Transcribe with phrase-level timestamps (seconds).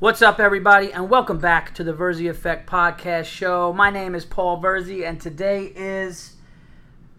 [0.00, 3.70] What's up, everybody, and welcome back to the Verzi Effect podcast show.
[3.70, 6.36] My name is Paul Verzi, and today is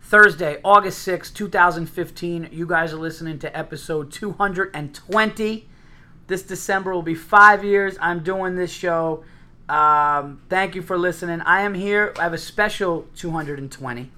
[0.02, 2.50] Thursday, August sixth, 2015.
[2.52, 5.70] You guys are listening to episode 220.
[6.26, 9.26] This December will be five years I'm doing this show.
[9.70, 11.42] Um, thank you for listening.
[11.42, 12.16] I am here.
[12.18, 14.12] I have a special 220.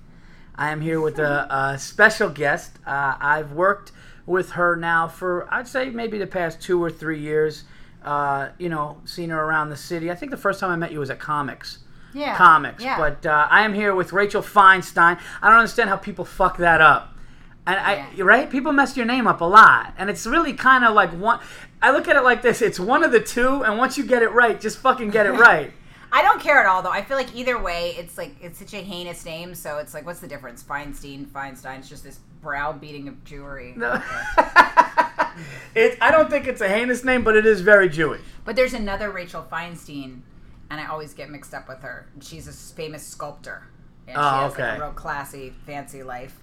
[0.56, 2.80] I am here with a, a special guest.
[2.88, 3.92] Uh, I've worked
[4.26, 7.66] with her now for, I'd say, maybe the past two or three years.
[8.04, 10.12] Uh, you know, seen her around the city.
[10.12, 11.80] I think the first time I met you was at comics.
[12.14, 12.36] Yeah.
[12.36, 12.84] Comics.
[12.84, 12.98] Yeah.
[12.98, 15.20] But uh, I am here with Rachel Feinstein.
[15.42, 17.10] I don't understand how people fuck that up.
[17.66, 18.24] And I, Yeah.
[18.26, 18.50] right?
[18.50, 19.94] People mess your name up a lot.
[19.98, 21.40] And it's really kind of like one.
[21.82, 24.22] I look at it like this it's one of the two, and once you get
[24.22, 25.72] it right, just fucking get it right.
[26.16, 26.92] I don't care at all though.
[26.92, 29.56] I feel like either way, it's like it's such a heinous name.
[29.56, 30.64] So it's like, what's the difference?
[30.64, 31.80] Feinstein, Feinstein.
[31.80, 33.76] It's just this browbeating of Jewry.
[33.76, 33.94] No.
[35.76, 38.22] it, I don't think it's a heinous name, but it is very Jewish.
[38.46, 40.22] But there's another Rachel Feinstein,
[40.70, 42.08] and I always get mixed up with her.
[42.22, 43.68] She's a famous sculptor.
[44.08, 44.64] And Oh, she has okay.
[44.70, 46.40] like a real classy, fancy life.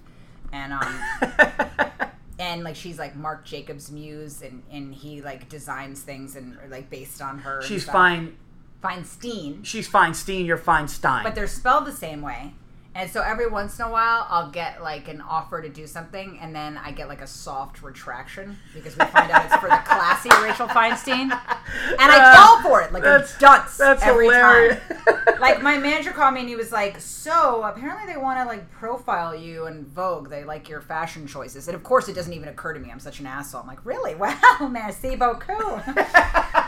[0.51, 1.01] And um
[2.39, 6.89] and like she's like Marc Jacobs' muse and, and he like designs things and like
[6.89, 7.61] based on her.
[7.61, 8.35] She's fine.
[8.83, 9.63] Feinstein.
[9.65, 10.45] She's Feinstein.
[10.45, 11.23] You're Feinstein.
[11.23, 12.53] but they're spelled the same way.
[12.93, 16.37] And so every once in a while, I'll get like an offer to do something,
[16.41, 19.77] and then I get like a soft retraction because we find out it's for the
[19.85, 24.77] classy Rachel Feinstein, and I Uh, fall for it like a dunce that's every hilarious.
[24.89, 24.97] time.
[25.39, 28.69] Like my manager called me and he was like, "So apparently they want to like
[28.71, 30.29] profile you in Vogue.
[30.29, 32.91] They like your fashion choices." And of course, it doesn't even occur to me.
[32.91, 33.61] I'm such an asshole.
[33.61, 34.13] I'm like, "Really?
[34.15, 35.81] Wow, merci beaucoup."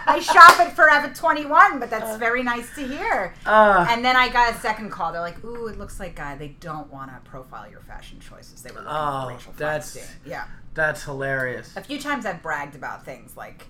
[0.06, 3.34] I shop at Forever 21, but that's very nice to hear.
[3.46, 5.12] Uh, And then I got a second call.
[5.12, 8.62] They're like, "Ooh, it looks like uh, they don't want to profile your fashion choices.
[8.62, 10.46] They were looking Oh, for Rachel that's- Feinstein." Yeah.
[10.74, 11.76] that's hilarious.
[11.78, 13.68] A few times I've bragged about things like,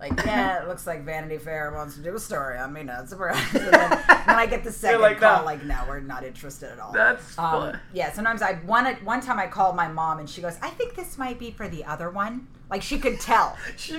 [0.00, 2.82] like yeah, it looks like Vanity Fair wants to do a story on me.
[2.82, 3.36] No, it's a brag.
[3.54, 5.44] and then, then I get the second like, call, no.
[5.44, 7.80] like, "No, we're not interested at all." That's Um, fun.
[7.94, 10.96] yeah, sometimes I one one time I called my mom and she goes, "I think
[10.96, 13.56] this might be for the other one." Like she could tell.
[13.76, 13.92] She,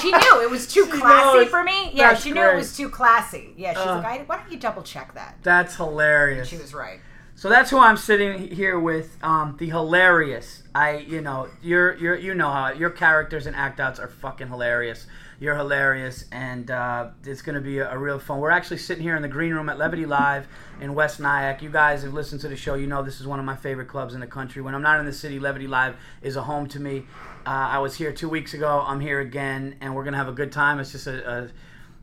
[0.00, 1.48] She knew it was too classy knows.
[1.48, 1.90] for me.
[1.92, 2.54] Yeah, That's she knew great.
[2.54, 3.52] it was too classy.
[3.56, 3.96] Yeah, she's Uh.
[3.96, 6.48] like, I, "Why don't you double check that?" That's hilarious.
[6.48, 7.00] She was right.
[7.34, 9.16] So that's who I'm sitting here with.
[9.22, 10.62] Um, the hilarious.
[10.74, 14.48] I, you know, you're, you're, you know how your characters and act outs are fucking
[14.48, 15.06] hilarious.
[15.40, 18.38] You're hilarious, and uh, it's going to be a, a real fun.
[18.38, 20.46] We're actually sitting here in the green room at Levity Live
[20.80, 21.62] in West Nyack.
[21.62, 22.74] You guys have listened to the show.
[22.74, 24.62] You know this is one of my favorite clubs in the country.
[24.62, 27.06] When I'm not in the city, Levity Live is a home to me.
[27.46, 28.84] Uh, I was here two weeks ago.
[28.86, 30.78] I'm here again, and we're going to have a good time.
[30.80, 31.48] It's just a, a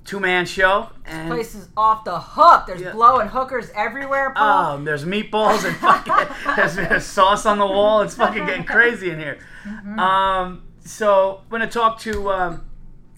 [0.06, 0.90] two man show.
[1.06, 2.66] And Place is off the hook.
[2.68, 2.92] There's Yeah.
[2.92, 4.80] blowing hookers everywhere, Paul.
[4.80, 6.14] Oh, there's meatballs and fucking
[6.56, 8.02] there's, there's sauce on the wall.
[8.02, 9.40] It's fucking getting crazy in here.
[9.98, 12.66] Um, so I'm gonna talk to um,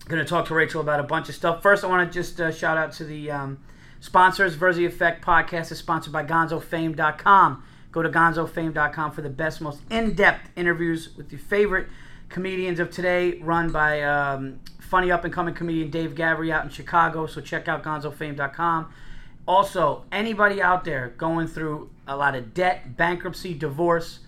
[0.08, 1.62] gonna talk to Rachel about a bunch of stuff.
[1.62, 3.60] First, I want to just uh, shout out to the um,
[4.02, 4.56] sponsors.
[4.58, 7.64] Verzi Effect podcast is sponsored by GonzoFame.com.
[7.92, 11.88] Go to GonzoFame.com for the best, most in-depth interviews with your favorite
[12.32, 17.28] comedians of today, run by um, funny up-and-coming comedian Dave Gavry out in Chicago.
[17.28, 18.92] So check out GonzoFame.com.
[19.48, 24.20] Also, anybody out there going through a lot of debt, bankruptcy, divorce,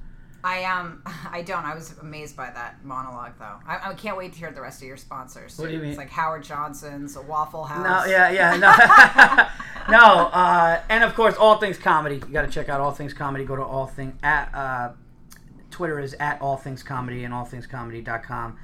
[0.42, 1.64] I um, I don't.
[1.64, 3.56] I was amazed by that monologue, though.
[3.66, 5.58] I, I can't wait to hear the rest of your sponsors.
[5.58, 5.90] What do you mean?
[5.90, 7.84] It's like Howard Johnson's, a Waffle House.
[7.84, 12.16] No, yeah, yeah, no, no, uh, and of course, all things comedy.
[12.16, 13.44] You got to check out all things comedy.
[13.44, 14.92] Go to all thing at uh,
[15.70, 18.58] Twitter is at all things comedy and allthingscomedy.com,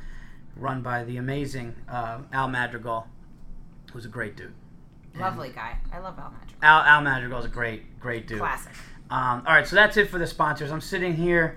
[0.56, 3.06] run by the amazing uh, Al Madrigal,
[3.92, 4.52] who's a great dude.
[5.18, 5.78] Lovely guy.
[5.92, 6.58] I love Al Madrigal.
[6.62, 8.38] Al Al Madrigal's a great, great dude.
[8.38, 8.72] Classic.
[9.10, 10.70] Um, all right, so that's it for the sponsors.
[10.70, 11.56] I'm sitting here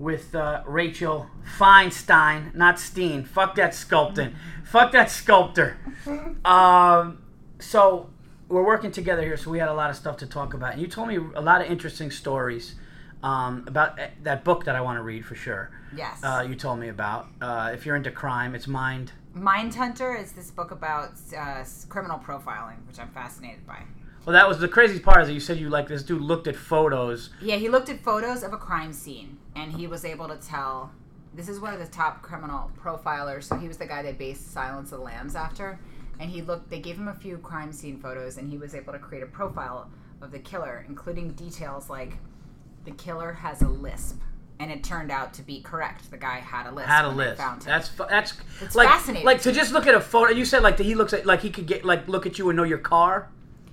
[0.00, 1.26] with uh, Rachel
[1.58, 3.22] Feinstein, not Steen.
[3.22, 4.34] Fuck that sculpting.
[4.64, 5.76] Fuck that sculptor.
[6.42, 7.22] Um,
[7.58, 8.08] so
[8.48, 10.72] we're working together here, so we had a lot of stuff to talk about.
[10.72, 12.76] And you told me a lot of interesting stories
[13.22, 15.70] um, about eh, that book that I want to read for sure.
[15.94, 16.18] Yes.
[16.24, 17.28] Uh, you told me about.
[17.38, 19.12] Uh, if you're into crime, it's Mind.
[19.36, 23.82] Mindhunter is this book about uh, criminal profiling, which I'm fascinated by.
[24.24, 25.20] Well, that was the crazy part.
[25.20, 27.28] Is that you said you like this dude looked at photos.
[27.42, 30.92] Yeah, he looked at photos of a crime scene and he was able to tell
[31.34, 33.44] this is one of the top criminal profilers.
[33.44, 35.78] So he was the guy they based Silence of the Lambs after,
[36.18, 36.70] and he looked.
[36.70, 39.26] They gave him a few crime scene photos, and he was able to create a
[39.26, 42.14] profile of the killer, including details like
[42.84, 44.20] the killer has a lisp.
[44.58, 46.10] And it turned out to be correct.
[46.10, 46.86] The guy had a lisp.
[46.88, 47.40] Had a list.
[47.64, 49.24] That's fu- that's It's like fascinating.
[49.24, 50.32] like to just look at a photo.
[50.32, 52.50] You said like that he looks at like he could get like look at you
[52.50, 53.30] and know your car.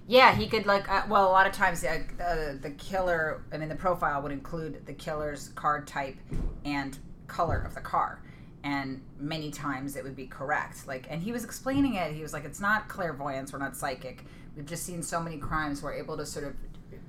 [0.07, 0.89] Yeah, he could like.
[0.89, 3.43] Uh, well, a lot of times uh, uh, the killer.
[3.51, 6.15] I mean, the profile would include the killer's card type
[6.63, 8.21] and color of the car,
[8.63, 10.87] and many times it would be correct.
[10.87, 12.13] Like, and he was explaining it.
[12.13, 13.51] He was like, "It's not clairvoyance.
[13.51, 14.23] We're not psychic.
[14.55, 15.83] We've just seen so many crimes.
[15.83, 16.53] We're able to sort of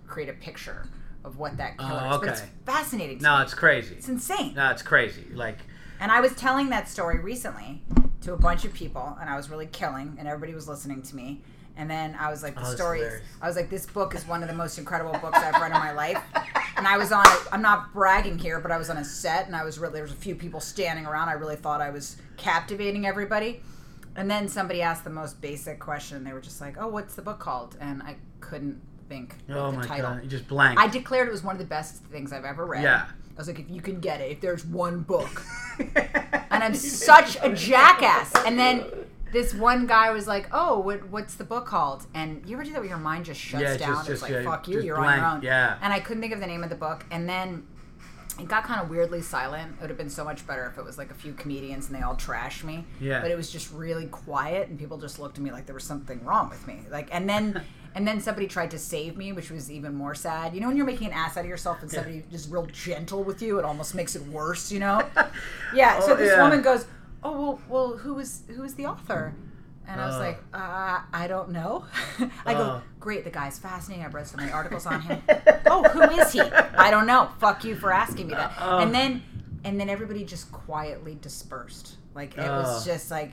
[0.08, 0.88] create a picture
[1.24, 2.50] of what that killer Oh, is." But it's okay.
[2.66, 3.18] fascinating.
[3.18, 3.42] No, me.
[3.44, 3.94] it's crazy.
[3.94, 4.54] it's insane.
[4.54, 5.24] No, it's crazy.
[5.32, 5.58] Like
[6.00, 7.80] And I was telling that story recently
[8.22, 11.14] to a bunch of people, and I was really killing, and everybody was listening to
[11.14, 11.42] me.
[11.78, 13.22] And then I was like, the Oh, hilarious.
[13.40, 15.78] I was like, this book is one of the most incredible books I've read in
[15.78, 16.20] my life.
[16.76, 17.24] And I was on.
[17.26, 19.94] A, I'm not bragging here, but I was on a set, and I was really
[19.94, 21.28] there was a few people standing around.
[21.28, 23.62] I really thought I was captivating everybody.
[24.16, 26.24] And then somebody asked the most basic question.
[26.24, 29.70] They were just like, "Oh, what's the book called?" And I couldn't think of oh
[29.70, 30.10] the my title.
[30.14, 30.78] god, you just blank.
[30.78, 32.82] I declared it was one of the best things I've ever read.
[32.82, 33.06] Yeah.
[33.06, 35.42] I was like, if you can get it, if there's one book.
[35.78, 38.32] and I'm such a jackass.
[38.44, 38.84] And then
[39.32, 42.72] this one guy was like, "Oh, what, what's the book called?" And you ever do
[42.72, 43.88] that where your mind just shuts Yeah, down?
[43.88, 45.76] just- it's just, like, yeah, "Fuck you, you're on your own." yeah.
[45.82, 47.04] And I couldn't think of the name of the book.
[47.10, 47.66] And then
[48.38, 49.72] it got kind of weirdly silent.
[49.74, 51.96] It would have been so much better if it was like a few comedians and
[51.96, 52.84] they all trashed me.
[53.00, 53.20] Yeah.
[53.20, 55.84] But it was just really quiet, and people just looked at me like there was
[55.84, 56.82] something wrong with me.
[56.90, 57.62] Like, and then.
[57.94, 60.54] And then somebody tried to save me, which was even more sad.
[60.54, 63.24] You know, when you're making an ass out of yourself and somebody is real gentle
[63.24, 64.70] with you, it almost makes it worse.
[64.70, 65.02] You know?
[65.74, 65.98] Yeah.
[66.00, 66.42] So Oh, this yeah.
[66.42, 66.84] woman goes,
[67.22, 69.34] "Oh well, well, who was who was the author?"
[69.86, 70.20] And I was Oh.
[70.20, 71.86] like, uh, "I don't know."
[72.46, 72.82] I go, Oh.
[73.00, 74.04] "Great, the guy's fascinating.
[74.04, 75.22] I've read so many articles on him."
[75.66, 76.40] oh, who is he?
[76.42, 77.30] I don't know.
[77.38, 78.52] Fuck you for asking me that.
[78.60, 78.78] Oh.
[78.78, 79.22] And then,
[79.64, 81.96] and then everybody just quietly dispersed.
[82.14, 83.32] Like it was just like.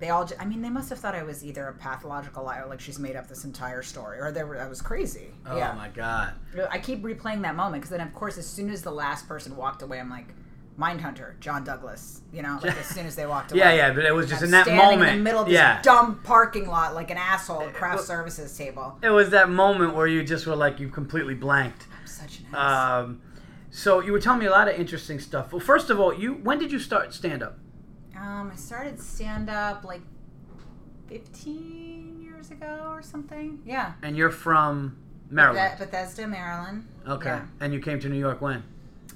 [0.00, 2.66] They all, ju- I mean, they must have thought I was either a pathological liar,
[2.68, 5.32] like she's made up this entire story, or they were, I was crazy.
[5.44, 5.72] oh yeah.
[5.72, 6.34] my god.
[6.70, 9.56] I keep replaying that moment because then, of course, as soon as the last person
[9.56, 10.28] walked away, I'm like,
[10.78, 12.22] Mindhunter, John Douglas.
[12.32, 13.60] You know, like as soon as they walked away.
[13.60, 15.10] Yeah, yeah, but it was just I'm in that moment.
[15.10, 15.82] in the middle of this yeah.
[15.82, 18.98] dumb parking lot, like an asshole at craft well- services table.
[19.02, 21.86] It was that moment where you just were like you completely blanked.
[22.00, 23.04] I'm such an ass.
[23.04, 23.22] Um,
[23.70, 25.52] so you were telling me a lot of interesting stuff.
[25.52, 27.58] Well, first of all, you when did you start stand up?
[28.16, 30.02] um, I started stand up like
[31.08, 33.60] 15 years ago or something.
[33.64, 33.92] Yeah.
[34.02, 34.96] And you're from
[35.30, 35.78] Maryland.
[35.78, 36.86] Bethe- Bethesda, Maryland.
[37.06, 37.30] Okay.
[37.30, 37.46] Yeah.
[37.60, 38.62] And you came to New York when?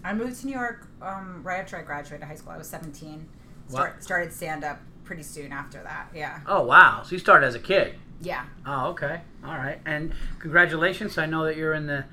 [0.04, 2.52] I moved to New York um, right after I graduated high school.
[2.52, 3.28] I was 17.
[3.68, 4.00] Start, Wow.
[4.00, 6.08] started stand up pretty soon after that.
[6.14, 6.40] Yeah.
[6.46, 7.02] Oh wow!
[7.04, 7.94] So you started as a kid.
[8.20, 8.44] Yeah.
[8.66, 9.20] Oh okay.
[9.44, 9.80] All right.
[9.86, 11.16] And congratulations!
[11.18, 12.04] I know that you're in the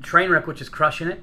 [0.00, 1.22] Trainwreck, which is crushing it.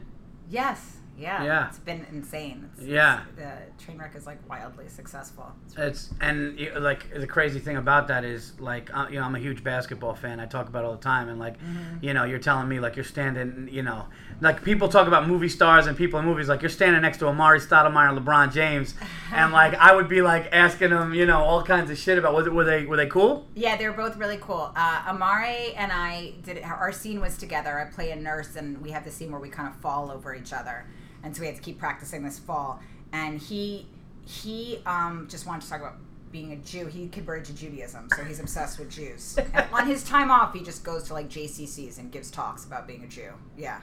[0.49, 0.96] Yes.
[1.17, 1.43] Yeah.
[1.43, 1.67] Yeah.
[1.69, 2.69] It's been insane.
[2.77, 3.21] It's, Yeah.
[3.35, 3.51] The
[3.83, 5.51] Trainwreck is like wildly successful.
[5.65, 9.25] It's It's and you- like the crazy thing about that is like uh, you know
[9.25, 10.39] I'm a huge basketball fan.
[10.39, 11.55] I talk about it all the time, and like
[12.01, 14.05] you know you're telling me like you're standing you know
[14.41, 17.25] like people talk about movie stars and people in movies like you're standing next to
[17.25, 18.93] Amar'e Stoudemire and LeBron James,
[19.33, 22.45] and like I would be like asking them you know all kinds of shit about
[22.45, 23.47] it were they were they cool?
[23.55, 24.71] Yeah, they were both really cool.
[24.75, 27.79] Uh, Amar'e and I did our scene was together.
[27.79, 30.35] I play a nurse, and we have the scene where we kind of fall over
[30.35, 30.85] each other,
[31.23, 32.79] and so we had to keep practicing this fall.
[33.13, 33.87] And he
[34.25, 35.95] he um, just wanted to talk about
[36.31, 36.87] being a Jew.
[36.87, 39.37] He converted to Judaism, so he's obsessed with Jews.
[39.53, 42.85] And on his time off, he just goes to like JCCs and gives talks about
[42.87, 43.31] being a Jew.
[43.57, 43.79] Yeah.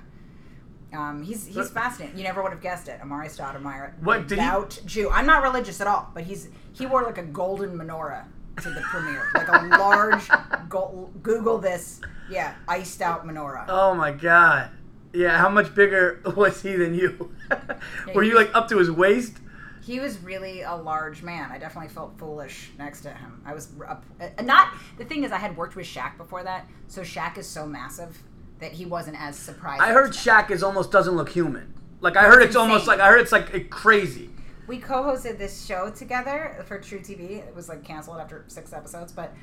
[0.93, 2.17] Um, he's he's fascinating.
[2.19, 3.01] You never would have guessed it.
[3.03, 5.11] Amar'e Stoudemire, What, did he- devout Jew.
[5.11, 8.27] I'm not religious at all, but he's he wore like a golden menorah
[8.63, 10.29] to the premiere, like a large.
[10.69, 12.01] Go, Google this.
[12.31, 13.65] Yeah, iced out menorah.
[13.69, 14.71] Oh my god!
[15.15, 17.35] Yeah, how much bigger was he than you?
[18.15, 19.39] were you like up to his waist?
[19.83, 21.53] He was really a large man.
[21.53, 23.43] I definitely felt foolish next to him.
[23.45, 24.69] I was up, uh, not.
[24.97, 28.23] The thing is, I had worked with Shaq before that, so Shaq is so massive
[28.61, 29.83] that he wasn't as surprised.
[29.83, 31.75] I heard Shaq is almost doesn't look human.
[32.01, 34.31] Like I heard it's almost like I heard it's like crazy.
[34.67, 37.47] we co-hosted this show together for truTV.
[37.47, 39.35] It was like canceled after six episodes, but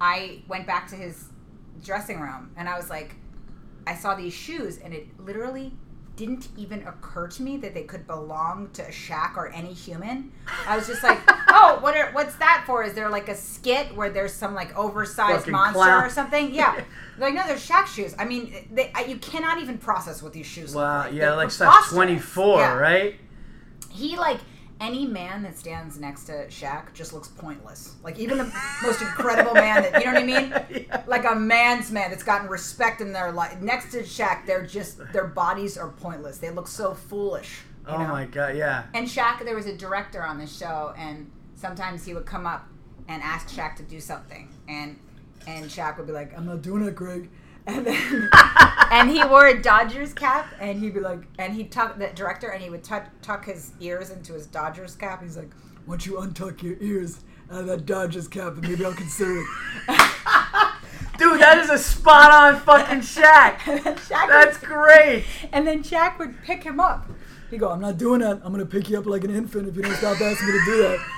[0.00, 1.28] I went back to his
[1.84, 3.14] dressing room and I was like,
[3.88, 5.72] I saw these shoes, and it literally
[6.16, 10.32] didn't even occur to me that they could belong to a Shaq or any human.
[10.66, 12.82] I was just like, oh, what are what's that for?
[12.82, 16.04] Is there like a skit where there's some like oversized Fucking monster clown.
[16.04, 16.52] or something?
[16.54, 16.82] Yeah.
[17.20, 18.14] Like no, they're Shaq shoes.
[18.16, 21.12] I mean, they, I, you cannot even process what these shoes look Wow, like.
[21.14, 23.16] yeah, They're like size twenty four, Yeah right?
[23.90, 24.38] he like
[24.80, 27.96] any man that stands next to Shaq just looks pointless.
[28.02, 30.54] Like even the most incredible man that you know what I mean?
[30.88, 31.02] Yeah.
[31.06, 33.60] Like a man's man that's gotten respect in their life.
[33.60, 36.38] Next to Shaq, they're just their bodies are pointless.
[36.38, 37.60] They look so foolish.
[37.86, 38.08] Oh know?
[38.08, 38.84] my god, yeah.
[38.94, 42.68] And Shaq, there was a director on the show, and sometimes he would come up
[43.08, 44.98] and ask Shaq to do something, and
[45.46, 47.30] and Shaq would be like, "I'm not doing it, Greg,"
[47.68, 48.30] and then
[48.90, 52.48] and he wore a Dodgers cap, and he'd be like, and he'd tuck the director,
[52.48, 55.22] and he would tuck tuck his ears into his Dodgers cap.
[55.22, 55.50] He's like,
[55.86, 57.20] once you untuck your ears
[57.52, 59.46] out of that Dodgers cap, and maybe I'll consider it."
[61.18, 63.56] Dude, that is a spot on fucking Shaq.
[63.58, 65.24] Shaq That's would, great.
[65.52, 67.08] and then Shaq would pick him up.
[67.50, 68.40] He'd go, "I'm not doing that.
[68.44, 70.64] I'm gonna pick you up like an infant if you don't stop asking me to
[70.64, 70.98] do that."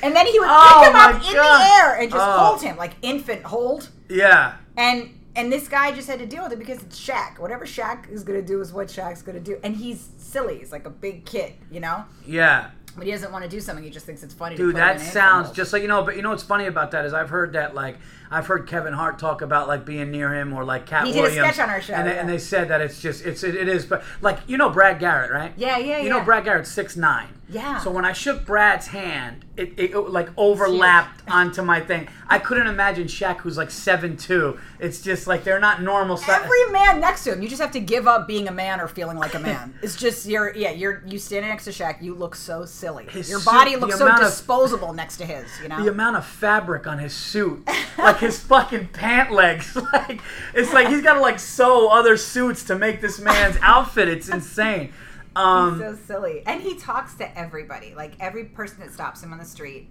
[0.00, 2.38] And then he would Oh pick him up in the air and just Oh.
[2.38, 3.88] hold him like infant hold.
[4.08, 4.54] Yeah.
[4.76, 7.38] And and this guy just had to deal with it because it's Shaq.
[7.38, 9.56] Whatever Shaq is gonna do is what Shaq's gonna do.
[9.62, 10.58] And he's silly.
[10.58, 12.04] He's like a big kid, you know.
[12.26, 12.70] Yeah.
[12.96, 13.84] But he doesn't want to do something.
[13.84, 14.56] He just thinks it's funny.
[14.56, 16.02] Dude, to put him that sounds just like you know.
[16.02, 17.98] But you know what's funny about that is I've heard that like
[18.30, 21.24] I've heard Kevin Hart talk about like being near him or like Cat He did
[21.24, 22.20] a sketch on our show, and they, yeah.
[22.20, 23.86] and they said that it's just it's it, it is.
[23.86, 25.52] But like you know Brad Garrett, right?
[25.56, 26.22] Yeah, yeah, You know.
[26.24, 27.28] Brad Garrett's six nine.
[27.50, 27.78] Yeah.
[27.78, 32.06] So when I shook Brad's hand, it, it, like overlapped onto my thing.
[32.28, 34.58] I couldn't imagine Shaq, who's like seven two.
[34.78, 36.18] It's just like they're not normal.
[36.18, 38.82] si- Every man next to him, you just have to give up being a man
[38.82, 39.74] or feeling like a man.
[39.82, 43.06] It's just you're yeah you're you standing next to Shaq, you look so silly.
[43.06, 45.46] His Your body the looks so amount of- disposable next to his.
[45.62, 45.82] You know.
[45.82, 47.66] the amount of fabric on his suit,
[47.98, 50.20] like his fucking pant legs, like
[50.54, 54.08] it's like he's got to like sew other suits to make this man's outfit.
[54.08, 54.92] It's insane.
[55.36, 56.42] Um, so silly.
[56.46, 59.88] And he talks to everybody, like every person that stops him on the street,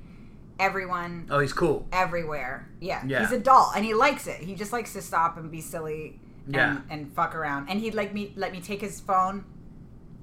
[0.60, 1.88] everyone, oh, he's cool.
[1.92, 2.68] everywhere.
[2.82, 3.20] Yeah, Yeah.
[3.22, 4.42] he's a doll, and he likes it.
[4.42, 6.78] He just likes to stop and be silly, and, Yeah.
[6.90, 7.70] and fuck around.
[7.70, 9.46] And he'd like me let me take his phone,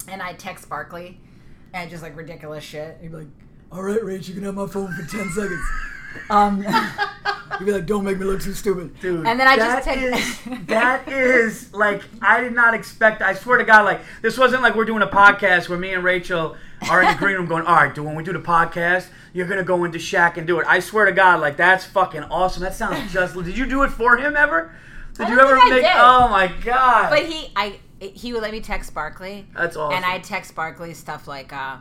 [0.09, 1.21] and I text Barkley,
[1.73, 2.99] and just like ridiculous shit.
[3.01, 3.29] He'd be like,
[3.73, 5.61] "All right, Rach, you can have my phone for ten seconds."
[6.31, 6.63] Um,
[7.59, 9.95] he'd be like, "Don't make me look too stupid." Dude, And then I just that
[9.95, 13.23] take- is- that is like I did not expect.
[13.23, 16.03] I swear to God, like this wasn't like we're doing a podcast where me and
[16.05, 16.57] Rachel
[16.91, 19.47] are in the green room going, "All right, dude, when we do the podcast, you're
[19.47, 22.63] gonna go into Shaq and do it." I swear to God, like that's fucking awesome.
[22.63, 23.35] That sounds just.
[23.35, 24.75] Did you do it for him ever?
[25.15, 25.83] Did I you don't ever think I make?
[25.85, 25.93] did.
[25.95, 29.47] Oh my God, But he, I, he would let me text Barkley.
[29.55, 29.95] that's awesome.
[29.97, 31.77] And I text Barkley stuff like, uh,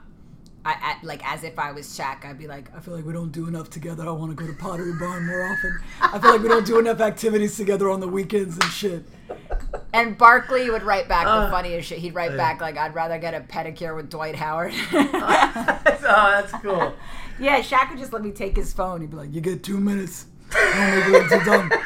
[0.65, 2.23] I, I like as if I was Shaq.
[2.25, 4.07] I'd be like, I feel like we don't do enough together.
[4.07, 5.79] I want to go to Pottery Barn more often.
[6.01, 9.03] I feel like we don't do enough activities together on the weekends and shit.
[9.93, 11.99] And Barkley would write back Uh, the funniest shit.
[11.99, 12.37] He'd write yeah.
[12.37, 16.93] back like, "I'd rather get a pedicure with Dwight Howard." oh, that's cool.
[17.39, 19.01] yeah, Shaq would just let me take his phone.
[19.01, 20.25] He'd be like, "You get two minutes.
[20.53, 21.71] Don't make it until done."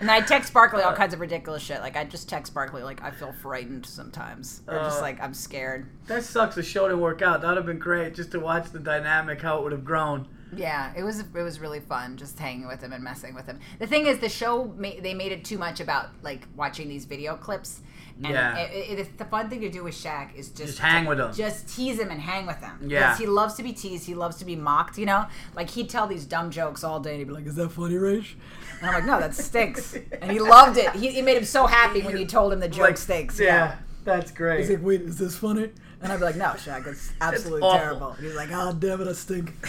[0.00, 1.80] And I text Barkley all kinds of ridiculous shit.
[1.80, 5.34] Like I just text Barkley like I feel frightened sometimes, or just Uh, like I'm
[5.34, 5.90] scared.
[6.06, 6.54] That sucks.
[6.54, 7.42] The show didn't work out.
[7.42, 10.26] That'd have been great just to watch the dynamic, how it would have grown.
[10.56, 13.60] Yeah, it was it was really fun just hanging with him and messing with him.
[13.78, 17.04] The thing is, the show ma- they made it too much about like watching these
[17.04, 17.82] video clips.
[18.22, 18.56] And Yeah.
[18.58, 21.32] it, it, the fun thing to do with Shaq is just Just hang with him.
[21.32, 22.78] just tease him and hang with him.
[22.86, 23.16] Yeah.
[23.16, 24.06] he loves to be teased.
[24.06, 24.98] He loves to be mocked.
[24.98, 27.10] You know, like he'd tell these dumb jokes all day.
[27.10, 28.34] and He'd be like, "Is that funny, Rach?"
[28.80, 30.90] And I'm like, "No, that stinks." and he loved it.
[30.96, 33.38] He, it made him so happy when you told him the joke Like, stinks.
[33.40, 34.60] Yeah, that's great.
[34.60, 35.70] He's like, wait, is this funny?
[36.02, 38.12] And I'd be like, no, Shaq, it's absolutely terrible.
[38.12, 39.54] And he's like, oh, damn it, I stink.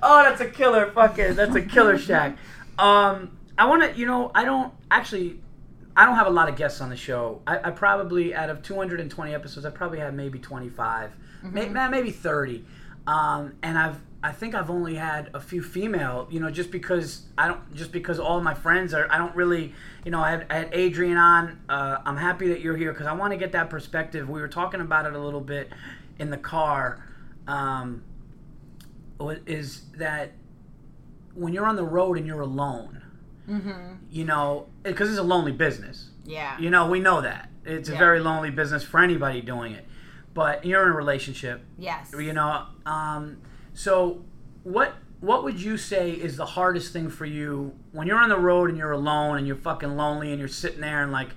[0.00, 1.34] Oh, that's a killer fucking.
[1.34, 2.36] That's a killer Shaq.
[2.78, 3.98] Um, I want to.
[3.98, 5.40] You know, I don't actually.
[5.98, 7.42] I don't have a lot of guests on the show.
[7.44, 11.10] I, I probably out of 220 episodes, I probably had maybe 25,
[11.42, 12.64] may, maybe 30.
[13.08, 14.00] Um, and I've.
[14.20, 17.92] I think I've only had a few female, you know, just because I don't, just
[17.92, 19.72] because all my friends are, I don't really,
[20.04, 21.60] you know, I had, I had Adrian on.
[21.68, 24.28] Uh, I'm happy that you're here because I want to get that perspective.
[24.28, 25.72] We were talking about it a little bit
[26.18, 27.06] in the car.
[27.46, 28.02] Um,
[29.46, 30.32] is that
[31.34, 33.00] when you're on the road and you're alone,
[33.48, 33.94] Mm-hmm.
[34.10, 36.10] you know, because it's a lonely business.
[36.24, 36.58] Yeah.
[36.58, 39.86] You know, we know that it's a very lonely business for anybody doing it.
[40.34, 42.12] But you're in a relationship, Yes.
[42.16, 42.66] you know.
[42.86, 43.38] Um,
[43.74, 44.22] so,
[44.62, 48.38] what what would you say is the hardest thing for you when you're on the
[48.38, 51.30] road and you're alone and you're fucking lonely and you're sitting there and like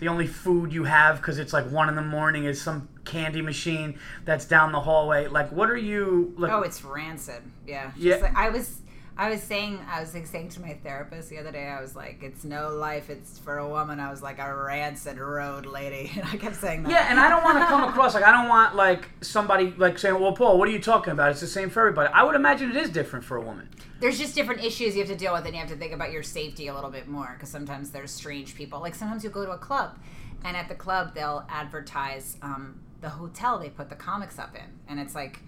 [0.00, 3.40] the only food you have because it's like one in the morning is some candy
[3.40, 5.28] machine that's down the hallway.
[5.28, 6.52] Like, what are you like?
[6.52, 7.42] Oh, it's rancid.
[7.66, 7.92] Yeah.
[7.96, 8.16] Yeah.
[8.16, 8.80] like- I was,
[9.22, 11.94] I was saying, I was like saying to my therapist the other day, I was
[11.94, 13.08] like, it's no life.
[13.08, 14.00] It's for a woman.
[14.00, 16.90] I was like a rancid road lady, and I kept saying that.
[16.90, 19.96] Yeah, and I don't want to come across like I don't want like somebody like
[19.96, 22.12] saying, "Well, Paul, what are you talking about?" It's the same for everybody.
[22.12, 23.68] I would imagine it is different for a woman.
[24.00, 26.10] There's just different issues you have to deal with, and you have to think about
[26.10, 28.80] your safety a little bit more because sometimes there's strange people.
[28.80, 30.00] Like sometimes you go to a club,
[30.44, 34.80] and at the club they'll advertise um, the hotel they put the comics up in,
[34.88, 35.38] and it's like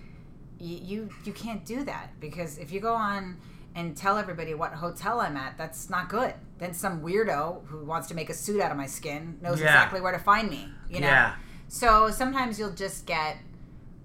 [0.61, 3.37] you, you you can't do that because if you go on
[3.75, 6.35] and tell everybody what hotel I'm at, that's not good.
[6.59, 9.67] Then some weirdo who wants to make a suit out of my skin knows Yeah.
[9.67, 10.69] exactly where to find me.
[10.89, 11.09] You know.
[11.09, 11.35] Yeah.
[11.69, 13.39] So sometimes you'll just get,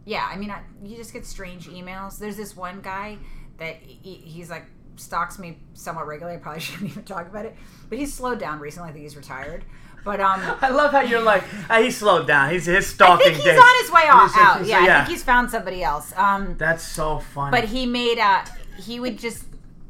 [0.06, 0.28] yeah.
[0.32, 2.18] I mean, I, you just get strange emails.
[2.18, 3.18] There's this one guy
[3.58, 6.38] that he, he's like stalks me somewhat regularly.
[6.38, 7.56] I probably shouldn't even talk about it,
[7.90, 8.90] but he's slowed down recently.
[8.90, 9.64] I think he's retired.
[10.04, 12.50] But um, I love how you're like, ah, he slowed down.
[12.52, 13.60] He's his stalking I think he's days.
[13.60, 14.30] on his way out.
[14.32, 14.58] He's- out.
[14.58, 16.12] he's- Yeah, I think he's found somebody else.
[16.18, 17.52] Um, That's so funny.
[17.52, 18.46] but he made a
[18.82, 19.44] he would just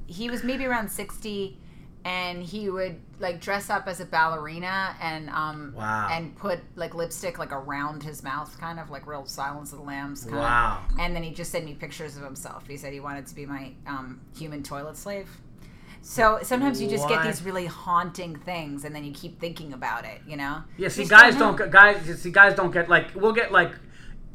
[0.10, 1.58] he was maybe around 60
[2.06, 6.08] and he would like dress up as a ballerina and um Wow.
[6.12, 9.84] and put like lipstick like around his mouth kind of like real silence of the
[9.86, 10.82] lambs kind Wow.
[10.90, 13.36] of and then he just sent me pictures of himself he said he wanted to
[13.36, 15.30] be my um human toilet slave
[16.02, 20.06] so sometimes you just get these really haunting things and then you keep thinking about
[20.06, 22.22] it you know Yeah, see, You guys don't get guys.
[22.22, 23.74] See, guys don't get like we'll get like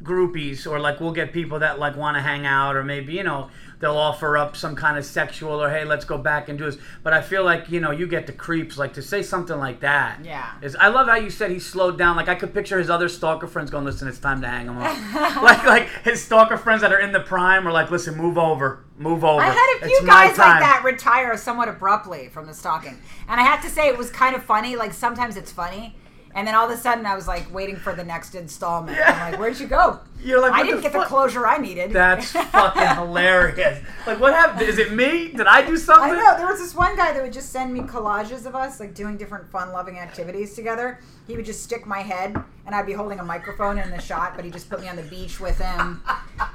[0.03, 3.23] groupies or like we'll get people that like want to hang out or maybe you
[3.23, 6.65] know they'll offer up some kind of sexual or hey let's go back and do
[6.65, 6.77] this.
[7.03, 9.81] But I feel like you know you get the creeps like to say something like
[9.81, 10.23] that.
[10.23, 10.51] Yeah.
[10.61, 12.15] Is I love how you said he slowed down.
[12.15, 14.77] Like I could picture his other stalker friends going, listen, it's time to hang him
[14.77, 14.95] up.
[15.43, 18.85] like like his stalker friends that are in the prime are like, listen, move over,
[18.97, 19.41] move over.
[19.41, 22.99] I had a few It's guys like that retire somewhat abruptly from the stalking.
[23.27, 24.75] And I have to say, it was kind of funny.
[24.75, 25.95] Like, sometimes it's funny.
[26.35, 28.97] And then all of a sudden, I was like waiting for the next installment.
[28.97, 29.11] Yeah.
[29.25, 30.01] I'm like, where'd you go?
[30.21, 31.93] You're like, I didn't the get fuck?" the closure I needed.
[31.93, 33.79] That's fucking hilarious.
[34.05, 34.67] Like, what happened?
[34.67, 35.29] Is it me?
[35.29, 36.11] Did I do something?
[36.11, 36.37] I know.
[36.37, 39.15] There was this one guy that would just send me collages of us, like doing
[39.15, 40.99] different fun loving activities together.
[41.25, 44.35] He would just stick my head, and I'd be holding a microphone in the shot,
[44.35, 46.03] but he just put me on the beach with him.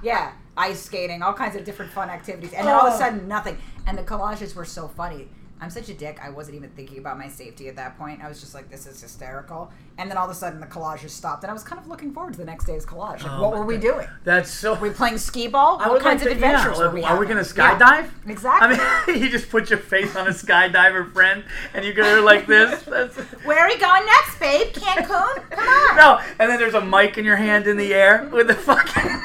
[0.02, 2.52] Yeah, ice skating, all kinds of different fun activities.
[2.52, 2.98] And then all of a Oh.
[2.98, 3.56] sudden, nothing.
[3.86, 5.28] And the collages were so funny.
[5.62, 6.18] I'm such a dick.
[6.22, 8.22] I wasn't even thinking about my safety at that point.
[8.24, 9.70] I was just like, this is hysterical.
[9.98, 11.44] And then all of a sudden, the collages stopped.
[11.44, 13.22] And I was kind of looking forward to the next day's collage.
[13.22, 13.82] Like, Oh what were we God.
[13.82, 14.06] doing?
[14.24, 14.72] That's so.
[14.74, 15.78] Were we playing skee ball?
[15.80, 17.78] I What kinds like of to- yeah, adventures were we Are we gonna Yeah.
[17.78, 18.08] skydive?
[18.26, 18.78] Exactly.
[18.80, 22.46] I mean, you just put your face on a skydiver friend, and you go like
[22.46, 22.82] this.
[22.84, 24.72] That's, Where are we going next, babe?
[24.72, 25.50] Cancun?
[25.50, 25.96] Come on.
[25.96, 29.20] no, and then there's a mic in your hand in the air with the fucking.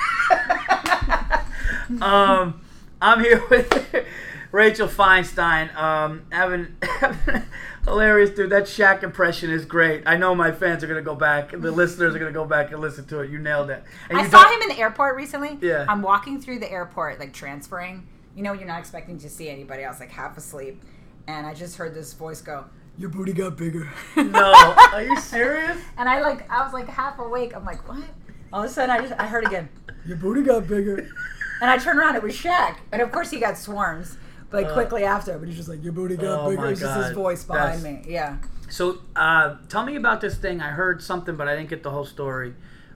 [2.02, 2.60] um,
[3.02, 4.06] I'm here with
[4.52, 5.76] Rachel Feinstein.
[5.76, 6.76] Um, having,
[7.86, 8.50] hilarious dude.
[8.50, 10.04] That Shaq impression is great.
[10.06, 11.52] I know my fans are gonna go back.
[11.52, 13.30] The listeners are gonna go back and listen to it.
[13.30, 13.84] You nailed it.
[14.10, 15.58] And I you saw him in the airport recently.
[15.62, 15.86] Yeah.
[15.88, 18.08] I'm walking through the airport, like transferring.
[18.36, 19.86] You know, you're not expecting to see anybody.
[19.86, 20.84] I was like half asleep,
[21.28, 22.66] and I just heard this voice go,
[22.98, 24.52] "Your booty got bigger." No,
[24.94, 25.78] are you serious?
[25.98, 27.56] And I like, I was like half awake.
[27.56, 28.04] I'm like, what?
[28.52, 29.70] All of a sudden, I just, I heard again,
[30.06, 30.98] "Your booty got bigger,"
[31.62, 32.18] and I turned around.
[32.18, 34.18] It was Shaq, and of course he got swarms.
[34.56, 36.98] Like, Uh, quickly after, but he's just like, "Your booty got Oh bigger." It's just
[36.98, 38.12] his voice behind That's- me.
[38.12, 38.38] Yeah.
[38.70, 40.62] So, uh, tell me about this thing.
[40.62, 42.56] I heard something, but I didn't get the whole story.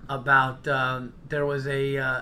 [0.10, 2.22] About um, there was a uh,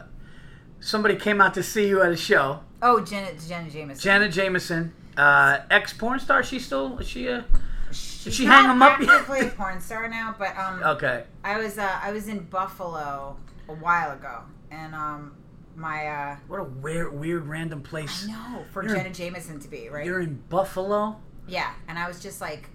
[0.82, 2.60] somebody came out to see you at a show.
[2.82, 4.04] Oh, Janet, Jenna Jameson.
[4.04, 6.43] Jenna Jameson, uh, ex porn star.
[6.43, 7.30] She still is she?
[7.30, 7.43] Uh,
[7.91, 11.23] She's she hang 'em up actively a porn star now, but um, okay.
[11.45, 13.38] I was uh, I was in Buffalo
[13.69, 15.32] a while ago, and um,
[15.78, 18.28] my uh, What a weird, weird, random place.
[18.28, 20.06] no for You're- Jenna Jameson to be right.
[20.06, 21.18] You're in Buffalo.
[21.48, 22.70] Yeah, and I was just like,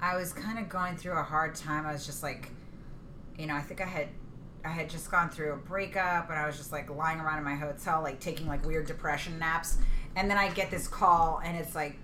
[0.00, 1.86] I was kind of going through a hard time.
[1.86, 2.50] I was just like,
[3.38, 4.08] you know, I think I had,
[4.64, 7.44] I had just gone through a breakup, and I was just like lying around in
[7.44, 9.78] my hotel, like taking like weird depression naps,
[10.16, 11.96] and then I get this call, and it's like.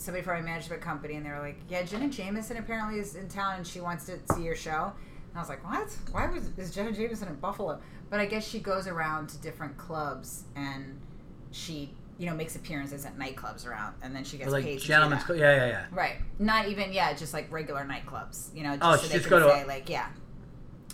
[0.00, 3.28] Somebody from my management company, and they were like, "Yeah, Jenna Jameson apparently is in
[3.28, 4.92] town, and she wants to see your show."
[5.38, 5.96] And I was like, "What?
[6.12, 9.76] Why was is Jenna Jameson in Buffalo?" But I guess she goes around to different
[9.76, 11.00] clubs, and
[11.52, 14.80] she, you know, makes appearances at nightclubs around, and then she gets like paid.
[14.80, 15.22] gentlemen's.
[15.22, 15.86] Co- yeah, yeah, yeah.
[15.92, 16.16] Right.
[16.40, 18.52] Not even yeah, just like regular nightclubs.
[18.52, 20.08] You know, just Oh, so she they just can go to say a- like yeah.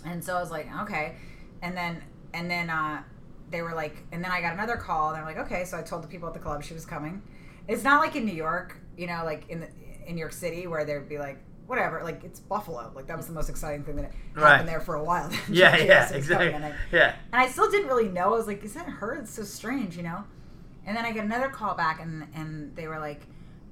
[0.04, 1.14] And so I was like, okay.
[1.62, 2.02] And then
[2.34, 3.02] and then uh
[3.50, 5.82] they were like and then I got another call and they're like, okay, so I
[5.82, 7.22] told the people at the club she was coming.
[7.66, 9.68] It's not like in New York, you know, like in the,
[10.06, 12.90] in New York City where there'd be like whatever, like it's Buffalo.
[12.94, 14.66] Like that was the most exciting thing that happened Right.
[14.66, 15.30] there for a while.
[15.48, 16.52] Yeah, yeah, coming, exactly.
[16.52, 17.14] and I- Yeah.
[17.32, 18.34] and I still didn't really know.
[18.34, 19.14] I was like, is that her?
[19.14, 20.24] It's so strange, you know?
[20.86, 23.22] And then I get another call back, and, and they were like,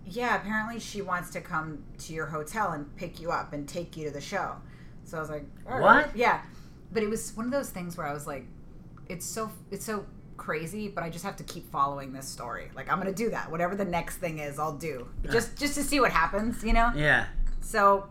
[0.07, 3.97] yeah, apparently she wants to come to your hotel and pick you up and take
[3.97, 4.57] you to the show.
[5.05, 5.83] So I was like, All right.
[6.07, 6.17] What?
[6.17, 6.41] Yeah.
[6.91, 8.47] But it was one of those things where I was like,
[9.09, 10.07] it's so, it's so
[10.39, 12.71] crazy, but I just have to keep following this story.
[12.75, 13.51] Like, I'm going to do that.
[13.51, 15.07] Whatever the next thing is, I'll do.
[15.31, 16.91] Just, just to see what happens, you know?
[16.97, 17.27] Yeah.
[17.63, 18.09] So,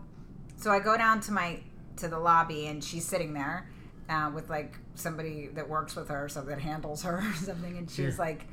[0.56, 1.60] so I go down to my
[1.96, 3.68] to the lobby, and she's sitting there
[4.08, 7.90] uh, with like somebody that works with her so that handles her or something, and
[7.90, 8.22] she was Yeah.
[8.22, 8.46] like,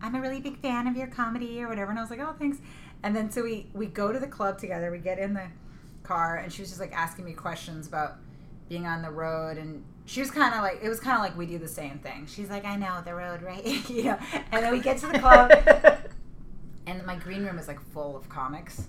[0.00, 2.34] "I'm a really big fan of your comedy or whatever," and I was like, "Oh,
[2.38, 2.58] thanks."
[3.02, 4.90] And then so we we go to the club together.
[4.90, 5.48] We get in the
[6.02, 8.16] car, and she was just like asking me questions about
[8.68, 9.84] being on the road and.
[10.08, 12.26] She was kind of like it was kind of like we do the same thing.
[12.28, 13.66] She's like, I know the road, right?
[13.90, 14.18] you know.
[14.52, 15.50] And then we get to the club,
[16.86, 18.84] and my green room is like full of comics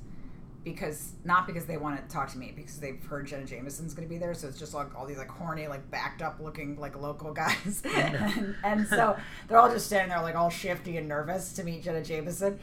[0.72, 4.08] because not because they want to talk to me because they've heard Jenna Jameson's going
[4.08, 6.80] to be there, so it's just like all these like horny, like backed up looking
[6.80, 11.08] like local guys, and, and so they're all just standing there like all shifty and
[11.08, 12.60] nervous to meet Jenna Jameson.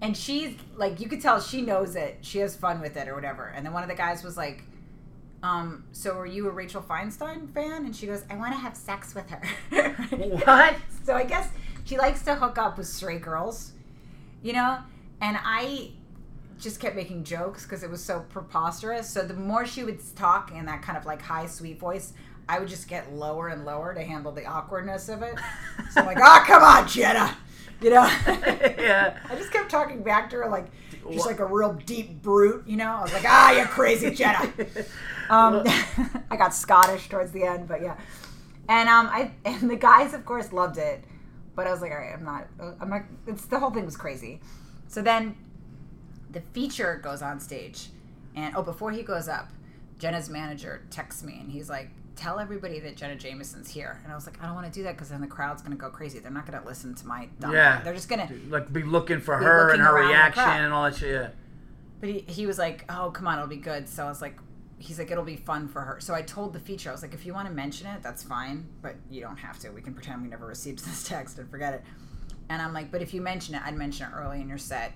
[0.00, 2.18] And she's like, you could tell she knows it.
[2.22, 3.46] She has fun with it or whatever.
[3.54, 4.64] And then one of the guys was like,
[5.44, 7.84] um, so are you a Rachel Feinstein fan?
[7.84, 9.42] And she goes, I want to have sex with her.
[10.44, 10.76] What?
[11.04, 11.48] So I guess
[11.84, 13.72] she likes to hook up with straight girls,
[14.42, 14.78] you know?
[15.20, 15.92] And I
[16.62, 19.08] just kept making jokes because it was so preposterous.
[19.08, 22.12] So the more she would talk in that kind of like high, sweet voice,
[22.48, 25.34] I would just get lower and lower to handle the awkwardness of it.
[25.90, 27.36] So I'm like, oh, come on, Jenna.
[27.80, 28.04] You know?
[28.26, 29.18] yeah.
[29.30, 30.66] I just kept talking back to her like
[31.10, 32.92] she's like a real deep brute, you know?
[32.92, 34.52] I was like, ah, you crazy Jenna.
[35.28, 35.64] Um,
[36.30, 37.96] I got Scottish towards the end, but yeah.
[38.68, 41.02] And um, I and the guys, of course, loved it,
[41.56, 42.46] but I was like, all right, I'm not,
[42.80, 43.02] I'm not.
[43.26, 44.40] It's the whole thing was crazy.
[44.86, 45.34] So then,
[46.32, 47.88] the feature goes on stage,
[48.34, 49.50] and oh, before he goes up,
[49.98, 54.00] Jenna's manager texts me, and he's like, tell everybody that Jenna Jameson's here.
[54.04, 55.76] And I was like, I don't want to do that because then the crowd's going
[55.76, 56.18] to go crazy.
[56.18, 57.52] They're not going to listen to my dumb.
[57.52, 57.80] Yeah.
[57.82, 58.34] They're just going to.
[58.48, 61.10] Like be looking for Be her looking and her reaction and all that shit.
[61.10, 61.28] Yeah.
[62.00, 63.88] But he, he was like, oh, come on, it'll be good.
[63.88, 64.38] So I was like,
[64.78, 66.00] he's like, it'll be fun for her.
[66.00, 68.22] So I told the feature, I was like, if you want to mention it, that's
[68.22, 69.70] fine, but you don't have to.
[69.70, 71.82] We can pretend we never received this text and forget it.
[72.48, 74.92] And I'm like, but if you mention it, I'd mention it early in your set,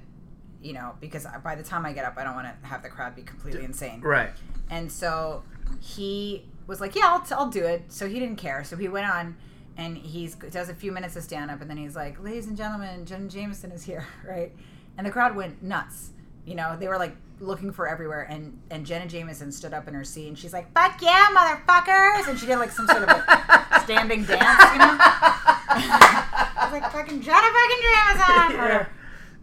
[0.67, 2.89] you know, because by the time I get up, I don't want to have the
[2.89, 4.01] crowd be completely insane.
[4.01, 4.31] Right.
[4.69, 5.45] And so
[5.81, 8.65] he was like, "Yeah, I'll, t- I'll do it." So he didn't care.
[8.65, 9.37] So he went on,
[9.77, 12.57] and he does a few minutes of stand up, and then he's like, "Ladies and
[12.57, 14.53] gentlemen, Jen Jameson is here," right?
[14.99, 16.11] And the crowd went nuts.
[16.45, 19.95] You know, they were like looking for everywhere, and and Jenna Jameson stood up in
[19.95, 23.09] her seat, and she's like, "Fuck yeah, motherfuckers!" And she did like some sort of
[23.09, 24.97] a standing dance, you know.
[24.99, 28.89] I was like, "Fucking Jenna fucking Jameson!" Whatever.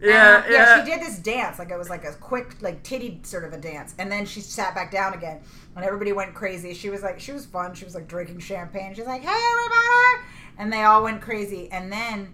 [0.04, 0.84] Yeah, Um, yeah.
[0.84, 3.58] She did this dance, like it was like a quick, like titty sort of a
[3.58, 5.40] dance, and then she sat back down again,
[5.74, 6.74] and everybody went crazy.
[6.74, 7.74] She was like, she was fun.
[7.74, 8.94] She was like drinking champagne.
[8.94, 11.70] She's like, "Hey, everybody!" And they all went crazy.
[11.72, 12.32] And then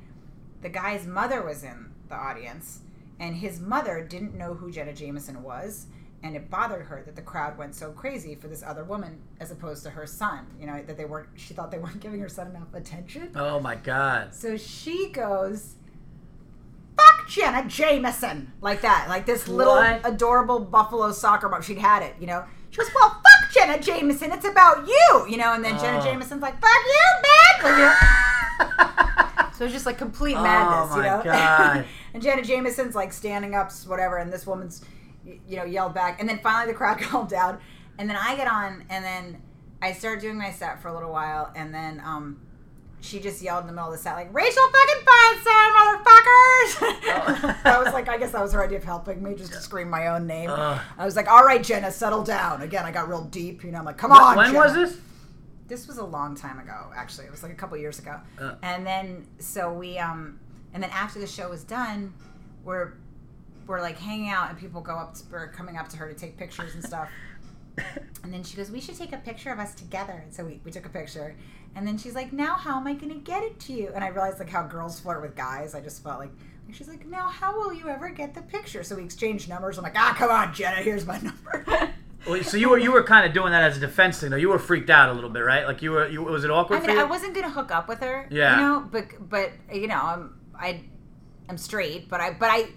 [0.63, 2.81] the guy's mother was in the audience,
[3.19, 5.87] and his mother didn't know who Jenna Jameson was,
[6.23, 9.51] and it bothered her that the crowd went so crazy for this other woman as
[9.51, 10.47] opposed to her son.
[10.61, 11.29] You know that they weren't.
[11.37, 13.31] She thought they weren't giving her son enough attention.
[13.37, 14.35] Oh my god.
[14.35, 15.80] So she goes, "Fuck
[17.31, 20.01] Jenna Jameson," like that, like this little What?
[20.05, 21.63] adorable Buffalo soccer mom.
[21.63, 22.45] She'd had it, you know.
[22.71, 24.33] She goes, "Well, fuck Jenna Jameson.
[24.33, 25.53] It's about you," you know.
[25.55, 26.05] And then Jenna Oh.
[26.05, 27.95] Jameson's like, "Fuck you, bitch." Like, you know?
[29.61, 31.21] So it's just like complete Oh, madness, you know.
[31.23, 31.85] God.
[32.15, 34.83] and Jenna Jameson's like standing up, whatever, and this woman's,
[35.23, 37.59] you know, yelled back, and then finally the crowd calmed down,
[37.99, 39.43] and then I get on, and then
[39.83, 42.41] I start doing my set for a little while, and then um,
[43.01, 47.57] she just yelled in the middle of the set like Rachel fucking Feinstein, motherfuckers.
[47.65, 49.89] I was like, I guess that was her idea of helping me, just to scream
[49.89, 50.51] my own name.
[50.51, 50.81] Ugh.
[50.99, 52.63] I was like, all right, Jenna, settle down.
[52.63, 53.79] Again, I got real deep, you know.
[53.79, 54.37] I'm like, come on.
[54.37, 54.97] when Jenna was this?
[55.69, 58.55] this was a long time ago actually it was like a couple years ago Uh.
[58.61, 60.41] and then so we um
[60.75, 62.13] and then after the show was done
[62.65, 62.95] we're
[63.69, 66.15] we're like hanging out and people go up to, we're coming up to her to
[66.19, 67.09] take pictures and stuff
[68.25, 70.61] and then she goes we should take a picture of us together and so we,
[70.65, 71.37] we took a picture
[71.75, 74.05] and then she's like now how am i going to get it to you and
[74.05, 76.31] i realized like how girls flirt with guys i just felt like
[76.73, 79.85] she's like now how will you ever get the picture so we exchanged numbers i'm
[79.85, 81.93] like ah come on jenna here's my number
[82.29, 84.37] Wait, so you were you were kind of doing that as a defense thing though.
[84.37, 85.67] You were freaked out a little bit, right?
[85.67, 86.07] Like you were.
[86.09, 87.03] You, was it awkward I for mean, you?
[87.03, 88.27] I wasn't gonna hook up with her.
[88.31, 88.57] Yeah.
[88.57, 90.83] You know, but but you know, I'm I,
[91.49, 92.69] I'm straight, but I but I.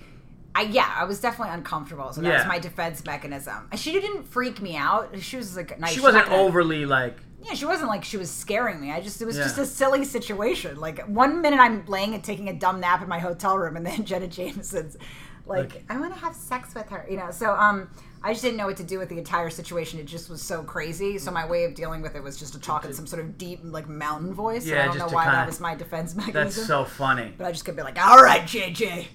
[0.56, 3.70] I, yeah, I was definitely uncomfortable, so that was my defense mechanism.
[3.76, 5.20] She didn't freak me out.
[5.20, 5.94] She was like nice.
[5.94, 7.18] she wasn't overly like.
[7.46, 8.92] Yeah, she wasn't like she was scaring me.
[8.92, 10.80] I just it was just a silly situation.
[10.80, 13.86] Like one minute I'm laying and taking a dumb nap in my hotel room, and
[13.86, 14.98] then Jenna Jameson's
[15.46, 17.32] like, Like- I want to have sex with her, you know.
[17.32, 17.90] So um,
[18.26, 20.00] I just didn't know what to do with the entire situation.
[20.00, 21.18] It just was so crazy.
[21.18, 23.38] So my way of dealing with it was just to talk in some sort of
[23.38, 24.66] deep like mountain voice.
[24.66, 26.44] Yeah, I don't know why kinda- that was my defense mechanism.
[26.44, 27.34] That's so funny.
[27.38, 29.08] but I just could be like, all right, JJ,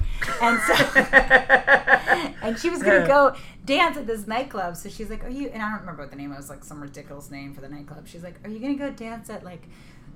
[0.43, 0.75] and so
[2.43, 4.77] and she was gonna go dance at this nightclub.
[4.77, 6.81] So she's like, "Are you?" And I don't remember what the name was, like some
[6.81, 8.07] ridiculous name for the nightclub.
[8.07, 9.63] She's like, "Are you gonna go dance at like,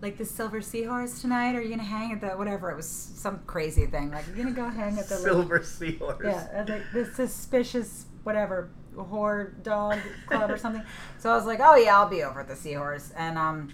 [0.01, 1.55] like the Silver Seahorse tonight?
[1.55, 2.71] Are you gonna hang at the whatever?
[2.71, 4.11] It was some crazy thing.
[4.11, 6.25] Like, you're gonna go hang at the Silver seahorse.
[6.25, 10.83] yeah, like the suspicious whatever whore dog club or something.
[11.19, 13.73] So I was like, "Oh yeah, I'll be over at the Seahorse." And um,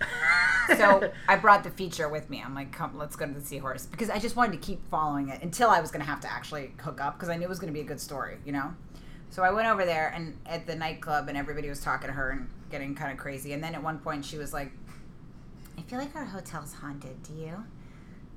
[0.76, 2.42] so I brought the feature with me.
[2.44, 5.28] I'm like, come, let's go to the Seahorse because I just wanted to keep following
[5.28, 7.48] it until I was going to have to actually hook up because I knew it
[7.48, 8.74] was going to be a good story, you know.
[9.31, 12.31] So I went over there and at the nightclub and everybody was talking to her
[12.31, 13.52] and getting kind of crazy.
[13.52, 14.72] And then at one point she was like,
[15.76, 17.22] "I feel like our hotel's haunted.
[17.22, 17.64] Do you?"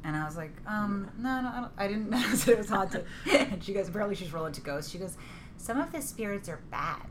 [0.03, 3.05] And I was like, um, no, no, I, I didn't notice it was haunted.
[3.31, 4.91] and she goes, apparently she's rolling to ghosts.
[4.91, 5.15] She goes,
[5.61, 7.05] some of the spirits are bad.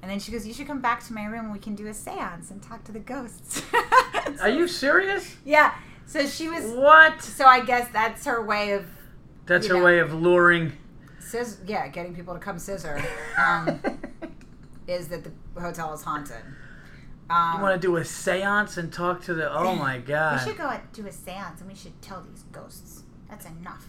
[0.00, 1.86] And then she goes, You should come back to my room and we can do
[1.86, 3.62] a seance and talk to the ghosts.
[4.40, 5.36] Are you serious?
[5.44, 5.74] Yeah.
[6.06, 6.72] So she was.
[6.72, 7.22] What?
[7.22, 8.86] So I guess that's her way of.
[9.46, 9.84] That's her know.
[9.84, 10.72] way of luring.
[11.20, 13.02] Scissor, yeah, getting people to come scissor.
[13.38, 13.80] Um,
[14.88, 16.36] is that the hotel is haunted.
[17.30, 19.52] Um, You want to do a seance and talk to the.
[19.52, 20.40] Oh my God.
[20.40, 23.04] we should go out, do a seance and we should tell these ghosts.
[23.28, 23.86] That's enough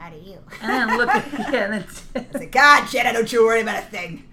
[0.00, 0.38] out of you.
[0.62, 1.84] And then look at yeah, and then,
[2.14, 4.24] It's like, God, Jenna, don't you worry about a thing.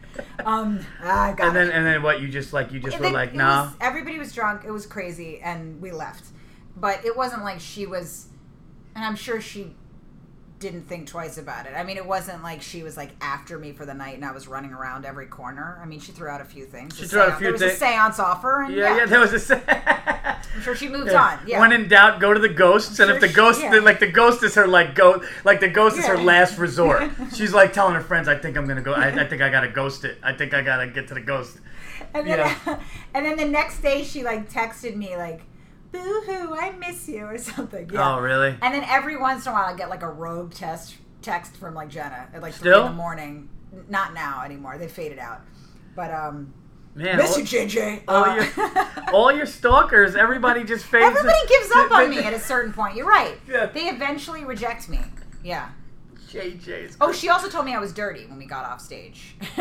[0.45, 1.73] Um, I got and then it.
[1.73, 2.21] and then what?
[2.21, 3.45] You just like you just And were then like it no.
[3.45, 4.63] was- everybody was drunk.
[4.65, 6.25] It was crazy, and we left.
[6.77, 8.27] But it wasn't like she was,
[8.95, 9.75] and I'm sure she
[10.59, 11.73] didn't think twice about it.
[11.75, 14.31] I mean, it wasn't like she was like after me for the night, and I
[14.31, 15.79] was running around every corner.
[15.81, 16.97] I mean, she threw out a few things.
[16.97, 19.33] She threw out a few There was a seance offer, and Yeah, yeah, there was
[19.33, 19.39] a.
[19.39, 21.21] se- I'm sure she moved Yeah.
[21.21, 21.39] on.
[21.45, 21.59] Yeah.
[21.59, 23.71] When in doubt, go to the ghosts, and Sure if the she- ghost, yeah.
[23.79, 27.03] like the ghost is her like go, like the ghost is her last resort.
[27.33, 28.93] She's like telling her friends, "I think I'm gonna go.
[28.93, 30.17] I, I think I gotta ghost it.
[30.23, 31.57] I think I gotta get to the ghost."
[32.13, 32.79] And then, Yeah.
[33.13, 35.41] and then the next day, she like texted me like,
[36.03, 37.89] "Boo hoo, I miss you" or something.
[37.93, 38.15] Yeah.
[38.15, 38.49] Oh, really?
[38.61, 41.73] And then every once in a while, I get like a rogue test text from
[41.73, 43.49] like Jenna at like three in the morning.
[43.89, 45.41] Not now anymore; they faded out.
[45.95, 46.53] But um,
[46.93, 48.01] Man, miss all, you, JJ.
[48.07, 51.05] all Uh, your, all your stalkers, everybody just fades.
[51.05, 52.95] everybody gives up on me at a certain point.
[52.95, 53.37] You're right.
[53.49, 53.65] Yeah.
[53.67, 54.99] They eventually reject me.
[55.43, 55.69] Yeah.
[56.29, 56.97] JJ's.
[56.99, 59.35] Oh, she also told me I was dirty when we got off stage.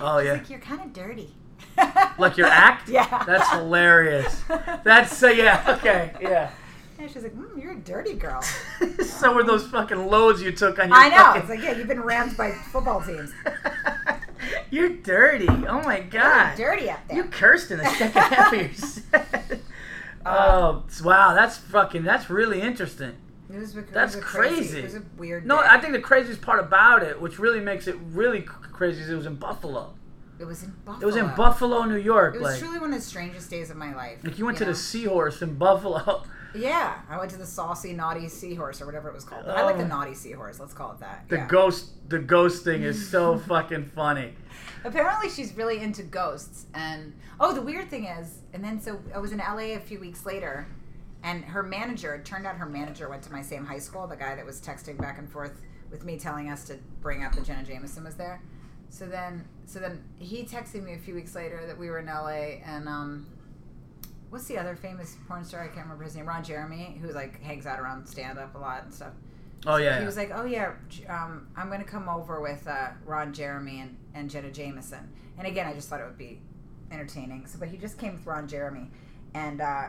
[0.00, 0.32] Oh, She's yeah.
[0.32, 1.32] like you're kind of dirty.
[2.18, 2.88] Like your act?
[2.88, 3.24] Yeah.
[3.26, 4.42] That's hilarious.
[4.84, 5.76] That's so yeah.
[5.78, 6.50] Okay, yeah.
[6.96, 8.40] And she's like, mm, "You're a dirty girl."
[9.04, 10.96] so were those fucking loads you took on your.
[10.96, 11.16] I know.
[11.16, 13.32] fucking- It's like, yeah, you've been rammed by football teams.
[14.70, 15.48] You're dirty.
[15.48, 16.56] Oh my god.
[16.58, 17.16] You're dirty up there.
[17.16, 19.60] You cursed in the second half of your set.
[20.24, 22.04] Oh wow, that's fucking.
[22.04, 23.16] That's really interesting.
[23.52, 24.78] It was, it That's a crazy.
[24.78, 25.46] It was a weird.
[25.46, 25.66] No, day.
[25.68, 29.16] I think the craziest part about it, which really makes it really crazy, is it
[29.16, 29.92] was in Buffalo.
[30.38, 31.02] It was in Buffalo.
[31.02, 32.34] It was in Buffalo, New York.
[32.34, 34.18] It was like, truly one of the strangest days of my life.
[34.24, 34.70] like you went to know?
[34.70, 36.22] the Seahorse in Buffalo.
[36.56, 39.44] Yeah, I went to the saucy, naughty seahorse or whatever it was called.
[39.46, 39.88] I like the Oh.
[39.88, 40.60] naughty seahorse.
[40.60, 41.24] Let's call it that.
[41.28, 41.48] The yeah.
[41.48, 44.34] ghost, the ghost thing is so fucking funny.
[44.84, 46.66] Apparently, she's really into ghosts.
[46.72, 49.98] And oh, the weird thing is, and then so I was in LA a few
[49.98, 50.68] weeks later,
[51.24, 52.14] and her manager.
[52.14, 54.06] It turned out her manager went to my same high school.
[54.06, 57.34] The guy that was texting back and forth with me, telling us to bring up
[57.34, 58.40] that Jenna Jameson was there.
[58.90, 62.06] So then, so then he texted me a few weeks later that we were in
[62.06, 63.26] LA, and um,
[64.30, 65.62] what's the other famous porn star?
[65.62, 66.26] I can't remember his name.
[66.26, 69.12] Ron Jeremy, who like hangs out around stand up a lot and stuff.
[69.66, 69.94] Oh yeah.
[69.94, 70.06] He yeah.
[70.06, 70.72] was like, "Oh yeah,
[71.08, 75.46] um, I'm going to come over with uh, Ron Jeremy and, and Jenna Jameson." And
[75.46, 76.40] again, I just thought it would be
[76.90, 77.46] entertaining.
[77.46, 78.90] So, but he just came with Ron Jeremy,
[79.32, 79.84] and uh,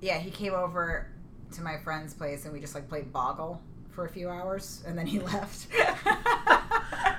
[0.00, 1.10] yeah, he came over
[1.52, 3.60] to my friend's place, and we just like played Boggle
[3.98, 5.66] for a few hours, and then he left.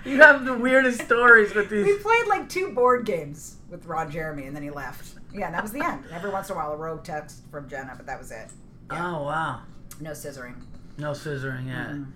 [0.05, 1.85] you have the weirdest stories with these.
[1.85, 5.15] we played like two board games with Ron Jeremy, and then he left.
[5.33, 6.05] Yeah, and that was the end.
[6.09, 8.47] Every once in a while, a rogue text from Jenna, but that was it.
[8.93, 9.13] Yeah.
[9.13, 9.63] Oh wow.
[9.99, 10.55] No scissoring.
[10.97, 11.67] No scissoring.
[11.67, 11.87] Yeah.
[11.87, 12.11] Mm.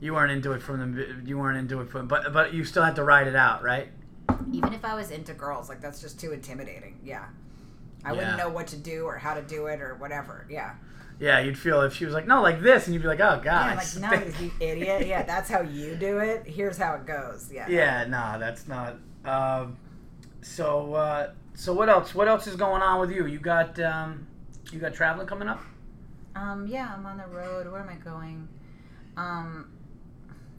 [0.00, 1.22] You weren't into it from the.
[1.26, 2.08] You weren't into it from.
[2.08, 3.88] But but you still had to ride it out, right?
[4.52, 6.98] even if I was into girls, like that's just too intimidating.
[7.04, 7.26] Yeah.
[8.02, 10.46] I wouldn't know what to do or how to do it or whatever.
[10.48, 10.74] Yeah.
[11.18, 13.40] Yeah, you'd feel if she was like, no, like this, and you'd be like, oh
[13.42, 13.82] god.
[13.96, 15.06] Yeah, like, no, you idiot.
[15.06, 16.46] Yeah, that's how you do it.
[16.46, 17.50] Here's how it goes.
[17.52, 17.66] Yeah.
[17.76, 18.96] Yeah, nah, that's not.
[19.24, 19.76] Um,
[20.42, 22.14] so, uh, so what else?
[22.14, 23.26] What else is going on with you?
[23.26, 24.26] You got, um,
[24.70, 25.62] you got traveling coming up?
[26.34, 27.70] Um, yeah, I'm on the road.
[27.70, 28.46] Where am I going?
[29.16, 29.70] Um,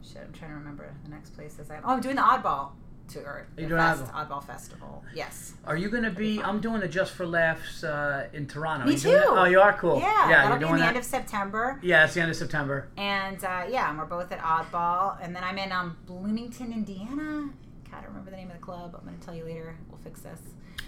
[0.02, 1.82] shit, I'm trying to remember the next places I'm.
[1.84, 2.72] Oh, I'm doing the Oddball
[3.08, 3.46] tour.
[3.56, 4.28] You the doing Fest, Oddball?
[4.28, 5.04] Oddball Festival.
[5.14, 5.54] Yes.
[5.64, 6.40] Are you gonna be?
[6.42, 8.86] I'm doing the Just for Laughs uh, in Toronto.
[8.86, 9.20] Me too.
[9.26, 9.98] Oh, you are cool.
[9.98, 10.88] Yeah, yeah, that'll be in the that.
[10.88, 11.78] end of September.
[11.82, 12.88] yeah, it's the end of September.
[12.96, 17.50] And uh, yeah, and we're both at Oddball, and then I'm in um, Bloomington, Indiana.
[17.90, 18.94] God, I don't remember the name of the club.
[18.98, 19.76] I'm going to tell you later.
[19.88, 20.40] We'll fix this.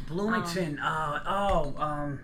[0.09, 0.79] Bloomington.
[0.79, 2.21] uh, oh, um,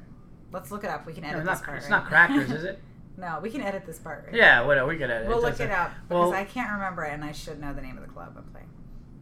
[0.53, 1.07] Let's look it up.
[1.07, 1.65] We can no, edit it's this not.
[1.67, 1.77] part.
[1.79, 1.99] It's right?
[1.99, 2.81] not crackers, is it?
[3.19, 4.27] no, we can edit this part.
[4.27, 4.35] Right?
[4.37, 4.89] Yeah, whatever.
[4.89, 5.27] We get it.
[5.27, 7.83] We'll look it up because Well, I can't remember it, and I should know the
[7.83, 8.69] name of the club I'm playing.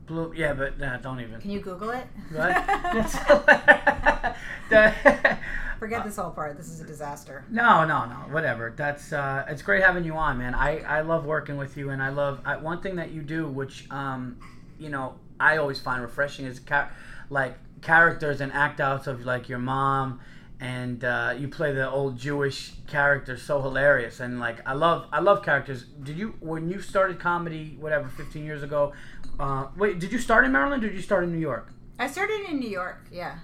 [0.07, 0.33] Blue.
[0.37, 1.41] Yeah, but nah, don't even.
[1.41, 2.07] Can you Google it?
[2.33, 2.55] What?
[4.71, 5.39] The-
[5.79, 6.57] Forget this whole part.
[6.57, 7.45] This is a disaster.
[7.51, 8.15] No, no, no.
[8.31, 8.73] Whatever.
[8.75, 10.55] That's uh, it's great having you on, man.
[10.55, 13.47] I, I love working with you, and I love I, one thing that you do,
[13.47, 14.39] which um,
[14.79, 16.91] you know, I always find refreshing is char-
[17.29, 20.21] like characters and act outs of like your mom,
[20.59, 25.21] and uh, you play the old Jewish character so hilarious, and like I love I
[25.21, 25.85] love characters.
[25.85, 28.93] Did you when you started comedy, whatever, fifteen years ago?
[29.39, 31.73] Uh, wait, did you start in Maryland or did you start in New York?
[31.99, 33.07] I started in New York.
[33.11, 33.39] Yeah.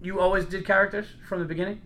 [0.00, 1.80] You always did characters from the beginning.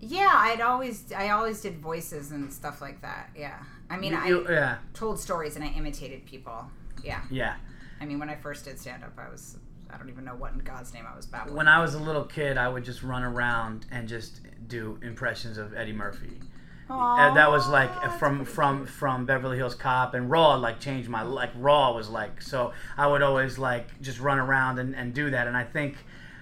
[0.00, 3.30] Yeah, I'd always I always did voices and stuff like that.
[3.36, 3.58] Yeah.
[3.88, 4.76] I mean, You- I yeah.
[4.92, 6.70] told stories and I imitated people.
[7.02, 7.22] Yeah.
[7.30, 7.56] Yeah.
[8.00, 9.56] I mean, when I first did stand up, I was
[9.90, 11.56] I don't even know what in God's name I was babbling.
[11.56, 15.56] When I was a little kid, I would just run around and just do impressions
[15.56, 16.40] of Eddie Murphy.
[16.88, 21.22] And that was like from from from Beverly Hills Cop and Raw like changed my
[21.22, 25.30] like Raw was like so I would always like just run around and, and do
[25.30, 25.46] that.
[25.46, 25.96] And I think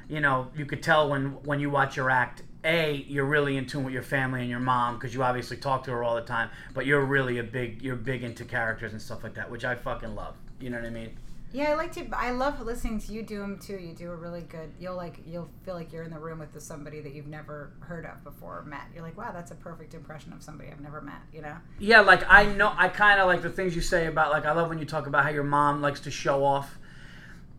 [0.08, 3.66] you know you could tell when when you watch your act a you're really in
[3.66, 6.22] tune with your family and your mom because you obviously talk to her all the
[6.22, 9.64] time but you're really a big you're big into characters and stuff like that which
[9.64, 10.34] I fucking love.
[10.60, 11.16] You know what I mean
[11.52, 12.06] Yeah, I like to.
[12.16, 13.76] I love listening to you do them too.
[13.76, 14.72] You do a really good.
[14.80, 15.20] You'll like.
[15.26, 18.58] You'll feel like you're in the room with somebody that you've never heard of before
[18.58, 18.84] or met.
[18.94, 21.20] You're like, wow, that's a perfect impression of somebody I've never met.
[21.32, 21.56] You know?
[21.78, 24.52] Yeah, like I know, I kind of like the things you say about like I
[24.52, 26.78] love when you talk about how your mom likes to show off.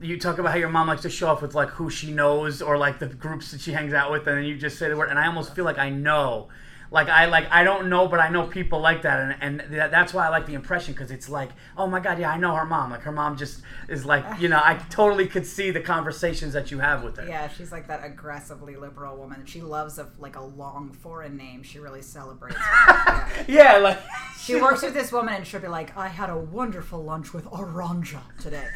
[0.01, 2.62] You talk about how your mom likes to show off with like who she knows
[2.62, 4.97] or like the groups that she hangs out with, and then you just say the
[4.97, 6.49] word, and I almost feel like I know.
[6.93, 9.89] Like I like I don't know, but I know people like that, and, and that,
[9.89, 12.53] that's why I like the impression because it's like, oh my god, yeah, I know
[12.53, 12.91] her mom.
[12.91, 16.69] Like her mom just is like, you know, I totally could see the conversations that
[16.69, 17.27] you have with her.
[17.27, 19.43] Yeah, she's like that aggressively liberal woman.
[19.47, 21.63] She loves a like a long foreign name.
[21.63, 22.60] She really celebrates.
[22.88, 23.43] yeah.
[23.47, 23.99] yeah, like
[24.39, 27.45] She works with this woman, and she'll be like, "I had a wonderful lunch with
[27.45, 28.67] Aranja today."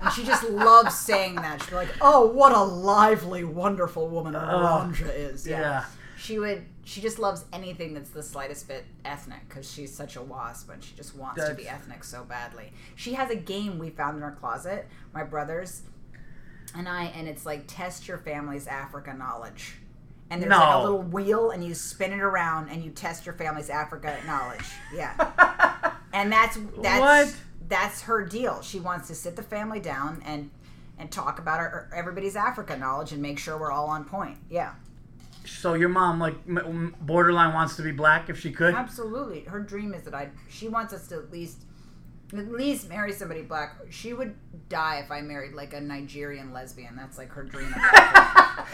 [0.00, 1.62] And she just loves saying that.
[1.62, 5.84] She'll be like, "Oh, what a lively, wonderful woman Aranja oh, is." yeah.
[6.16, 6.64] She would.
[6.84, 10.82] She just loves anything that's the slightest bit ethnic because she's such a wasp and
[10.82, 12.72] she just wants to be ethnic so badly.
[12.96, 15.82] She has a game we found in our closet, my brothers
[16.74, 19.74] and I, and it's like test your family's Africa knowledge.
[20.30, 23.34] And there's like a little wheel, and you spin it around, and you test your
[23.34, 24.64] family's Africa knowledge.
[24.94, 27.36] Yeah, and that's that's What?
[27.68, 28.62] that's her deal.
[28.62, 30.50] She wants to sit the family down and
[30.98, 34.38] and talk about our, everybody's Africa knowledge and make sure we're all on point.
[34.48, 34.72] Yeah.
[35.44, 38.74] So your mom like m- borderline wants to be black if she could.
[38.74, 39.40] Absolutely.
[39.40, 41.62] Her dream is that I she wants us to at least
[42.32, 43.76] at least marry somebody black.
[43.90, 44.34] She would
[44.70, 46.96] die if I married like a Nigerian lesbian.
[46.96, 47.74] That's like her dream.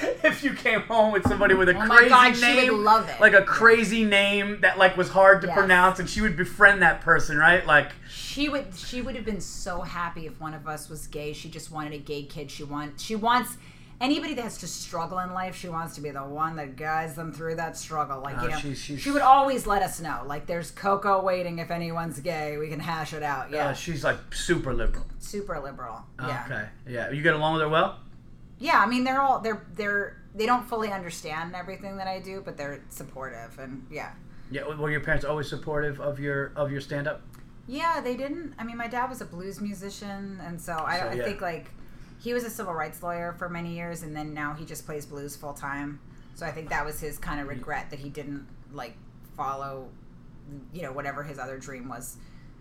[0.23, 2.83] if you came home with somebody with a Oh my crazy God, she name, would
[2.85, 3.21] love it.
[3.21, 5.57] like a crazy name that like was hard to Yes.
[5.57, 7.67] pronounce, and she would befriend that person, right?
[7.67, 11.33] Like, she would she would have been so happy if one of us was gay.
[11.33, 12.51] She just wanted a gay kid.
[12.51, 13.57] She want she wants
[14.01, 15.57] anybody that has to struggle in life.
[15.57, 18.21] She wants to be the one that guides them through that struggle.
[18.21, 20.23] Like Oh, you know, she's- she's- she would always let us know.
[20.27, 22.57] Like there's Coco waiting if anyone's gay.
[22.59, 23.51] We can hash it out.
[23.51, 25.07] Yeah, uh, she's like super liberal.
[25.19, 26.05] super liberal.
[26.21, 26.45] Yeah.
[26.47, 27.11] Okay, yeah.
[27.11, 27.99] You get along with her well.
[28.61, 32.43] yeah i mean they're all they're they're they don't fully understand everything that i do
[32.45, 34.11] but they're supportive and yeah
[34.51, 34.65] Yeah.
[34.75, 37.21] Were your parents always supportive of your of your stand up?
[37.69, 41.07] yeah they didn't i mean my dad was a blues musician and so i, So,
[41.09, 41.67] I think like
[42.21, 45.07] he was a civil rights lawyer for many years and then now he just plays
[45.07, 46.01] blues full time
[46.35, 48.95] so i think that was his kind of regret that he didn't like
[49.37, 49.89] follow
[50.73, 52.17] you know whatever his other dream was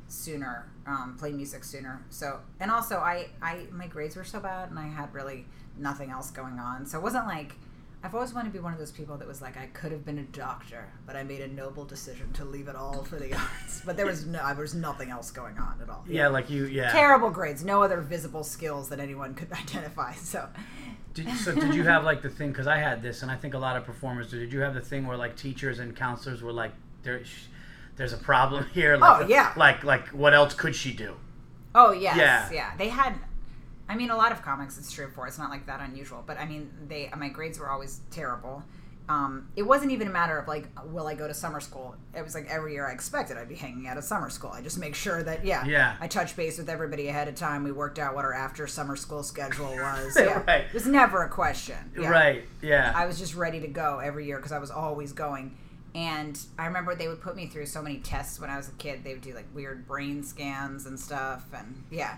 [0.10, 2.02] sooner um, play music sooner.
[2.10, 5.46] So and also I, I my grades were so bad and i had really
[5.78, 6.86] nothing else going on.
[6.86, 7.56] So it wasn't like
[8.04, 10.06] i've always wanted to be one of those people that was like i could have
[10.06, 13.34] been a doctor but i made a noble decision to leave it all for the
[13.38, 16.50] arts but there was no there was nothing else going on at all Yeah, like
[16.50, 16.66] you.
[16.66, 16.92] Yeah.
[16.92, 20.48] terrible grades no other visible skills that anyone could identify so
[21.14, 22.50] Did, so did you have like the thing?
[22.50, 24.38] Because I had this, and I think a lot of performers do.
[24.40, 27.46] Did you have the thing where like teachers and counselors were like, there, sh-
[27.96, 28.98] there's a problem here.
[28.98, 29.52] Like, Oh, yeah.
[29.58, 31.16] Like like what else could she do?
[31.74, 32.50] Oh yes, Yeah.
[32.52, 32.72] yeah.
[32.78, 33.16] They had.
[33.90, 35.28] I mean, a lot of comics it's true for.
[35.28, 38.64] It's not like that unusual, but I mean, they my grades were always terrible.
[39.10, 41.96] Um, it wasn't even a matter of like, will I go to summer school?
[42.14, 44.50] It was like every year I expected I'd be hanging out at summer school.
[44.50, 45.96] I just make sure that yeah, Yeah.
[46.02, 47.64] I touch base with everybody ahead of time.
[47.64, 50.18] We worked out what our after summer school schedule was.
[50.20, 50.44] Yeah.
[50.46, 50.66] Right.
[50.66, 51.78] It was never a question.
[51.98, 52.10] Yeah.
[52.10, 52.44] Right.
[52.62, 52.92] Yeah.
[52.94, 55.56] I was just ready to go every year because I was always going.
[55.96, 58.74] And I remember they would put me through so many tests when I was a
[58.74, 59.06] kid.
[59.06, 61.46] They would do like weird brain scans and stuff.
[61.54, 62.18] And yeah,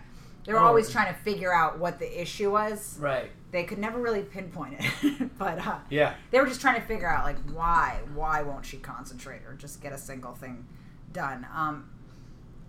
[0.50, 0.66] they were Oh.
[0.66, 2.98] always trying to figure out what the issue was.
[3.00, 3.30] right.
[3.52, 5.38] They could never really pinpoint it.
[5.38, 6.16] but uh, Yeah.
[6.32, 9.80] they were just trying to figure out like why, why won't she concentrate or just
[9.80, 10.66] get a single thing
[11.14, 11.46] done.
[11.56, 11.92] Um,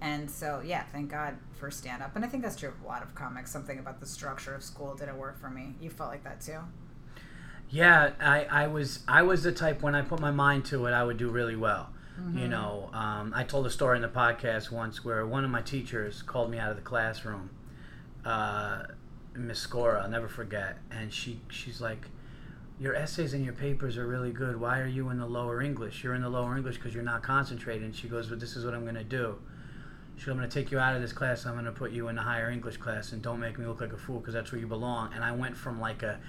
[0.03, 2.16] and so yeah, thank God for stand up.
[2.16, 3.51] And I think that's true of a lot of comics.
[3.51, 5.75] Something about the structure of school didn't work for me.
[5.81, 6.59] You felt like that too.
[7.71, 10.93] Yeah, I, I was I was the type when I put my mind to it,
[10.93, 11.91] I would do really well.
[12.20, 12.39] Mm-hmm.
[12.39, 15.62] You know, um, I told a story in the podcast once where one of my
[15.62, 17.51] teachers called me out of the classroom,
[18.25, 18.85] uh,
[19.35, 22.07] Miss Scora, I'll never forget, and she she's like,
[22.79, 24.61] "Your essays and your papers are really good.
[24.61, 26.03] Why are you in the lower English?
[26.03, 28.64] You're in the lower English because you're not concentrating." And she goes, "But this is
[28.64, 29.39] what I'm going to do."
[30.16, 31.47] She goes, I'm going to take you out of this class.
[31.47, 33.81] I'm going to put you in the higher English class, and don't make me look
[33.81, 35.14] like a fool because that's where you belong.
[35.14, 36.21] And I went from like a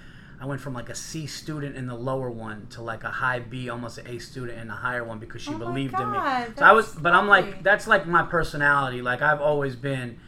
[0.42, 3.38] I went from like a C student in the lower one to like a high
[3.38, 6.18] B, almost an A student in the higher one because she Oh believed in me.
[6.56, 9.02] So I was, but I'm like, that's like my personality.
[9.02, 10.18] Like I've always been,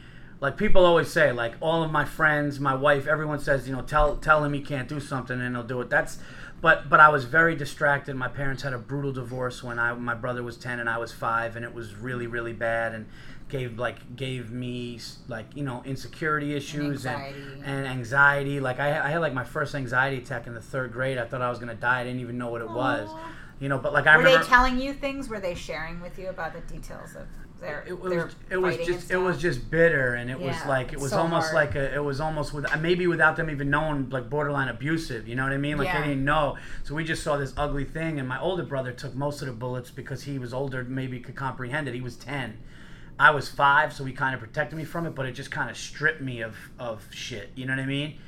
[0.45, 3.80] like people always say, like all of my friends, my wife, everyone says, you know,
[3.80, 5.88] tell tell him he can't do something and he'll do it.
[5.88, 6.18] That's
[6.61, 8.14] but but I was very distracted.
[8.14, 11.12] My parents had a brutal divorce when I my brother was ten and I was
[11.12, 13.07] five, and it was really really bad and
[13.49, 17.62] gave like gave me like you know insecurity issues and anxiety.
[17.64, 18.61] and, anxiety.
[18.61, 21.16] Like I, I had like my first anxiety attack in the third grade.
[21.16, 22.01] I thought I was gonna die.
[22.01, 23.09] I didn't even know what it was.
[23.61, 25.30] You know, but like I Were remember they telling you things?
[25.30, 27.28] Were they sharing with you about the details of
[27.65, 31.01] their it was it was just it was just bitter and it was like it
[31.01, 31.67] was so almost hard.
[31.67, 35.35] like a it was almost with maybe without them even knowing like borderline abusive you
[35.35, 35.77] know what i mean?
[35.79, 36.03] Like Yeah.
[36.03, 36.57] they didn't know.
[36.83, 39.55] So we just saw this ugly thing and my older brother took most of the
[39.55, 41.95] bullets because he was older maybe could comprehend it.
[41.95, 42.59] He was 10
[43.19, 45.71] i was 5 so he kind of protected me from it but it just kind
[45.71, 48.19] of stripped me of of shit you know what i mean?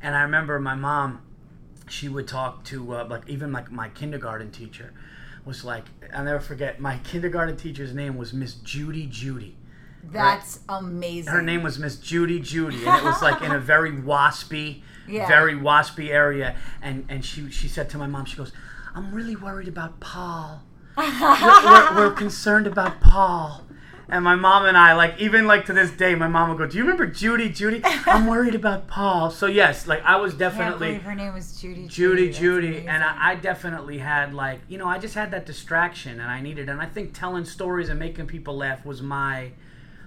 [0.00, 1.22] And i remember my mom
[1.88, 4.92] she would talk to uh, like even like my kindergarten teacher
[5.46, 5.84] was like
[6.14, 9.56] i'll never forget my kindergarten teacher's name was miss judy judy
[10.04, 11.32] That's amazing.
[11.32, 15.26] her name was Miss Judy Judy, and it was like in a very waspy, Yeah.
[15.26, 16.54] very waspy area.
[16.80, 18.52] And and she she said to my mom, she goes,
[18.94, 20.62] "I'm really worried about Paul.
[20.96, 23.65] We're, we're, we're concerned about Paul."
[24.08, 26.66] And my mom and I, like even like to this day, my mom would go,
[26.66, 27.80] "Do you remember Judy Judy?
[27.84, 30.86] I'm worried about Paul." So yes, like I was Can't definitely.
[30.88, 31.86] believe her name was Judy.
[31.88, 35.44] Judy, That's Judy, and I, I definitely had like you know I just had that
[35.44, 39.50] distraction and I needed and I think telling stories and making people laugh was my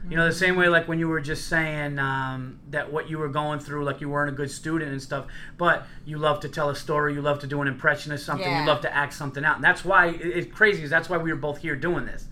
[0.09, 3.17] you know the same way like when you were just saying um, that what you
[3.17, 5.25] were going through like you weren't a good student and stuff
[5.57, 8.47] but you love to tell a story you love to do an impression of something
[8.49, 8.61] Yeah.
[8.61, 11.29] you love to act something out and that's why it's crazy because that's why we
[11.33, 12.28] were both here doing this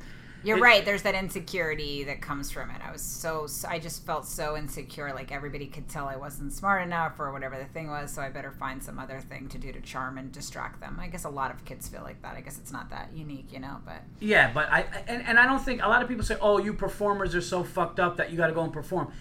[0.47, 0.85] You're It- right.
[0.85, 2.81] There's that insecurity that comes from it.
[2.87, 5.11] I was so I just felt so insecure.
[5.13, 8.11] Like everybody could tell I wasn't smart enough or whatever the thing was.
[8.11, 10.97] So I better find some other thing to do to charm and distract them.
[11.01, 12.35] I guess a lot of kids feel like that.
[12.35, 13.77] I guess it's not that unique, you know.
[13.85, 16.57] But Yeah, but I and, and I don't think a lot of people say, "Oh,
[16.59, 19.11] you performers are so fucked up that you got to go and perform."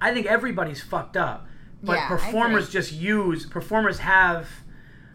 [0.00, 1.46] I think everybody's fucked up,
[1.82, 4.48] but Yeah, performers just use performers have.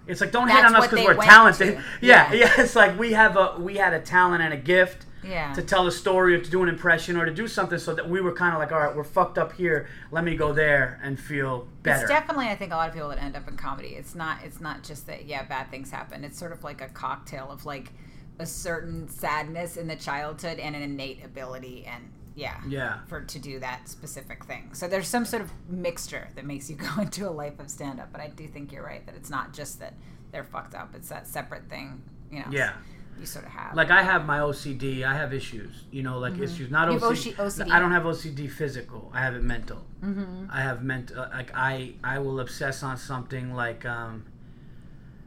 [0.08, 1.78] It's like don't hate That's on us because we're talented.
[1.78, 1.84] to.
[2.02, 2.32] Yeah.
[2.42, 5.62] yeah, It's like we have a we had a talent and a gift yeah, to
[5.62, 8.22] tell a story or to do an impression or to do something, so that we
[8.22, 9.88] were kind of like, all right, we're fucked up here.
[10.12, 12.02] Let me go there and feel better.
[12.02, 13.90] It's definitely, I think, a lot of people that end up in comedy.
[13.90, 14.44] It's not.
[14.44, 15.26] It's not just that.
[15.26, 16.24] Yeah, bad things happen.
[16.24, 17.92] It's sort of like a cocktail of like
[18.40, 23.00] a certain sadness in the childhood and an innate ability, and yeah, yeah.
[23.08, 24.70] for to do that specific thing.
[24.74, 28.00] So there's some sort of mixture that makes you go into a life of stand
[28.00, 28.12] up.
[28.12, 29.94] But I do think you're right that it's not just that
[30.32, 30.94] they're fucked up.
[30.96, 32.02] It's that separate thing.
[32.32, 32.46] You know.
[32.52, 32.74] Yeah.
[33.20, 33.76] You sort of have.
[33.76, 35.04] Like I have my OCD.
[35.04, 35.84] I have issues.
[35.92, 36.70] You know, like issues.
[36.70, 36.94] Not Mm-hmm.
[37.04, 37.36] You have OCD.
[37.66, 37.72] OCD?
[37.72, 39.10] I don't have OCD physical.
[39.14, 39.82] I have it mental.
[40.02, 41.18] hmm I have mental.
[41.34, 44.26] like I I will obsess on something like um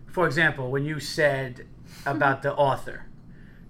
[0.07, 1.67] for example when you said
[2.07, 3.07] about the author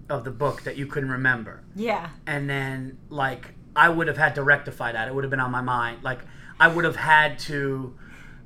[0.09, 2.09] of the book that you couldn't remember Yeah.
[2.25, 5.51] and then like I would have had to rectify that it would have been on
[5.51, 6.19] my mind like
[6.59, 7.95] I would have had to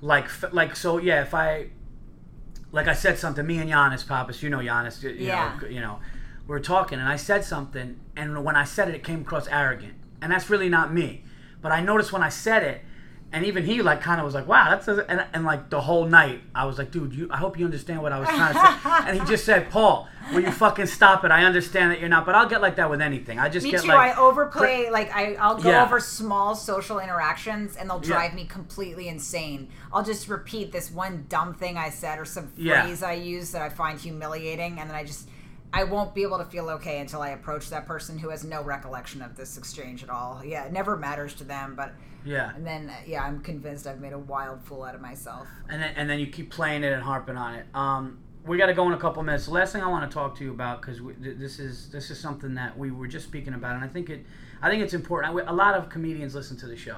[0.01, 1.69] like f- like so yeah if I
[2.73, 5.57] like I said something me and Yannis Pappas you know Yannis you, Yeah.
[5.61, 5.99] know you know
[6.45, 9.47] we were talking and I said something and when I said it it came across
[9.47, 11.23] arrogant and that's really not me
[11.61, 12.81] but I noticed when I said it
[13.33, 15.81] and even he like kind of was like wow that's a, and, and like the
[15.81, 18.53] whole night I was like dude you I hope you understand what I was trying
[18.53, 21.99] to say and he just said Paul will you fucking stop it I understand that
[21.99, 23.87] you're not but I'll get like that with anything I just Me get too.
[23.87, 24.89] like I overplay.
[24.89, 25.83] Like I, I'll go Yeah.
[25.83, 28.07] over small social interactions, and they'll Yeah.
[28.15, 29.67] drive me completely insane.
[29.91, 32.83] I'll just repeat this one dumb thing I said or some Yeah.
[32.83, 35.27] phrase I use that I find humiliating, and then I just.
[35.75, 38.61] I won't be able to feel okay until I approach that person who has no
[38.61, 40.39] recollection of this exchange at all.
[40.45, 41.93] Yeah, it never matters to them, but
[42.25, 45.47] yeah and then uh, yeah, I'm convinced I've made a wild fool out of myself.
[45.69, 47.65] and then and then you keep playing it and harping on it.
[47.73, 49.45] Um, we got to go in a couple minutes.
[49.45, 52.09] The last thing I want to talk to you about because th- this is this
[52.11, 54.25] is something that we were just speaking about, and I think it
[54.61, 55.35] I think it's important.
[55.47, 56.97] I- A lot of comedians listen to the show.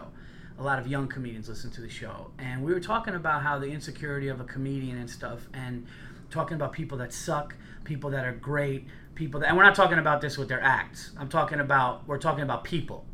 [0.58, 3.60] A lot of young comedians listen to the show, and we were talking about how
[3.60, 5.86] the insecurity of a comedian and stuff, and
[6.32, 10.00] talking about people that suck, people that are great, people that, and we're not talking
[10.00, 11.12] about this with their acts.
[11.20, 13.06] I'm talking about we're talking about people,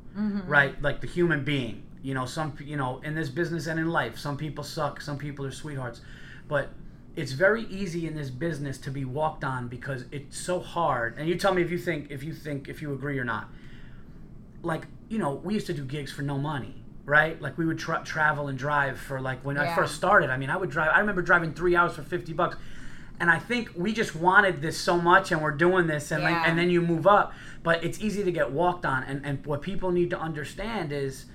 [0.47, 0.79] right?
[0.81, 1.83] Like the human being.
[2.01, 5.17] You know, some you know in this business and in life, some people suck, some
[5.17, 6.01] people are sweethearts,
[6.47, 6.69] but
[7.15, 11.17] it's very easy in this business to be walked on because it's so hard.
[11.17, 13.49] And you tell me if you think if you think if you agree or not.
[14.63, 16.75] Like you know, we used to do gigs for no money,
[17.05, 17.39] right?
[17.41, 20.29] Like we would tra- travel and drive for like when I first started.
[20.29, 20.91] I mean, I would drive.
[20.93, 22.55] I remember driving three hours for fifty bucks.
[23.19, 26.33] And I think we just wanted this so much, and we're doing this, and like,
[26.47, 27.33] and then you move up.
[27.61, 31.25] But it's easy to get walked on, and and what people need to understand is,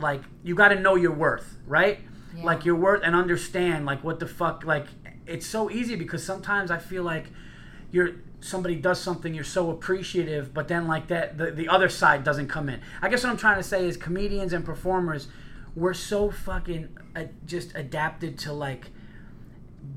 [0.00, 2.00] like, you got to know your worth, right?
[2.36, 2.44] Yeah.
[2.44, 4.86] Like your worth and understand, like, what the fuck, like,
[5.26, 7.26] it's so easy because sometimes I feel like
[7.92, 12.24] you're somebody does something you're so appreciative but then like that the, the other side
[12.24, 15.28] doesn't come in i guess what i'm trying to say is comedians and performers
[15.76, 18.90] we're so fucking uh, just adapted to like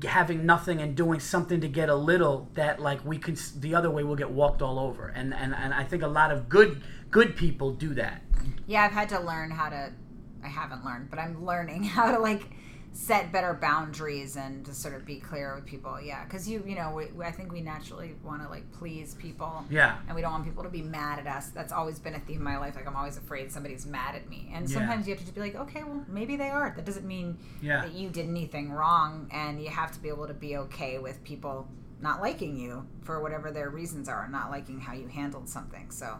[0.04, 3.90] having nothing and doing something to get a little that like we can the other
[3.90, 6.82] way we'll get walked all over and and, and i think a lot of good
[7.10, 8.20] good people do that
[8.66, 9.92] Yeah, I've had to learn how to.
[10.42, 12.42] I haven't learned, but I'm learning how to like
[12.92, 16.00] set better boundaries and to sort of be clear with people.
[16.00, 19.14] Yeah, because you, you know, we, we- I think we naturally want to like please
[19.14, 19.64] people.
[19.68, 19.96] Yeah.
[20.06, 21.48] And we don't want people to be mad at us.
[21.48, 22.76] That's always been a theme in my life.
[22.76, 24.74] Like I'm always afraid somebody's mad at me, and Yeah.
[24.74, 26.72] sometimes you have to just be like, okay, well, maybe they are.
[26.76, 27.80] That doesn't mean Yeah.
[27.80, 31.22] that you did anything wrong, and you have to be able to be okay with
[31.24, 31.66] people
[32.00, 35.90] not liking you for whatever their reasons are, and not liking how you handled something.
[35.90, 36.18] So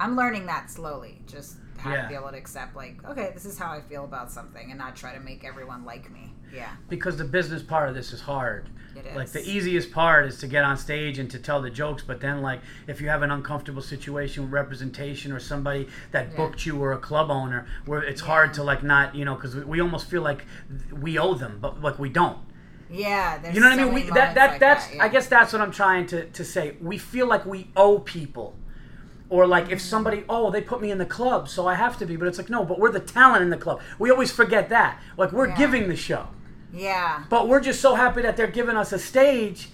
[0.00, 1.20] I'm learning that slowly.
[1.26, 2.02] Just have Yeah.
[2.02, 4.78] to be able to accept, like, okay, this is how I feel about something, and
[4.78, 6.32] not try to make everyone like me.
[6.54, 9.16] Yeah, because the business part of this is hard it is.
[9.16, 12.20] like the easiest part is to get on stage and to tell the jokes but
[12.20, 16.36] then like if you have an uncomfortable situation with representation or somebody that Yeah.
[16.36, 19.56] booked you or a club owner where it's hard to like not you know because
[19.56, 20.44] we, we almost feel like
[20.92, 22.38] we owe them but like we don't
[22.88, 25.02] Yeah, there's you know what so i mean we that, that like that's yeah.
[25.02, 28.54] i guess that's what i'm trying to, to say we feel like we owe people
[29.28, 32.06] or like if somebody oh they put me in the club so i have to
[32.06, 34.68] be but it's like no but we're the talent in the club we always forget
[34.68, 35.56] that like we're Yeah.
[35.56, 36.28] giving the show
[36.72, 39.68] Yeah, but we're just so happy that they're giving us a stage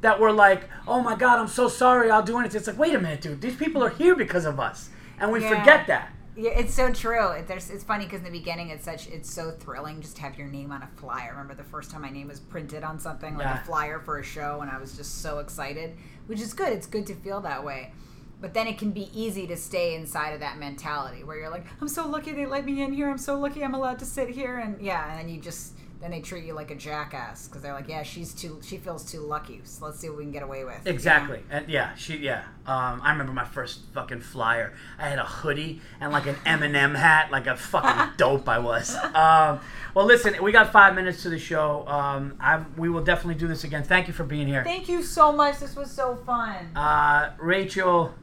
[0.00, 2.58] that we're like, oh my God, I'm so sorry, I'll do anything.
[2.58, 4.90] It's like, wait a minute, dude, these people are here because of us.
[5.20, 5.58] And we Yeah.
[5.58, 6.10] forget that.
[6.36, 7.28] Yeah, it's so true.
[7.32, 10.22] It, there's, it's funny because in the beginning, it's such, it's so thrilling just to
[10.22, 11.26] have your name on a flyer.
[11.26, 13.60] I remember the first time my name was printed on something like Yeah.
[13.62, 15.96] a flyer for a show, and I was just so excited,
[16.26, 16.72] which is good.
[16.72, 17.92] It's good to feel that way.
[18.40, 21.66] But then it can be easy to stay inside of that mentality where you're like,
[21.80, 23.10] I'm so lucky they let me in here.
[23.10, 26.12] I'm so lucky I'm allowed to sit here, and yeah, and then you just then
[26.12, 29.20] they treat you like a jackass because they're like, yeah, she's too, she feels too
[29.20, 29.60] lucky.
[29.64, 30.78] So let's see what we can get away with.
[30.84, 30.94] you know?
[30.94, 31.40] Exactly.
[31.50, 32.44] And yeah, she yeah.
[32.66, 34.74] Um, I remember my first fucking flyer.
[34.98, 38.94] I had a hoodie and like an Eminem hat, like a fucking dope I was.
[38.94, 39.60] Um,
[39.94, 41.86] well, listen, we got five minutes to the show.
[41.88, 43.82] Um, I, we will definitely do this again.
[43.82, 44.62] Thank you for being here.
[44.62, 45.58] Thank you so much.
[45.58, 46.76] This was so fun.
[46.76, 48.14] Uh, Rachel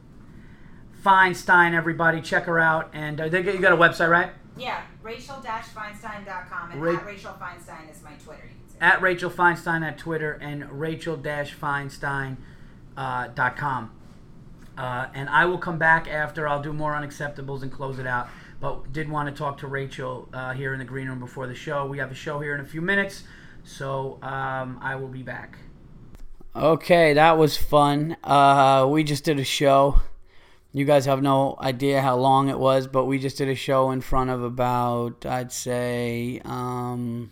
[1.06, 2.90] Feinstein, everybody, check her out.
[2.92, 4.30] And uh, they, you got a website, right?
[4.58, 8.42] Yeah, rachel-feinstein.com and Ra- at Rachel Feinstein is my Twitter.
[8.44, 8.76] You can say.
[8.80, 12.36] at Rachel Feinstein at Twitter and Rachel-Feinstein
[12.96, 13.92] uh, dot com.
[14.76, 16.48] Uh, and I will come back after.
[16.48, 18.28] I'll do more unacceptables and close it out.
[18.60, 21.54] But did want to talk to Rachel uh, here in the green room before the
[21.54, 21.86] show.
[21.86, 23.22] We have a show here in a few minutes,
[23.64, 25.58] so um, I will be back.
[26.54, 28.16] Okay, that was fun.
[28.24, 30.00] Uh, we just did a show.
[30.76, 33.90] You guys have no idea how long it was, but we just did a show
[33.92, 37.30] in front of about, I'd say, um,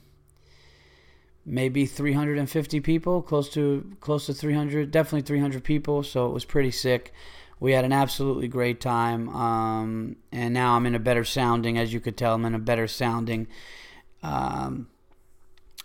[1.45, 6.03] maybe 350 people, close to close to 300, definitely 300 people.
[6.03, 7.13] So it was pretty sick.
[7.61, 11.93] We had an absolutely great time, um, and now I'm in a better sounding, as
[11.93, 13.47] you could tell, I'm in a better sounding
[14.23, 14.89] um,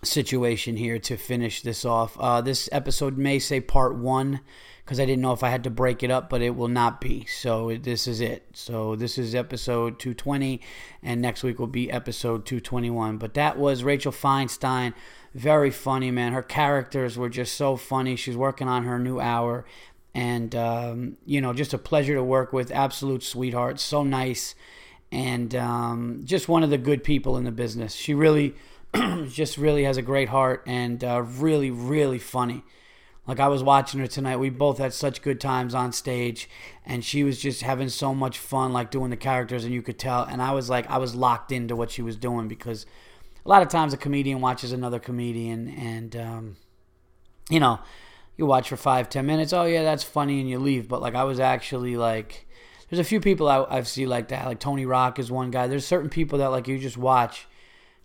[0.02, 2.16] situation here to finish this off.
[2.18, 4.40] Uh, this episode may say part one
[4.90, 7.00] because I didn't know if I had to break it up, but it will not
[7.00, 7.24] be.
[7.26, 8.44] So this is it.
[8.54, 10.60] So this is episode 220,
[11.00, 13.16] and next week will be episode 221.
[13.16, 14.92] But that was Rachel Feinstein.
[15.32, 16.32] Very funny, man.
[16.32, 18.16] Her characters were just so funny.
[18.16, 19.64] She's working on her new hour.
[20.12, 22.72] And, um, you know, just a pleasure to work with.
[22.72, 23.78] Absolute sweetheart.
[23.78, 24.56] So nice.
[25.12, 27.94] And um, just one of the good people in the business.
[27.94, 28.56] She really,
[29.28, 32.64] just really has a great heart and uh, really, really funny.
[33.26, 34.38] Like I was watching her tonight.
[34.38, 36.48] We both had such good times on stage,
[36.84, 39.98] and she was just having so much fun, like doing the characters, and you could
[39.98, 40.24] tell.
[40.24, 42.86] And I was like, I was locked into what she was doing because
[43.44, 46.56] a lot of times a comedian watches another comedian, and um,
[47.48, 47.80] you know,
[48.36, 49.52] you watch for five, ten minutes.
[49.52, 50.88] Oh yeah, that's funny, and you leave.
[50.88, 52.48] But like I was actually like,
[52.88, 54.46] there's a few people I, I've seen like that.
[54.46, 55.66] Like Tony Rock is one guy.
[55.66, 57.46] There's certain people that like you just watch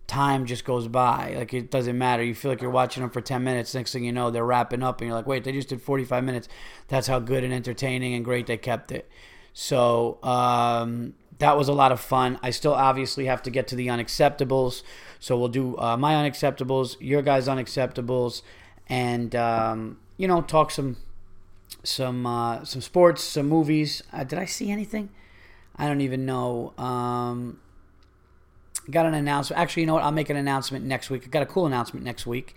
[0.06, 1.34] time just goes by.
[1.36, 2.22] Like it doesn't matter.
[2.22, 3.74] You feel like you're watching them for 10 minutes.
[3.74, 6.24] Next thing you know, they're wrapping up, and you're like, wait, they just did 45
[6.24, 6.48] minutes.
[6.88, 9.08] That's how good and entertaining and great they kept it.
[9.52, 12.38] So um, that was a lot of fun.
[12.42, 14.82] I still obviously have to get to the unacceptables.
[15.18, 18.42] So we'll do uh, my unacceptables, your guys' unacceptables,
[18.88, 20.98] and um, you know, talk some
[21.82, 24.02] some uh, some sports, some movies.
[24.12, 25.10] Uh, did I see anything?
[25.76, 26.72] I don't even know.
[26.78, 27.60] Um,
[28.92, 29.60] got an announcement.
[29.60, 30.04] Actually, you know what?
[30.04, 31.24] I'll make an announcement next week.
[31.24, 32.54] I got a cool announcement next week.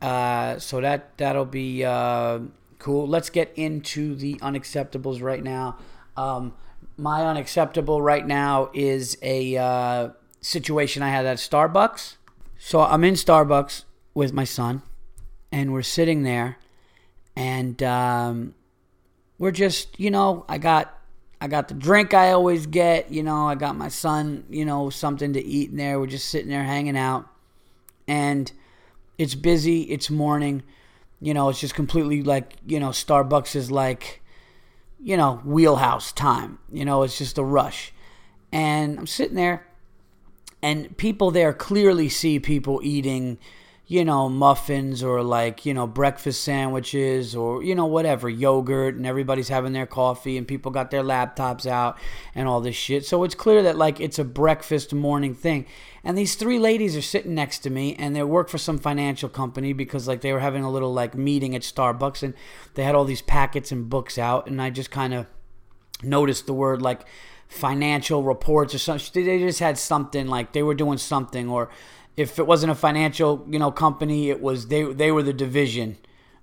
[0.00, 2.40] Uh, so that that'll be uh,
[2.78, 3.06] cool.
[3.06, 5.78] Let's get into the unacceptables right now.
[6.16, 6.54] Um,
[6.96, 10.08] my unacceptable right now is a uh,
[10.40, 12.16] situation I had at Starbucks.
[12.58, 14.82] So I'm in Starbucks with my son,
[15.50, 16.58] and we're sitting there,
[17.34, 18.54] and um,
[19.38, 20.96] we're just, you know, I got
[21.42, 24.90] I got the drink I always get, you know, I got my son, you know,
[24.90, 25.98] something to eat in there.
[25.98, 27.26] We're just sitting there hanging out.
[28.06, 28.52] And
[29.18, 30.62] it's busy, it's morning.
[31.20, 34.22] You know, it's just completely like, you know, Starbucks is like,
[35.02, 36.60] you know, wheelhouse time.
[36.70, 37.92] You know, it's just a rush.
[38.52, 39.66] And I'm sitting there
[40.62, 43.36] and people there clearly see people eating
[43.86, 49.04] you know, muffins or like, you know, breakfast sandwiches or, you know, whatever, yogurt, and
[49.04, 51.98] everybody's having their coffee and people got their laptops out
[52.34, 53.04] and all this shit.
[53.04, 55.66] So it's clear that like it's a breakfast morning thing.
[56.04, 59.28] And these three ladies are sitting next to me and they work for some financial
[59.28, 62.34] company because like they were having a little like meeting at Starbucks and
[62.74, 65.26] they had all these packets and books out and I just kind of
[66.04, 67.04] noticed the word like
[67.48, 69.24] financial reports or something.
[69.24, 71.68] They just had something like they were doing something or
[72.16, 75.98] if it wasn't a financial, you know, company, it was they they were the division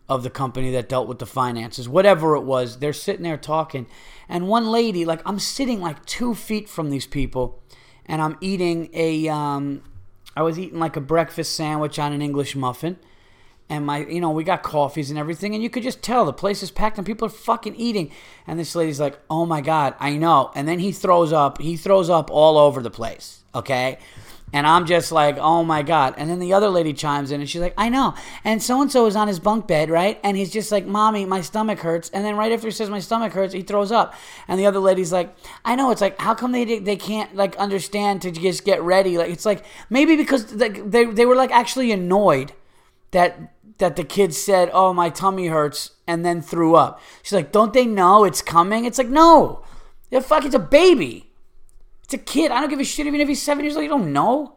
[0.07, 1.87] of the company that dealt with the finances.
[1.87, 3.85] Whatever it was, they're sitting there talking.
[4.27, 7.61] And one lady, like I'm sitting like two feet from these people,
[8.05, 9.83] and I'm eating a um,
[10.35, 12.97] I was eating like a breakfast sandwich on an English muffin.
[13.71, 16.33] And my, you know, we got coffees and everything, and you could just tell the
[16.33, 18.11] place is packed and people are fucking eating.
[18.47, 21.61] And this lady's like, "Oh my god, I know." And then he throws up.
[21.61, 23.43] He throws up all over the place.
[23.53, 23.99] Okay,
[24.51, 26.15] and I'm just like, oh my God.
[26.17, 28.15] And then the other lady chimes in and she's like, I know.
[28.43, 30.19] And so and so is on his bunk bed, right?
[30.23, 32.09] And he's just like, Mommy, my stomach hurts.
[32.09, 34.13] And then right after he says, My stomach hurts, he throws up.
[34.47, 35.91] And the other lady's like, I know.
[35.91, 39.17] It's like, how come they they can't like understand to just get ready?
[39.17, 42.53] Like, it's like, maybe because like, they, they were like actually annoyed
[43.11, 46.99] that that the kid said, Oh, my tummy hurts, and then threw up.
[47.21, 48.85] She's like, Don't they know it's coming?
[48.85, 49.63] It's like, No.
[50.11, 51.28] The fuck, it's a baby.
[52.09, 52.51] It's a kid.
[52.51, 53.83] I don't give a shit even if he's seven years old.
[53.83, 54.55] You don't know.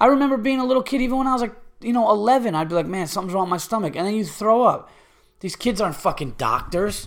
[0.00, 2.56] I remember being a little kid, even when I was like, you know, 11.
[2.56, 3.94] I'd be like, man, something's wrong with my stomach.
[3.94, 4.90] And then you throw up.
[5.38, 7.06] These kids aren't fucking doctors.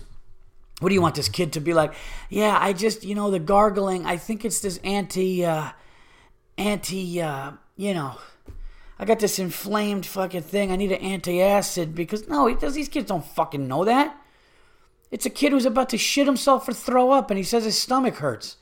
[0.80, 1.92] What do you want this kid to be like?
[2.30, 5.72] Yeah, I just, you know, the gargling, I think it's this anti, uh,
[6.56, 8.16] anti, uh, you know,
[8.98, 10.72] I got this inflamed fucking thing.
[10.72, 14.18] I need an antacid because, no, he does, these kids don't fucking know that.
[15.10, 17.78] It's a kid who's about to shit himself or throw up and he says his
[17.78, 18.56] stomach hurts.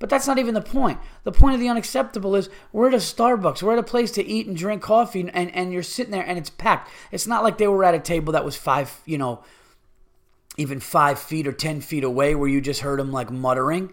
[0.00, 0.98] But that's not even the point.
[1.24, 3.62] The point of the unacceptable is we're at a Starbucks.
[3.62, 6.38] We're at a place to eat and drink coffee, and, and you're sitting there and
[6.38, 6.90] it's packed.
[7.12, 9.44] It's not like they were at a table that was five, you know,
[10.56, 13.92] even five feet or 10 feet away where you just heard them like muttering.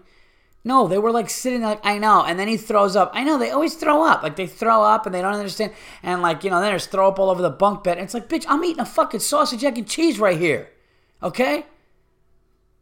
[0.64, 2.24] No, they were like sitting like, I know.
[2.24, 3.10] And then he throws up.
[3.14, 4.22] I know, they always throw up.
[4.22, 5.72] Like they throw up and they don't understand.
[6.02, 7.98] And like, you know, then there's throw up all over the bunk bed.
[7.98, 10.70] And it's like, bitch, I'm eating a fucking sausage, egg, and cheese right here.
[11.22, 11.66] Okay?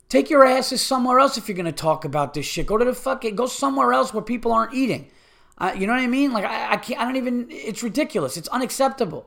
[0.08, 2.66] Take your asses somewhere else if you're gonna talk about this shit.
[2.66, 5.10] Go to the fucking go somewhere else where people aren't eating.
[5.58, 6.32] Uh, you know what I mean?
[6.32, 7.00] Like I, I can't.
[7.00, 7.46] I don't even.
[7.50, 8.36] It's ridiculous.
[8.36, 9.26] It's unacceptable.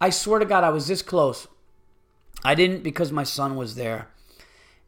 [0.00, 1.46] I swear to God, I was this close.
[2.44, 4.08] I didn't because my son was there,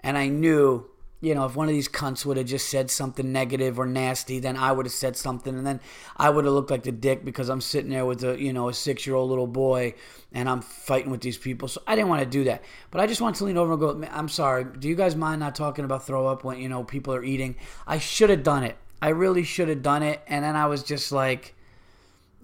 [0.01, 0.87] and I knew
[1.21, 4.39] you know, if one of these cunts would have just said something negative or nasty,
[4.39, 5.81] then I would have said something, and then
[6.17, 8.69] I would have looked like the dick because I'm sitting there with a you know
[8.69, 9.95] a six year old little boy
[10.33, 11.67] and I'm fighting with these people.
[11.67, 12.63] So I didn't want to do that,
[12.93, 14.65] but I just wanted to lean over and go, "I'm sorry.
[14.65, 17.57] Do you guys mind not talking about throw up when you know people are eating?
[17.87, 18.77] I should have done it.
[19.03, 21.57] I really should have done it." And then I was just like,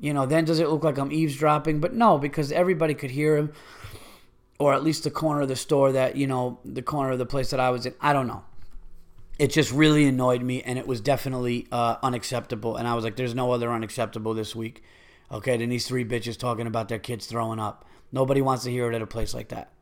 [0.01, 1.79] you know, then does it look like I'm eavesdropping?
[1.79, 3.53] But no, because everybody could hear him,
[4.59, 7.27] or at least the corner of the store that you know, the corner of the
[7.27, 7.95] place that I was in.
[8.01, 8.43] I don't know
[9.39, 12.77] it just really annoyed me and it was definitely uh, unacceptable.
[12.77, 14.83] And i was like there's no other unacceptable this week.
[15.33, 17.85] Okay than these three bitches talking about their kids throwing up.
[18.13, 19.73] Nobody wants to hear it at a place like that.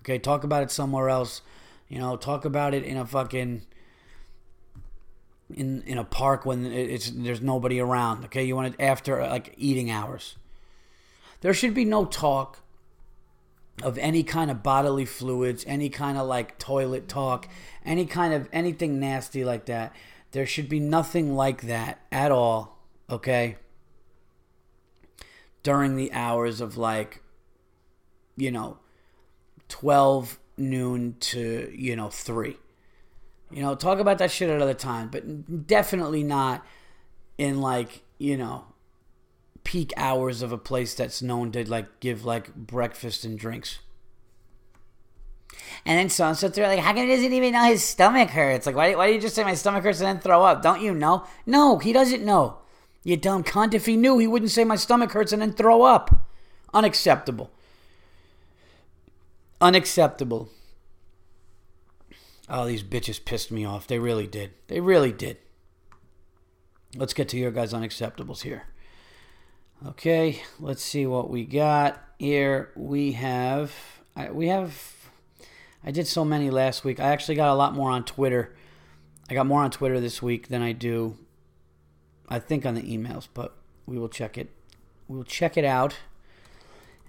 [0.00, 1.42] Okay talk about it somewhere else.
[1.88, 3.62] You know talk about it in a fucking
[5.54, 8.24] in in a park when it's there's nobody around.
[8.26, 10.36] Okay you want it after like eating hours.
[11.40, 12.58] There should be no talk
[13.82, 17.48] of any kind of bodily fluids, any kind of like toilet talk,
[17.84, 19.94] any kind of anything nasty like that.
[20.32, 22.78] There should be nothing like that at all,
[23.08, 23.56] okay?
[25.62, 27.22] During the hours of like,
[28.36, 28.78] you know,
[29.68, 32.56] 12 noon to, you know, 3.
[33.50, 36.64] You know, talk about that shit at other time, but definitely not
[37.36, 38.66] in like, you know,
[39.70, 43.78] peak hours of a place that's known to like give like breakfast and drinks.
[45.86, 48.30] And then so and so they're like, how come he doesn't even know his stomach
[48.30, 48.66] hurts?
[48.66, 50.60] Like, why, why do you just say my stomach hurts and then throw up?
[50.60, 51.24] Don't you know?
[51.46, 52.58] No, he doesn't know.
[53.04, 53.72] You dumb cunt.
[53.72, 56.26] If he knew, he wouldn't say my stomach hurts and then throw up.
[56.74, 57.52] Unacceptable.
[59.60, 60.48] Unacceptable.
[62.48, 63.86] Oh, these bitches pissed me off.
[63.86, 64.50] They really did.
[64.66, 65.36] They really did.
[66.96, 68.64] Let's get to your guys' unacceptables here.
[69.86, 72.70] Okay, let's see what we got here.
[72.76, 73.72] We have
[74.30, 74.92] we have
[75.82, 77.00] I did so many last week.
[77.00, 78.54] I actually got a lot more on Twitter.
[79.30, 81.16] I got more on Twitter this week than I do,
[82.28, 83.26] I think, on the emails.
[83.32, 83.56] But
[83.86, 84.50] we will check it.
[85.08, 85.96] We will check it out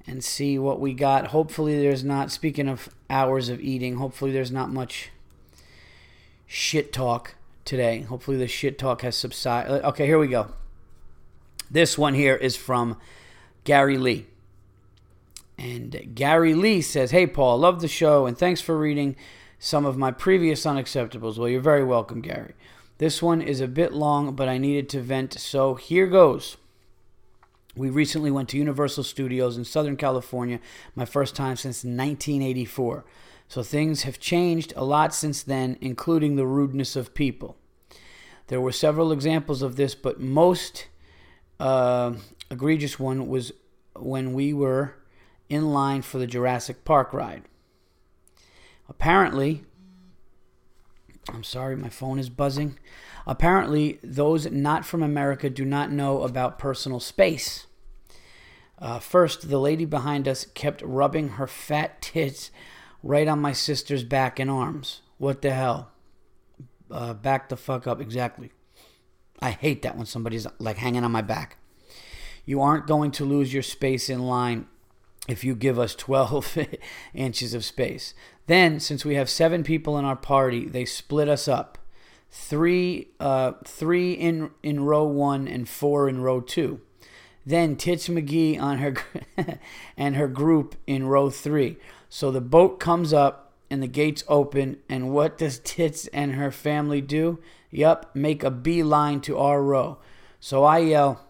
[0.07, 1.27] and see what we got.
[1.27, 2.31] Hopefully, there's not.
[2.31, 5.09] Speaking of hours of eating, hopefully there's not much
[6.47, 8.03] shit talk today.
[8.03, 9.83] Hopefully the shit talk has subsided.
[9.83, 10.53] Uh, okay, here we go.
[11.71, 12.97] This one here is from
[13.63, 14.27] Gary Lee.
[15.57, 19.15] And Gary Lee says, Hey, Paul, love the show and thanks for reading
[19.57, 21.37] some of my previous unacceptables.
[21.37, 22.55] Well, you're very welcome, Gary.
[22.97, 26.57] This one is a bit long, but I needed to vent, so here goes.
[27.73, 30.59] We recently went to Universal Studios in Southern California,
[30.93, 33.05] my first time since 1984.
[33.47, 37.55] So things have changed a lot since then, including the rudeness of people.
[38.47, 40.87] There were several examples of this, but most
[41.61, 42.13] uh,
[42.49, 43.53] egregious one was
[43.95, 44.95] when we were
[45.47, 47.43] in line for the Jurassic Park ride.
[48.89, 49.63] Apparently,
[51.29, 52.79] I'm sorry, my phone is buzzing.
[53.27, 57.67] Apparently, those not from America do not know about personal space.
[58.79, 62.49] Uh, first, the lady behind us kept rubbing her fat tits
[63.03, 65.01] right on my sister's back and arms.
[65.19, 65.91] What the hell?
[66.89, 68.51] Uh, back the fuck up, exactly.
[69.41, 71.57] I hate that when somebody's like hanging on my back.
[72.45, 74.67] You aren't going to lose your space in line
[75.27, 76.57] if you give us 12
[77.13, 78.13] inches of space.
[78.47, 81.77] Then, since we have seven people in our party, they split us up.
[82.29, 86.79] Three, uh, three in in row one and four in row two.
[87.45, 88.95] Then Tits McGee on her
[89.97, 91.77] and her group in row three.
[92.09, 96.51] So the boat comes up and the gates open, and what does Tits and her
[96.51, 97.39] family do?
[97.71, 99.97] Yup, make a beeline to our row.
[100.39, 101.21] So I yell,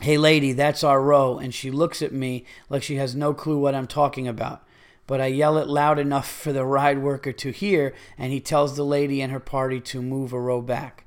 [0.00, 1.38] Hey, lady, that's our row.
[1.38, 4.62] And she looks at me like she has no clue what I'm talking about.
[5.06, 8.74] But I yell it loud enough for the ride worker to hear, and he tells
[8.74, 11.04] the lady and her party to move a row back.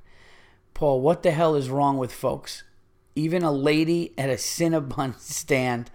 [0.73, 2.63] Paul, what the hell is wrong with folks?
[3.15, 5.89] Even a lady at a Cinnabon stand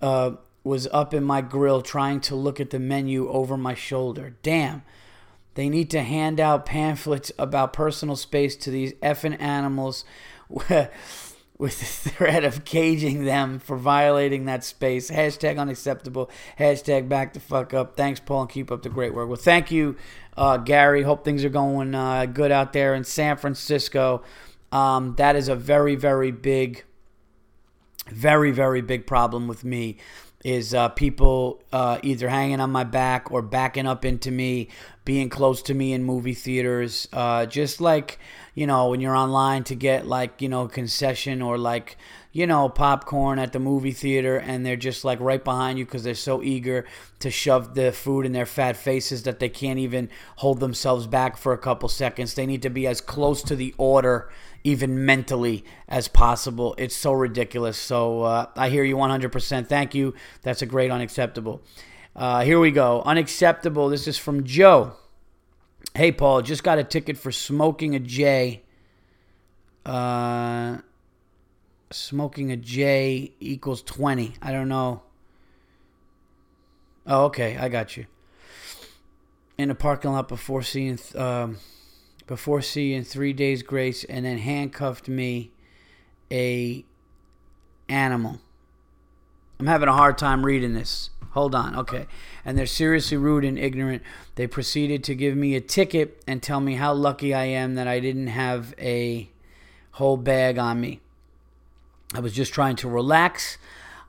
[0.00, 0.32] uh,
[0.64, 4.36] was up in my grill trying to look at the menu over my shoulder.
[4.42, 4.82] Damn.
[5.54, 10.04] They need to hand out pamphlets about personal space to these effing animals
[11.56, 15.10] with the threat of caging them for violating that space.
[15.10, 16.30] Hashtag unacceptable.
[16.58, 17.96] Hashtag back the fuck up.
[17.96, 19.28] Thanks, Paul, and keep up the great work.
[19.28, 19.96] Well, thank you,
[20.36, 21.02] uh, Gary.
[21.02, 24.22] Hope things are going uh, good out there in San Francisco.
[24.72, 26.84] Um, that is a very, very big,
[28.08, 29.98] very, very big problem with me.
[30.44, 34.68] Is uh, people uh, either hanging on my back or backing up into me,
[35.04, 38.18] being close to me in movie theaters, uh, just like
[38.54, 41.96] you know, when you're online to get like, you know, concession or like,
[42.32, 46.04] you know, popcorn at the movie theater and they're just like right behind you because
[46.04, 46.84] they're so eager
[47.18, 51.36] to shove the food in their fat faces that they can't even hold themselves back
[51.36, 52.34] for a couple seconds.
[52.34, 54.30] They need to be as close to the order,
[54.64, 56.74] even mentally, as possible.
[56.78, 57.76] It's so ridiculous.
[57.76, 59.66] So uh, I hear you 100%.
[59.66, 60.14] Thank you.
[60.42, 61.62] That's a great unacceptable.
[62.16, 63.02] Uh, here we go.
[63.02, 63.90] Unacceptable.
[63.90, 64.94] This is from Joe.
[65.94, 68.62] Hey, Paul, just got a ticket for smoking a J.
[69.84, 70.78] Uh,
[71.90, 74.34] smoking a J equals 20.
[74.40, 75.02] I don't know.
[77.06, 77.58] Oh, okay.
[77.58, 78.06] I got you.
[79.58, 81.58] In a parking lot before seeing, um,
[82.26, 85.50] before seeing Three Days Grace, and then handcuffed me
[86.30, 86.84] a
[87.88, 88.40] animal.
[89.58, 91.10] I'm having a hard time reading this.
[91.30, 91.76] Hold on.
[91.76, 92.06] Okay.
[92.44, 94.02] And they're seriously rude and ignorant.
[94.36, 97.88] They proceeded to give me a ticket and tell me how lucky I am that
[97.88, 99.28] I didn't have a
[99.92, 101.00] whole bag on me.
[102.14, 103.58] I was just trying to relax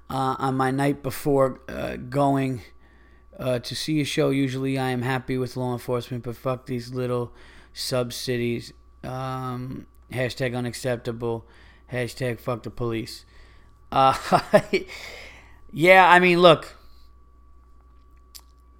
[0.09, 2.61] uh, on my night before uh, going
[3.39, 4.29] uh, to see a show.
[4.29, 7.33] Usually I am happy with law enforcement, but fuck these little
[7.75, 8.73] sub cities.
[9.03, 11.45] Um, hashtag unacceptable.
[11.91, 13.25] Hashtag fuck the police.
[13.91, 14.17] Uh,
[15.71, 16.75] yeah, I mean, look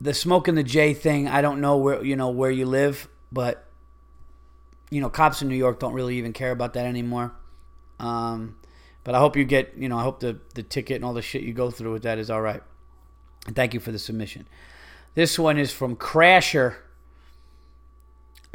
[0.02, 3.08] the smoke and the J thing, I don't know where you know where you live,
[3.32, 3.66] but
[4.90, 7.34] you know, cops in New York don't really even care about that anymore.
[8.00, 8.58] Um,
[9.04, 11.22] but I hope you get, you know, I hope the the ticket and all the
[11.22, 12.62] shit you go through with that is all right.
[13.54, 14.48] Thank you for the submission.
[15.14, 16.76] This one is from Crasher.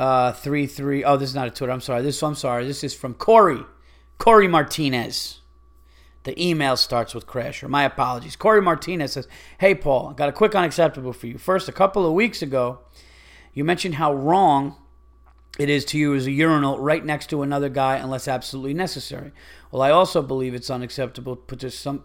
[0.00, 1.04] Uh, three three.
[1.04, 1.70] Oh, this is not a Twitter.
[1.70, 2.00] I'm sorry.
[2.00, 2.66] This I'm sorry.
[2.66, 3.66] This is from Corey.
[4.16, 5.42] Corey Martinez.
[6.24, 7.68] The email starts with Crasher.
[7.68, 8.34] My apologies.
[8.34, 9.28] Corey Martinez says,
[9.58, 11.36] Hey, Paul, got a quick unacceptable for you.
[11.36, 12.78] First, a couple of weeks ago,
[13.52, 14.76] you mentioned how wrong
[15.58, 19.32] it is to use a urinal right next to another guy unless absolutely necessary.
[19.70, 22.04] Well, I also believe it's unacceptable to, some,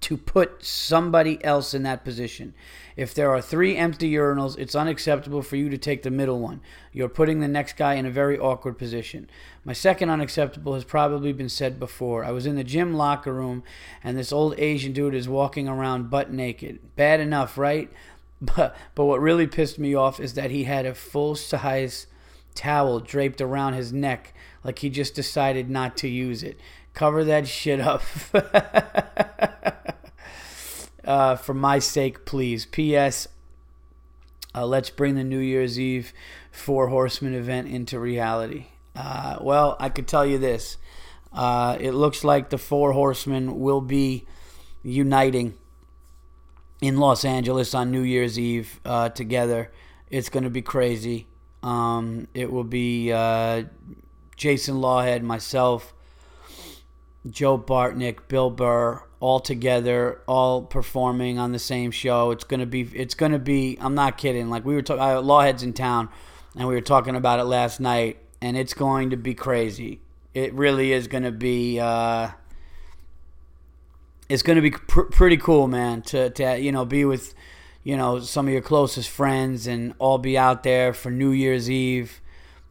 [0.00, 2.54] to put somebody else in that position.
[2.96, 6.62] If there are three empty urinals, it's unacceptable for you to take the middle one.
[6.92, 9.28] You're putting the next guy in a very awkward position.
[9.64, 12.24] My second unacceptable has probably been said before.
[12.24, 13.62] I was in the gym locker room
[14.02, 16.78] and this old Asian dude is walking around butt naked.
[16.96, 17.90] Bad enough, right?
[18.38, 22.06] But but what really pissed me off is that he had a full size
[22.54, 26.60] towel draped around his neck like he just decided not to use it.
[26.92, 28.02] Cover that shit up.
[31.06, 32.66] uh, for my sake, please.
[32.66, 33.28] P.S.
[34.54, 36.12] Uh, let's bring the New Year's Eve
[36.50, 38.66] Four Horsemen event into reality.
[38.94, 40.76] Uh, well, I could tell you this.
[41.32, 44.24] Uh, it looks like the Four Horsemen will be
[44.82, 45.54] uniting
[46.80, 49.70] in Los Angeles on New Year's Eve uh, together.
[50.10, 51.26] It's going to be crazy.
[51.62, 53.64] Um, it will be uh,
[54.36, 55.92] Jason Lawhead, myself,
[57.30, 62.30] Joe Bartnick, Bill Burr, all together, all performing on the same show.
[62.30, 62.82] It's gonna be.
[62.82, 63.78] It's gonna be.
[63.80, 64.50] I'm not kidding.
[64.50, 66.08] Like we were talking, Lawhead's in town,
[66.56, 70.00] and we were talking about it last night, and it's going to be crazy.
[70.34, 71.80] It really is to be.
[71.80, 72.30] Uh,
[74.28, 76.02] it's to be pr- pretty cool, man.
[76.02, 77.34] To to you know be with
[77.84, 81.70] you know some of your closest friends and all be out there for New Year's
[81.70, 82.20] Eve.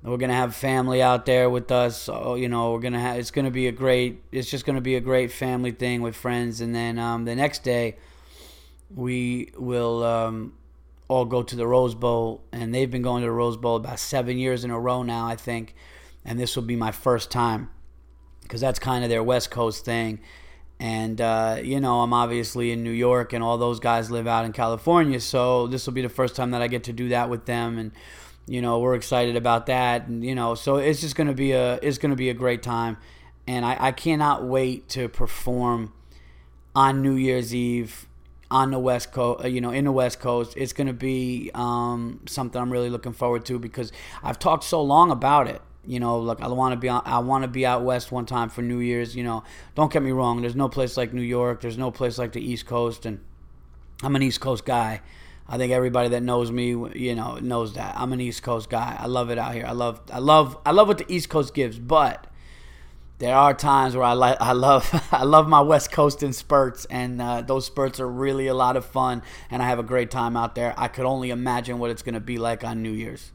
[0.05, 2.03] We're gonna have family out there with us.
[2.03, 3.17] So, you know, we're gonna have.
[3.17, 4.21] It's gonna be a great.
[4.31, 6.61] It's just gonna be a great family thing with friends.
[6.61, 7.97] And then um, the next day,
[8.93, 10.53] we will um,
[11.07, 12.43] all go to the Rose Bowl.
[12.51, 15.25] And they've been going to the Rose Bowl about seven years in a row now,
[15.25, 15.73] I think.
[16.23, 17.69] And this will be my first time
[18.43, 20.19] because that's kind of their West Coast thing.
[20.79, 24.45] And uh, you know, I'm obviously in New York, and all those guys live out
[24.45, 25.19] in California.
[25.19, 27.77] So this will be the first time that I get to do that with them.
[27.77, 27.91] And
[28.47, 31.51] you know we're excited about that and you know so it's just going to be
[31.51, 32.97] a it's going to be a great time.
[33.47, 35.93] And I, I cannot wait to perform
[36.75, 38.07] on new year's eve
[38.49, 40.53] on the west coast you know in the west coast.
[40.57, 43.91] It's going to be um, something i'm really looking forward to because
[44.23, 45.61] i've talked so long about it.
[45.87, 48.49] You know like i want to be i want to be out west one time
[48.49, 49.43] for new year's you know.
[49.75, 52.41] Don't get me wrong there's no place like new york there's no place like the
[52.41, 53.19] east coast and
[54.01, 55.01] i'm an east coast guy
[55.47, 58.97] I think everybody that knows me, you know, knows that I'm an East Coast guy.
[58.99, 59.65] I love it out here.
[59.65, 61.77] I love, I love, I love what the East Coast gives.
[61.77, 62.25] But
[63.19, 66.85] there are times where I like, I love, I love my West Coast in spurts,
[66.85, 69.21] and uh, those spurts are really a lot of fun,
[69.51, 70.73] and I have a great time out there.
[70.77, 73.31] I could only imagine what it's going to be like on New Year's.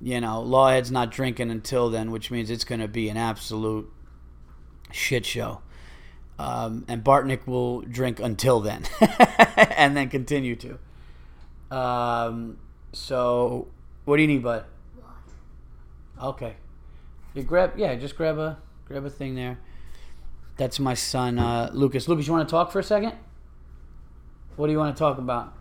[0.00, 3.92] You know, Lawhead's not drinking until then, which means it's going to be an absolute
[4.90, 5.60] shit show.
[6.38, 8.84] Um, and Bartnick will drink until then,
[9.76, 10.78] and then continue to.
[11.70, 12.58] Um,
[12.92, 13.68] so,
[14.04, 14.64] what do you need, bud?
[16.20, 16.56] Okay.
[17.34, 19.58] You grab, yeah, just grab a grab a thing there.
[20.56, 22.08] That's my son, uh, Lucas.
[22.08, 23.14] Lucas, you want to talk for a second?
[24.56, 25.54] What do you want to talk about?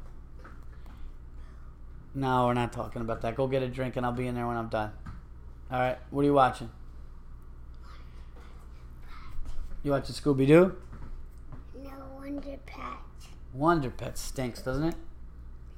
[2.14, 3.36] No, we're not talking about that.
[3.36, 4.91] Go get a drink, and I'll be in there when I'm done.
[5.72, 5.97] All right.
[6.10, 6.70] What are you watching?
[9.84, 10.76] You watching Scooby Doo?
[11.82, 12.84] No Wonder Pet.
[13.53, 14.95] Wonder Pet stinks, doesn't it?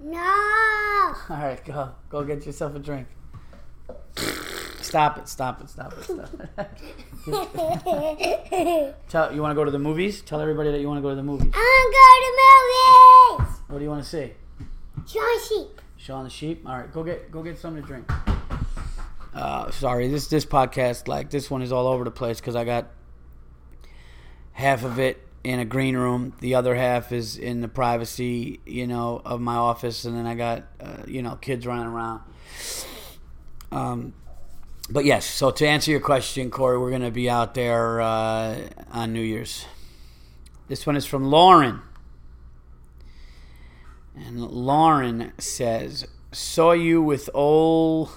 [0.03, 0.19] No.
[0.19, 3.07] All right, go go get yourself a drink.
[4.81, 5.29] Stop it!
[5.29, 5.69] Stop it!
[5.69, 6.03] Stop it!
[6.03, 6.29] Stop
[7.27, 8.95] it!
[9.09, 10.21] Tell you want to go to the movies.
[10.21, 11.51] Tell everybody that you want to go to the movies.
[11.53, 13.61] I want to go to movies.
[13.67, 14.33] What do you want to see?
[15.05, 15.81] John Sheep.
[15.97, 16.67] Shaun the Sheep.
[16.67, 18.11] All right, go get go get something to drink.
[19.33, 22.65] Uh, sorry, this this podcast like this one is all over the place because I
[22.65, 22.87] got
[24.53, 26.33] half of it in a green room.
[26.39, 30.35] The other half is in the privacy, you know, of my office, and then I
[30.35, 32.21] got, uh, you know, kids running around.
[33.71, 34.13] Um,
[34.89, 38.59] but yes, so to answer your question, Corey, we're going to be out there uh,
[38.91, 39.65] on New Year's.
[40.67, 41.81] This one is from Lauren.
[44.15, 48.09] And Lauren says, Saw you with old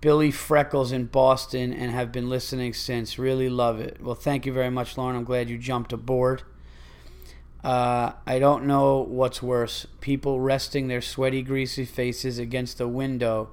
[0.00, 3.18] Billy Freckles in Boston and have been listening since.
[3.18, 3.98] Really love it.
[4.00, 5.16] Well, thank you very much, Lauren.
[5.16, 6.42] I'm glad you jumped aboard.
[7.64, 13.50] Uh, I don't know what's worse people resting their sweaty, greasy faces against a window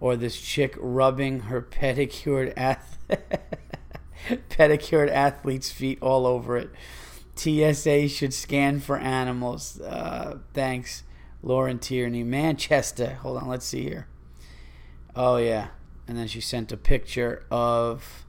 [0.00, 2.98] or this chick rubbing her pedicured, ath-
[4.50, 6.70] pedicured athlete's feet all over it.
[7.36, 9.80] TSA should scan for animals.
[9.80, 11.04] Uh, thanks,
[11.42, 12.22] Lauren Tierney.
[12.22, 13.14] Manchester.
[13.22, 14.06] Hold on, let's see here.
[15.16, 15.68] Oh, yeah.
[16.06, 18.24] And then she sent a picture of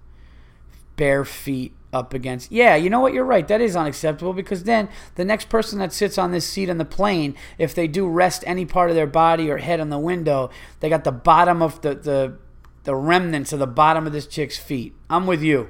[0.95, 2.51] bare feet up against.
[2.51, 3.13] Yeah, you know what?
[3.13, 3.47] You're right.
[3.47, 6.86] That is unacceptable because then the next person that sits on this seat on the
[6.86, 10.49] plane, if they do rest any part of their body or head on the window,
[10.80, 12.38] they got the bottom of the the,
[12.84, 14.93] the remnants of the bottom of this chick's feet.
[15.09, 15.69] I'm with you.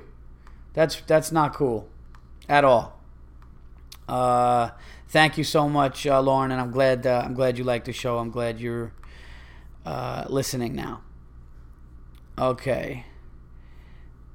[0.73, 1.87] That's that's not cool
[2.49, 2.99] at all.
[4.07, 4.71] Uh,
[5.07, 7.93] thank you so much, uh, Lauren, and I'm glad uh, I'm glad you like the
[7.93, 8.17] show.
[8.17, 8.93] I'm glad you're
[9.85, 11.01] uh, listening now.
[12.38, 13.05] Okay.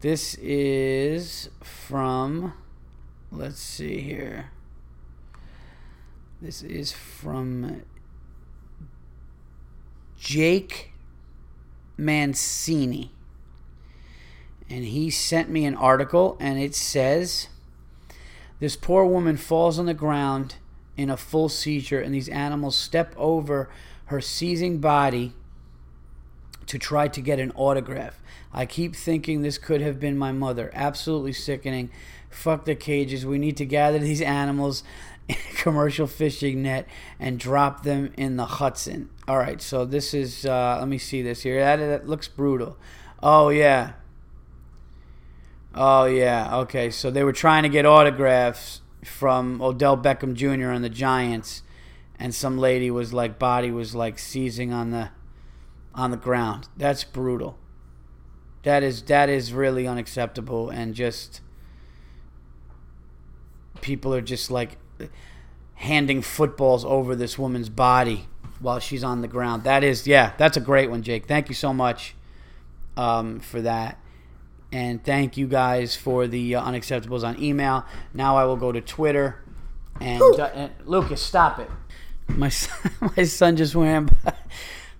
[0.00, 2.54] This is from.
[3.30, 4.50] Let's see here.
[6.40, 7.82] This is from
[10.18, 10.92] Jake
[11.98, 13.12] Mancini.
[14.70, 17.48] And he sent me an article, and it says
[18.60, 20.54] this poor woman falls on the ground
[20.96, 23.68] in a full seizure, and these animals step over
[24.06, 25.34] her seizing body
[26.70, 28.22] to try to get an autograph.
[28.52, 30.70] I keep thinking this could have been my mother.
[30.72, 31.90] Absolutely sickening.
[32.30, 33.26] Fuck the cages.
[33.26, 34.84] We need to gather these animals
[35.28, 36.86] in a commercial fishing net
[37.18, 39.10] and drop them in the Hudson.
[39.26, 40.46] All right, so this is.
[40.46, 41.58] Uh, let me see this here.
[41.58, 42.76] That, that looks brutal.
[43.20, 43.94] Oh yeah.
[45.74, 46.56] Oh yeah.
[46.58, 50.70] Okay, so they were trying to get autographs from Odell Beckham Jr.
[50.70, 51.64] and the Giants,
[52.16, 55.10] and some lady was like body was like seizing on the
[55.94, 56.68] on the ground.
[56.76, 57.58] That's brutal.
[58.62, 61.40] That is that is really unacceptable and just
[63.80, 64.76] people are just like
[65.74, 68.28] handing footballs over this woman's body
[68.58, 69.64] while she's on the ground.
[69.64, 71.26] That is yeah, that's a great one, Jake.
[71.26, 72.14] Thank you so much
[72.96, 73.98] um, for that.
[74.72, 77.84] And thank you guys for the uh, unacceptables on email.
[78.14, 79.42] Now I will go to Twitter.
[80.00, 81.68] And, uh, and Lucas, stop it.
[82.28, 84.34] My son, my son just went by.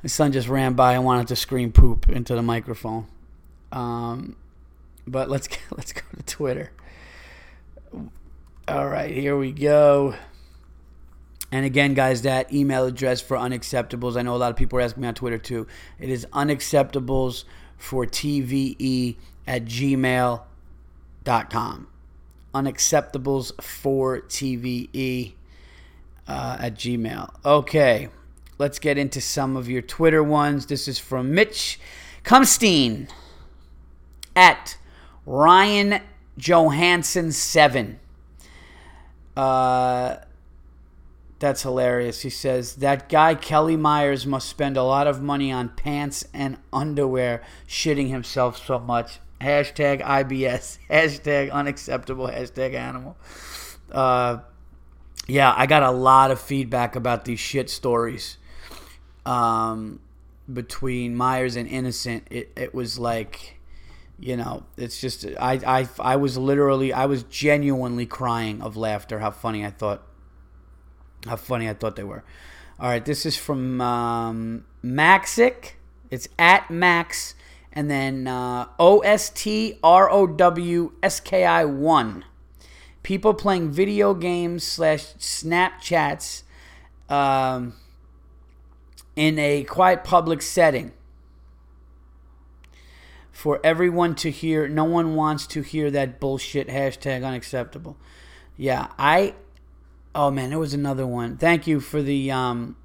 [0.03, 3.07] My son just ran by and wanted to scream poop into the microphone.
[3.72, 4.36] Um,
[5.07, 6.72] but let's let's go to Twitter.
[8.68, 10.14] All right, here we go.
[11.53, 14.16] And again, guys, that email address for unacceptables.
[14.16, 15.66] I know a lot of people are asking me on Twitter too.
[15.98, 17.42] It is unacceptables
[17.76, 20.46] for TVE at gmail.com.
[22.55, 25.34] Unacceptables for TVE
[26.28, 27.34] uh, at Gmail.
[27.44, 28.09] Okay,
[28.61, 30.66] let's get into some of your Twitter ones.
[30.66, 31.80] This is from Mitch
[32.24, 33.08] Kumstein
[34.36, 34.76] at
[35.24, 36.02] Ryan
[36.36, 37.98] Johansson 7.
[39.34, 40.16] Uh,
[41.38, 42.20] that's hilarious.
[42.20, 46.58] He says that guy Kelly Myers must spend a lot of money on pants and
[46.70, 49.20] underwear, shitting himself so much.
[49.40, 50.76] Hashtag IBS.
[50.90, 52.28] Hashtag unacceptable.
[52.28, 53.16] Hashtag animal.
[53.90, 54.40] Uh,
[55.26, 58.36] yeah, I got a lot of feedback about these shit stories.
[59.31, 60.01] Um,
[60.53, 63.61] between Myers and Innocent, it, it was like,
[64.18, 69.20] you know, it's just I, I I was literally I was genuinely crying of laughter.
[69.20, 70.03] How funny I thought
[71.26, 72.24] how funny I thought they were.
[72.78, 75.78] All right, this is from um, Maxic.
[76.11, 77.35] It's at Max,
[77.72, 82.24] and then uh, O S T R O W S K I 1.
[83.03, 86.43] People playing video games slash Snapchats
[87.09, 87.74] um,
[89.16, 90.92] in a quiet public setting.
[93.32, 97.96] For everyone to hear, no one wants to hear that bullshit hashtag unacceptable.
[98.56, 99.34] Yeah, I
[100.14, 101.36] Oh man, there was another one.
[101.36, 102.76] Thank you for the um,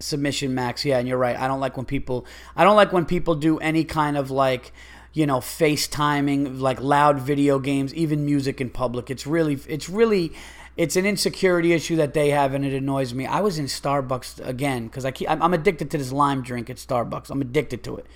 [0.00, 0.84] submission, Max.
[0.84, 1.38] Yeah, and you're right.
[1.38, 2.26] I don't like when people.
[2.56, 4.72] I don't like when people do any kind of like,
[5.12, 9.10] you know, FaceTiming, like loud video games, even music in public.
[9.10, 10.32] It's really, it's really,
[10.78, 13.26] it's an insecurity issue that they have, and it annoys me.
[13.26, 15.28] I was in Starbucks again because I keep.
[15.28, 17.30] I'm addicted to this lime drink at Starbucks.
[17.30, 18.06] I'm addicted to it.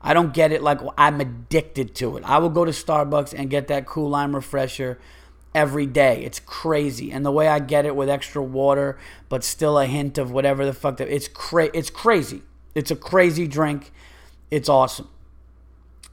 [0.00, 2.24] I don't get it like I'm addicted to it.
[2.24, 5.00] I will go to Starbucks and get that cool lime refresher
[5.52, 6.24] every day.
[6.24, 7.10] It's crazy.
[7.10, 8.98] And the way I get it with extra water,
[9.28, 12.42] but still a hint of whatever the fuck that it's cra- it's crazy.
[12.76, 13.90] It's a crazy drink.
[14.48, 15.08] It's awesome.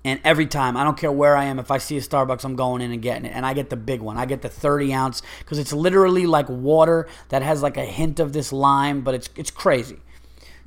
[0.09, 2.55] And every time, I don't care where I am, if I see a Starbucks, I'm
[2.55, 3.31] going in and getting it.
[3.33, 4.17] And I get the big one.
[4.17, 8.19] I get the 30 ounce because it's literally like water that has like a hint
[8.19, 9.99] of this lime, but it's it's crazy.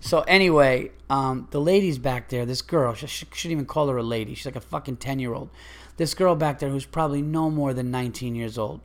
[0.01, 2.45] So anyway, um, the lady's back there.
[2.45, 4.34] This girl, she shouldn't even call her a lady.
[4.34, 5.51] She's like a fucking 10 year old
[5.97, 8.80] this girl back there who's probably no more than 19 years old.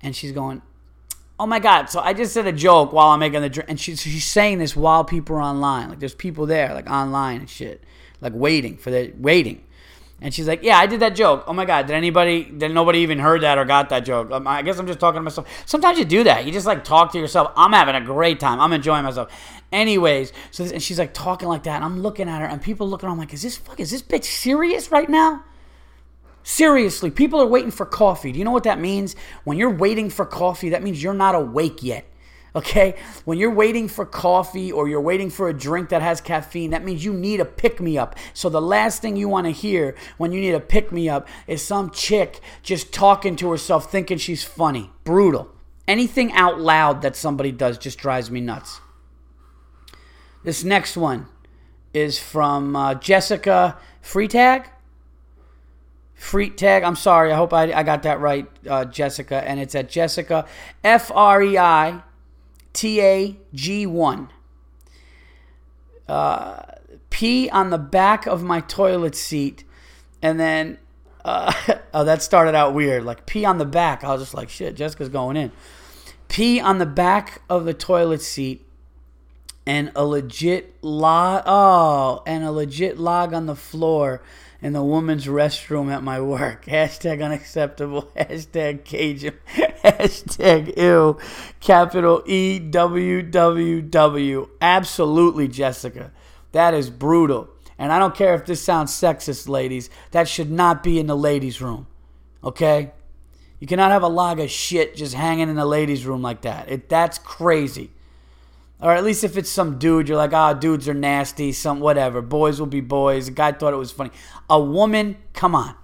[0.00, 0.62] And she's going,
[1.38, 1.86] Oh my God.
[1.86, 3.68] So I just said a joke while I'm making the drink.
[3.68, 5.88] And she's, she's saying this while people are online.
[5.88, 7.82] Like there's people there, like online and shit,
[8.22, 9.62] like waiting for the waiting.
[10.22, 11.42] And she's like, "Yeah, I did that joke.
[11.48, 12.44] Oh my god, did anybody?
[12.44, 14.30] Did nobody even heard that or got that joke?
[14.30, 15.48] Um, I guess I'm just talking to myself.
[15.66, 16.46] Sometimes you do that.
[16.46, 17.52] You just like talk to yourself.
[17.56, 18.60] I'm having a great time.
[18.60, 19.32] I'm enjoying myself.
[19.72, 21.76] Anyways, so this, and she's like talking like that.
[21.76, 23.08] And I'm looking at her, and people looking.
[23.08, 23.80] I'm like, "Is this fuck?
[23.80, 25.44] Is this bitch serious right now?"
[26.44, 28.30] Seriously, people are waiting for coffee.
[28.32, 29.16] Do you know what that means?
[29.44, 32.04] When you're waiting for coffee, that means you're not awake yet.
[32.54, 32.96] Okay?
[33.24, 36.84] When you're waiting for coffee or you're waiting for a drink that has caffeine, that
[36.84, 38.14] means you need a pick me up.
[38.34, 41.26] So the last thing you want to hear when you need a pick me up
[41.46, 44.90] is some chick just talking to herself thinking she's funny.
[45.04, 45.50] Brutal.
[45.88, 48.80] Anything out loud that somebody does just drives me nuts.
[50.44, 51.26] This next one
[51.94, 54.66] is from uh, Jessica Freitag.
[56.18, 56.84] Freitag.
[56.84, 57.32] I'm sorry.
[57.32, 59.42] I hope I, I got that right, uh, Jessica.
[59.48, 60.46] And it's at Jessica
[60.84, 62.02] F R E I
[62.72, 64.28] T A G 1.
[66.08, 66.62] Uh,
[67.10, 69.64] pee on the back of my toilet seat.
[70.20, 70.78] And then,
[71.24, 71.52] uh,
[71.94, 73.04] oh, that started out weird.
[73.04, 74.04] Like pee on the back.
[74.04, 75.52] I was just like, shit, Jessica's going in.
[76.28, 78.66] Pee on the back of the toilet seat
[79.66, 81.42] and a legit log.
[81.46, 84.22] Oh, and a legit log on the floor
[84.62, 86.64] in the woman's restroom at my work.
[86.66, 88.12] Hashtag unacceptable.
[88.16, 89.34] Hashtag Cajun.
[89.84, 91.18] Hashtag ew.
[91.60, 94.48] Capital E W W W.
[94.60, 96.12] Absolutely, Jessica.
[96.52, 97.48] That is brutal.
[97.78, 99.90] And I don't care if this sounds sexist, ladies.
[100.12, 101.88] That should not be in the ladies' room.
[102.44, 102.92] Okay?
[103.58, 106.70] You cannot have a log of shit just hanging in the ladies' room like that.
[106.70, 107.90] It, that's crazy.
[108.82, 111.78] Or at least if it's some dude, you're like, ah, oh, dudes are nasty, some
[111.78, 112.20] whatever.
[112.20, 113.26] Boys will be boys.
[113.26, 114.10] The guy thought it was funny.
[114.50, 115.76] A woman, come on.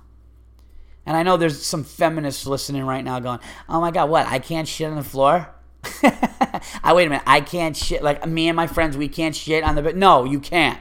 [1.06, 3.38] And I know there's some feminists listening right now going,
[3.68, 4.26] oh my God, what?
[4.26, 5.48] I can't shit on the floor?
[6.82, 7.22] I wait a minute.
[7.24, 8.02] I can't shit.
[8.02, 9.96] Like me and my friends, we can't shit on the bed.
[9.96, 10.78] No, you can't.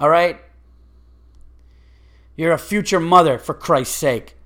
[0.00, 0.40] All right?
[2.36, 4.36] You're a future mother, for Christ's sake.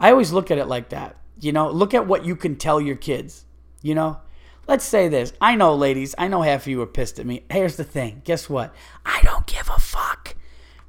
[0.00, 1.16] I always look at it like that.
[1.38, 3.44] You know, look at what you can tell your kids.
[3.82, 4.20] You know,
[4.66, 5.32] let's say this.
[5.40, 7.44] I know, ladies, I know half of you are pissed at me.
[7.50, 8.22] Here's the thing.
[8.24, 8.74] Guess what?
[9.04, 10.34] I don't give a fuck.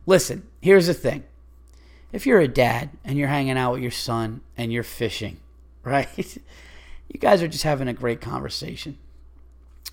[0.06, 1.24] Listen, here's the thing.
[2.12, 5.38] If you're a dad and you're hanging out with your son and you're fishing,
[5.84, 6.08] right?
[6.18, 8.98] you guys are just having a great conversation,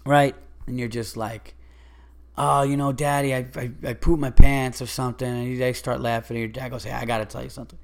[0.05, 0.35] right?
[0.67, 1.55] And you're just like,
[2.37, 5.29] oh, you know, daddy, I, I, I pooped my pants or something.
[5.29, 6.37] And they start laughing.
[6.37, 7.79] And your dad goes, hey, I got to tell you something.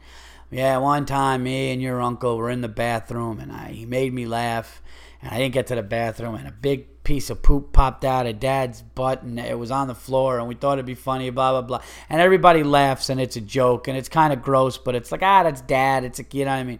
[0.51, 4.13] Yeah, one time me and your uncle were in the bathroom and I, he made
[4.13, 4.81] me laugh.
[5.27, 8.27] And I didn't get to the bathroom and a big piece of poop popped out
[8.27, 11.31] of dad's butt and it was on the floor and we thought it'd be funny,
[11.31, 11.83] blah, blah, blah.
[12.09, 15.25] And everybody laughs and it's a joke and it's kind of gross, but it's like,
[15.25, 16.05] ah, that's dad.
[16.05, 16.79] It's a, you know what I mean?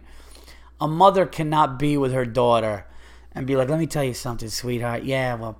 [0.79, 2.85] A mother cannot be with her daughter
[3.33, 5.03] and be like, let me tell you something, sweetheart.
[5.03, 5.59] Yeah, well,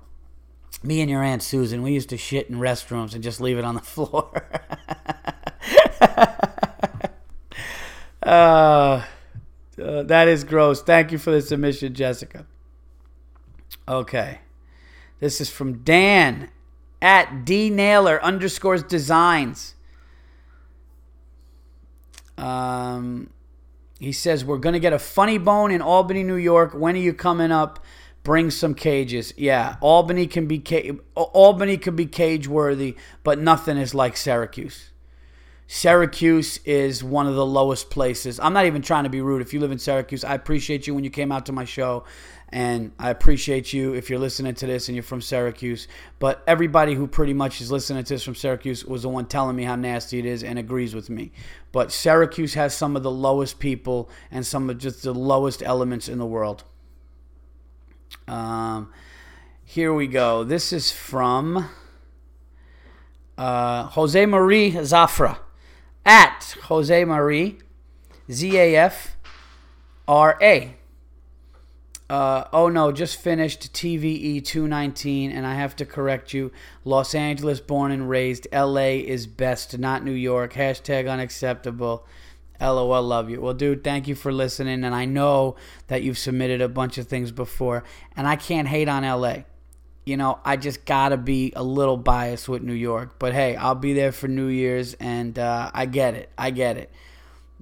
[0.82, 3.66] me and your aunt Susan, we used to shit in restrooms and just leave it
[3.66, 4.48] on the floor.
[8.22, 9.02] uh,
[9.82, 10.80] uh, that is gross.
[10.82, 12.46] Thank you for the submission, Jessica.
[13.88, 14.40] Okay.
[15.20, 16.50] This is from Dan
[17.00, 19.74] at D Naylor underscores designs.
[22.36, 23.30] Um,
[23.98, 26.72] he says, We're going to get a funny bone in Albany, New York.
[26.74, 27.84] When are you coming up?
[28.22, 29.32] Bring some cages.
[29.36, 34.90] Yeah, Albany can be ca- Albany can be cage worthy, but nothing is like Syracuse.
[35.66, 38.40] Syracuse is one of the lowest places.
[38.40, 39.42] I'm not even trying to be rude.
[39.42, 42.04] If you live in Syracuse, I appreciate you when you came out to my show,
[42.50, 45.86] and I appreciate you if you're listening to this and you're from Syracuse.
[46.18, 49.54] But everybody who pretty much is listening to this from Syracuse was the one telling
[49.54, 51.32] me how nasty it is and agrees with me.
[51.72, 56.08] But Syracuse has some of the lowest people and some of just the lowest elements
[56.08, 56.64] in the world.
[58.26, 58.90] Um,
[59.64, 60.44] here we go.
[60.44, 61.68] This is from
[63.36, 65.38] uh, Jose Marie Zafra
[66.06, 67.58] at Jose Marie
[68.30, 69.16] Z A F
[70.06, 70.77] R A.
[72.08, 76.50] Uh, oh no, just finished TVE 219, and I have to correct you.
[76.84, 78.46] Los Angeles born and raised.
[78.52, 80.54] LA is best, not New York.
[80.54, 82.06] Hashtag unacceptable.
[82.60, 83.40] LOL, love you.
[83.40, 84.84] Well, dude, thank you for listening.
[84.84, 85.56] And I know
[85.86, 87.84] that you've submitted a bunch of things before,
[88.16, 89.44] and I can't hate on LA.
[90.06, 93.18] You know, I just gotta be a little biased with New York.
[93.18, 96.30] But hey, I'll be there for New Year's, and uh, I get it.
[96.38, 96.90] I get it.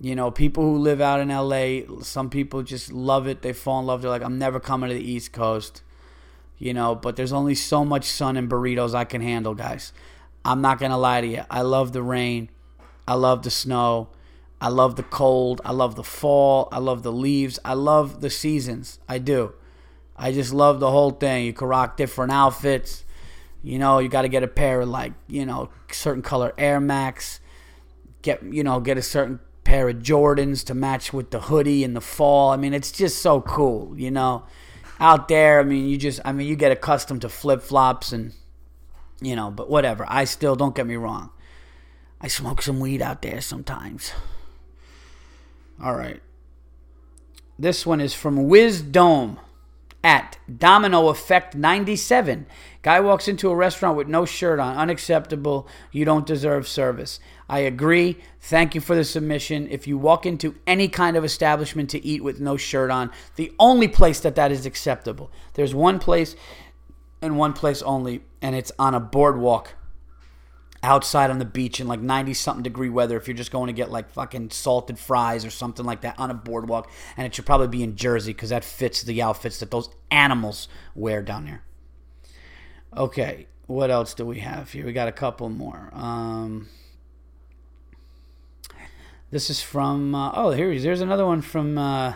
[0.01, 3.43] You know, people who live out in LA, some people just love it.
[3.43, 4.03] They fall in love.
[4.03, 5.83] They're like, I'm never coming to the East Coast.
[6.59, 9.93] You know, but there's only so much sun and burritos I can handle, guys.
[10.45, 11.45] I'm not gonna lie to you.
[11.51, 12.51] I love the rain.
[13.09, 14.09] I love the snow.
[14.61, 15.61] I love the cold.
[15.65, 16.69] I love the fall.
[16.73, 17.59] I love the leaves.
[17.65, 18.99] I love the seasons.
[19.09, 19.55] I do.
[20.17, 21.45] I just love the whole thing.
[21.45, 23.05] You can rock different outfits.
[23.63, 26.81] You know, you got to get a pair of like, you know, certain color Air
[26.81, 27.41] Max.
[28.23, 31.95] Get, you know, get a certain pair of Jordans to match with the hoodie in
[31.95, 32.53] the fall.
[32.53, 34.45] I mean, it's just so cool, you know.
[35.01, 38.33] Out there, I mean, you just, I mean, you get accustomed to flip flops and,
[39.21, 40.07] you know, but whatever.
[40.09, 41.31] I still, don't get me wrong.
[42.21, 44.13] I smoke some weed out there sometimes.
[45.83, 46.23] All right.
[47.59, 49.41] This one is from Wisdom
[50.05, 52.47] at Domino Effect 97.
[52.83, 54.77] Guy walks into a restaurant with no shirt on.
[54.77, 55.67] Unacceptable.
[55.91, 57.19] You don't deserve service.
[57.49, 58.19] I agree.
[58.41, 59.69] Thank you for the submission.
[59.71, 63.53] If you walk into any kind of establishment to eat with no shirt on, the
[63.59, 65.31] only place that that is acceptable.
[65.55, 66.35] There's one place
[67.23, 69.75] and one place only, and it's on a boardwalk
[70.83, 73.73] outside on the beach in like 90 something degree weather if you're just going to
[73.73, 77.47] get like fucking salted fries or something like that on a boardwalk and it should
[77.47, 81.63] probably be in jersey because that fits the outfits that those animals wear down there
[82.97, 86.69] okay what else do we have here we got a couple more um,
[89.37, 90.83] this is from uh, oh here he is.
[90.83, 92.15] there's another one from uh,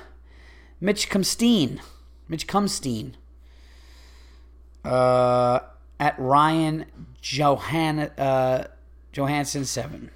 [0.80, 1.78] mitch Kumstein.
[2.28, 3.12] mitch Kumstein.
[4.86, 5.58] uh,
[5.98, 6.86] at Ryan
[7.22, 8.68] Johan, uh,
[9.12, 10.10] Johansson 7.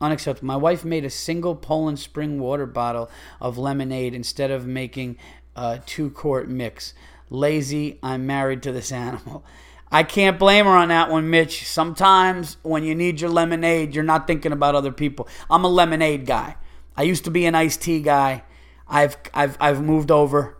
[0.00, 0.48] Unacceptable.
[0.48, 3.08] My wife made a single Poland spring water bottle
[3.40, 5.16] of lemonade instead of making
[5.54, 6.92] a two quart mix.
[7.30, 9.44] Lazy, I'm married to this animal.
[9.90, 11.66] I can't blame her on that one, Mitch.
[11.66, 15.28] Sometimes when you need your lemonade, you're not thinking about other people.
[15.50, 16.56] I'm a lemonade guy.
[16.96, 18.44] I used to be an iced tea guy.
[18.86, 20.58] I've I've I've moved over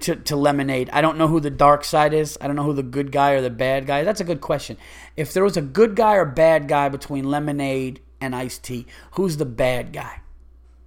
[0.00, 0.90] to, to lemonade.
[0.92, 2.36] I don't know who the dark side is.
[2.40, 4.04] I don't know who the good guy or the bad guy.
[4.04, 4.76] That's a good question.
[5.16, 9.36] If there was a good guy or bad guy between lemonade and iced tea, who's
[9.36, 10.20] the bad guy?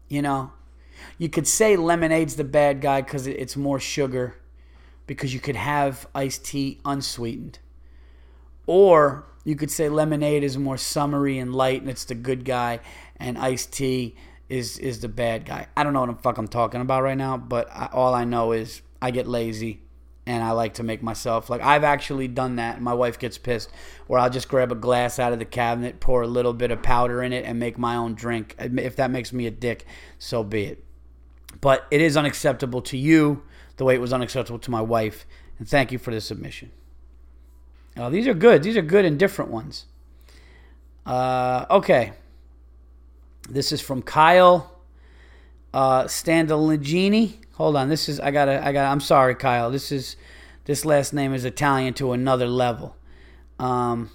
[0.07, 0.53] You know,
[1.17, 4.35] you could say lemonade's the bad guy because it's more sugar,
[5.07, 7.59] because you could have iced tea unsweetened.
[8.67, 12.79] Or you could say lemonade is more summery and light and it's the good guy,
[13.17, 14.15] and iced tea
[14.49, 15.67] is is the bad guy.
[15.75, 18.25] I don't know what the fuck I'm talking about right now, but I, all I
[18.25, 19.81] know is I get lazy
[20.27, 22.75] and I like to make myself like I've actually done that.
[22.75, 23.69] And my wife gets pissed
[24.07, 26.81] where I'll just grab a glass out of the cabinet, pour a little bit of
[26.81, 28.55] powder in it, and make my own drink.
[28.59, 29.85] If that makes me a dick,
[30.17, 30.83] so be it.
[31.61, 33.43] But it is unacceptable to you
[33.77, 35.25] the way it was unacceptable to my wife.
[35.57, 36.71] And thank you for the submission.
[37.97, 38.63] Oh, these are good.
[38.63, 39.85] These are good and different ones.
[41.05, 42.13] Uh, okay.
[43.49, 44.71] This is from Kyle
[45.73, 46.07] uh.
[46.07, 49.71] Hold on, this is I gotta I got I'm sorry, Kyle.
[49.71, 50.17] This is
[50.65, 52.95] this last name is Italian to another level.
[53.59, 54.09] Um,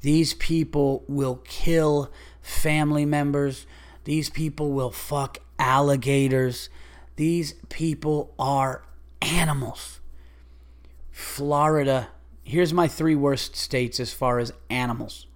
[0.00, 2.10] These people will kill
[2.40, 3.66] family members.
[4.04, 6.68] These people will fuck alligators.
[7.16, 8.82] These people are
[9.20, 10.00] animals.
[11.12, 12.08] Florida,
[12.42, 15.26] here's my three worst states as far as animals.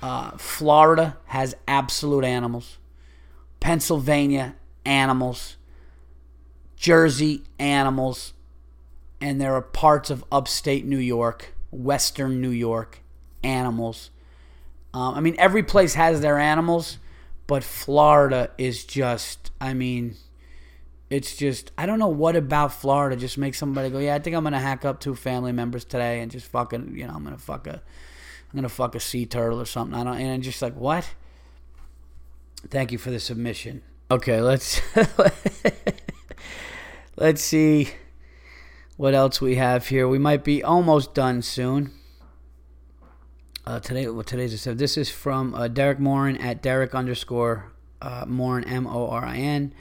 [0.00, 2.78] Uh, Florida has absolute animals.
[3.58, 5.56] Pennsylvania animals,
[6.76, 8.32] Jersey animals,
[9.20, 13.02] and there are parts of upstate New York, western New York
[13.42, 14.10] animals.
[14.94, 16.98] Um, I mean, every place has their animals,
[17.46, 20.16] but Florida is just, I mean,
[21.10, 24.36] it's just, I don't know what about Florida just makes somebody go, yeah, I think
[24.36, 27.36] I'm to hack up two family members today and just fucking, you know, I'm to
[27.36, 27.82] fuck a,
[28.54, 29.98] I'm to fuck a sea turtle or something.
[29.98, 31.14] I don't, and I'm just like, what?
[32.68, 33.82] Thank you for the submission.
[34.10, 34.80] Okay, let's
[37.16, 37.90] let's see
[38.96, 40.08] what else we have here.
[40.08, 41.92] We might be almost done soon.
[43.64, 47.72] Uh, today, well, today's the This is from uh, Derek Morin at Derek underscore
[48.02, 49.72] uh, Morin M O R I N.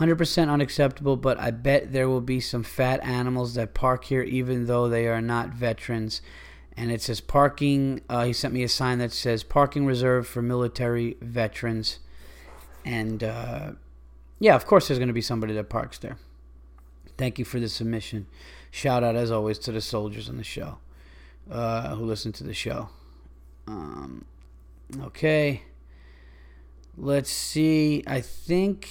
[0.00, 4.66] 100% unacceptable, but I bet there will be some fat animals that park here even
[4.66, 6.22] though they are not veterans
[6.80, 8.00] and it says parking.
[8.08, 11.98] Uh, he sent me a sign that says parking reserved for military veterans,
[12.84, 13.72] and uh,
[14.38, 16.16] yeah, of course, there's going to be somebody that parks there.
[17.18, 18.26] Thank you for the submission.
[18.70, 20.78] Shout out as always to the soldiers on the show
[21.50, 22.88] uh, who listen to the show.
[23.66, 24.24] Um,
[25.02, 25.62] okay,
[26.96, 28.02] let's see.
[28.06, 28.88] I think.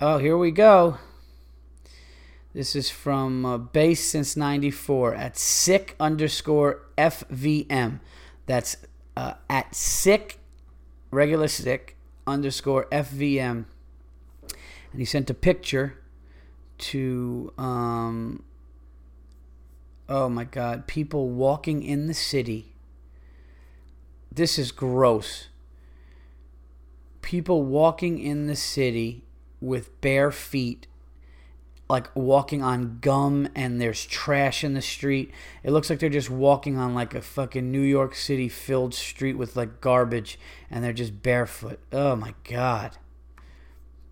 [0.00, 0.98] Oh, here we go.
[2.54, 7.98] This is from uh, base since 94 at sick underscore FVM.
[8.46, 8.76] That's
[9.16, 10.38] uh, at sick,
[11.10, 11.96] regular sick
[12.28, 13.64] underscore FVM.
[14.92, 15.98] And he sent a picture
[16.78, 18.44] to, um,
[20.08, 22.72] oh my God, people walking in the city.
[24.30, 25.48] This is gross.
[27.20, 29.24] People walking in the city
[29.60, 30.86] with bare feet
[31.88, 35.32] like walking on gum and there's trash in the street.
[35.62, 39.38] It looks like they're just walking on like a fucking New York City filled street
[39.38, 40.38] with like garbage
[40.70, 41.80] and they're just barefoot.
[41.90, 42.98] Oh my god.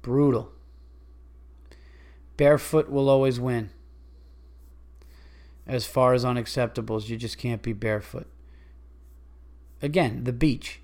[0.01, 0.53] Brutal.
[2.37, 3.71] Barefoot will always win.
[5.67, 8.29] As far as unacceptables, you just can't be barefoot.
[9.83, 10.81] Again, the beach.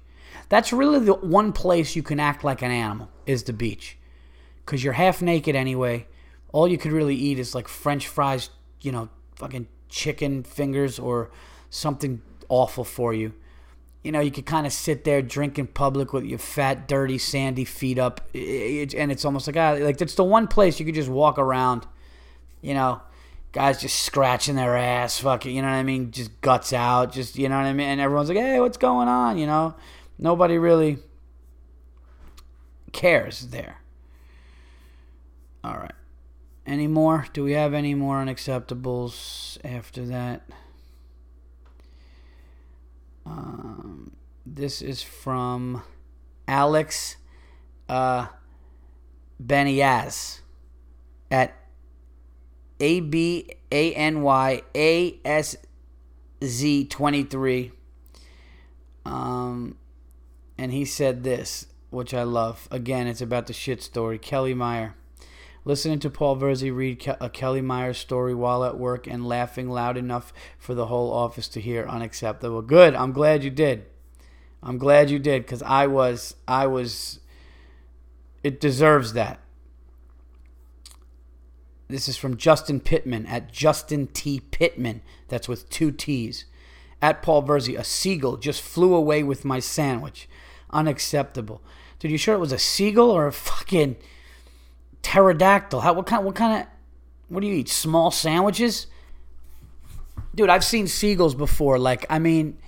[0.49, 3.97] That's really the one place you can act like an animal is the beach.
[4.67, 6.07] Cuz you're half naked anyway
[6.53, 8.51] all you could really eat is like french fries,
[8.83, 11.31] you know, fucking chicken fingers or
[11.71, 13.33] something awful for you.
[14.03, 17.19] You know, you could kind of sit there, drink in public with your fat, dirty,
[17.19, 20.95] sandy feet up, and it's almost like ah, like that's the one place you could
[20.95, 21.87] just walk around.
[22.61, 23.01] You know,
[23.53, 27.39] guys just scratching their ass, fucking, you know what I mean, just guts out, just
[27.39, 29.39] you know what I mean, and everyone's like, hey, what's going on?
[29.39, 29.75] You know,
[30.19, 30.99] nobody really
[32.93, 33.82] cares there.
[35.65, 35.93] All right.
[36.67, 37.27] Any more?
[37.33, 40.43] Do we have any more unacceptables after that?
[43.27, 44.13] Um,
[44.45, 45.83] this is from
[46.49, 47.17] Alex
[47.89, 48.27] uh,
[49.45, 50.41] Banyas
[51.31, 51.55] at
[52.81, 55.57] A B A N Y A S
[56.45, 57.73] Z 23.
[59.05, 59.77] Um,
[60.59, 62.69] and he said this, which I love.
[62.71, 64.19] Again, it's about the shit story.
[64.19, 64.95] Kelly Meyer
[65.65, 69.97] listening to Paul Verzi read a Kelly Myers story while at work and laughing loud
[69.97, 72.63] enough for the whole office to hear unacceptable.
[72.63, 72.95] Good.
[72.95, 73.87] I'm glad you did.
[74.63, 77.21] I'm glad you did because I was, I was,
[78.43, 79.41] it deserves that.
[81.89, 84.41] This is from Justin Pittman at Justin T.
[84.41, 85.03] Pittman.
[85.29, 86.47] That's with two T's.
[87.03, 90.29] At Paul Verzi, a seagull just flew away with my sandwich.
[90.71, 91.61] Unacceptable.
[91.99, 93.97] Dude, you sure it was a seagull or a fucking
[95.03, 95.81] pterodactyl.
[95.81, 96.69] How what kind what kind of
[97.29, 97.69] what do you eat?
[97.69, 98.87] Small sandwiches?
[100.35, 101.79] Dude, I've seen seagulls before.
[101.79, 102.59] Like, I mean,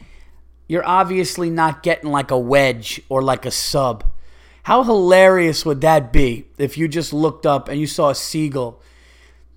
[0.68, 4.04] you're obviously not getting like a wedge or like a sub.
[4.64, 8.80] How hilarious would that be if you just looked up and you saw a seagull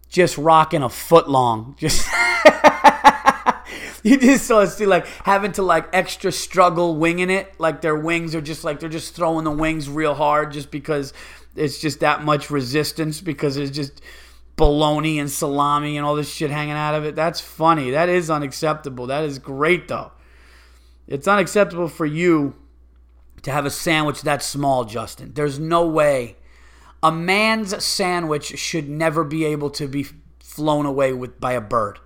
[0.10, 1.76] just rocking a foot long?
[1.80, 2.08] Just
[4.04, 8.36] you just saw see like having to like extra struggle winging it, like their wings
[8.36, 11.14] are just like they're just throwing the wings real hard just because
[11.58, 14.02] it's just that much resistance because it's just
[14.56, 17.16] bologna and salami and all this shit hanging out of it.
[17.16, 17.92] That's funny.
[17.92, 19.08] That is unacceptable.
[19.08, 20.12] That is great though.
[21.08, 22.56] It's unacceptable for you
[23.44, 25.34] to have a sandwich that small, Justin.
[25.34, 26.36] There's no way.
[27.02, 30.08] A man's sandwich should never be able to be
[30.40, 32.00] flown away with by a bird.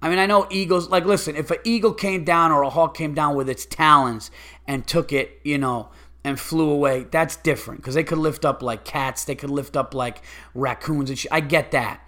[0.00, 2.96] I mean, I know eagles, like, listen, if an eagle came down or a hawk
[2.96, 4.30] came down with its talons
[4.66, 5.90] and took it, you know,
[6.24, 9.76] and flew away, that's different because they could lift up like cats, they could lift
[9.76, 10.22] up like
[10.54, 11.18] raccoons and.
[11.30, 12.06] I get that.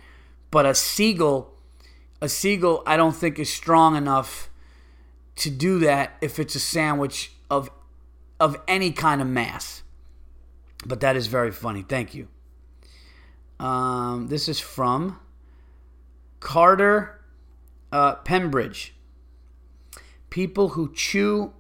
[0.51, 1.53] But a seagull,
[2.20, 4.51] a seagull, I don't think is strong enough
[5.37, 7.70] to do that if it's a sandwich of
[8.39, 9.82] of any kind of mass.
[10.85, 11.82] But that is very funny.
[11.82, 12.28] Thank you.
[13.59, 15.20] Um, this is from
[16.41, 17.20] Carter
[17.93, 18.93] uh, Pembridge.
[20.31, 21.53] People who chew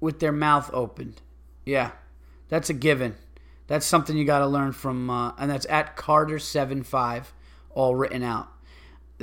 [0.00, 1.20] with their mouth opened.
[1.64, 1.92] Yeah.
[2.48, 3.16] That's a given.
[3.66, 7.24] That's something you got to learn from, uh, and that's at Carter75,
[7.70, 8.48] all written out.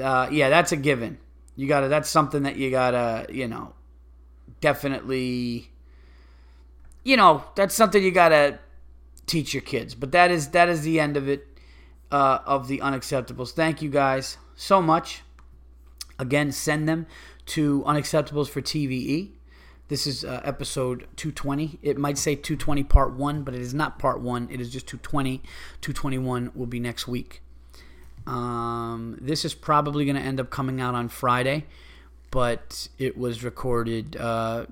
[0.02, 1.18] Uh, yeah, that's a given.
[1.56, 1.88] You got to.
[1.88, 3.74] That's something that you got to, you know,
[4.62, 5.72] definitely.
[7.04, 8.60] You know, that's something you got to
[9.26, 9.96] teach your kids.
[9.96, 11.48] But that is that is the end of it
[12.12, 13.52] uh, of the unacceptables.
[13.52, 15.24] Thank you guys so much.
[16.20, 17.08] Again, send them
[17.48, 19.35] to unacceptables for TVE
[19.88, 21.80] this is uh, episode 220.
[21.82, 24.50] It might say 220 part 1, but it is not part 1.
[24.52, 25.38] It is just 220.
[25.82, 27.42] 221 will be next week.
[28.26, 31.66] Um, this is probably going to end up coming out on Friday,
[32.32, 34.66] but it was recorded uh,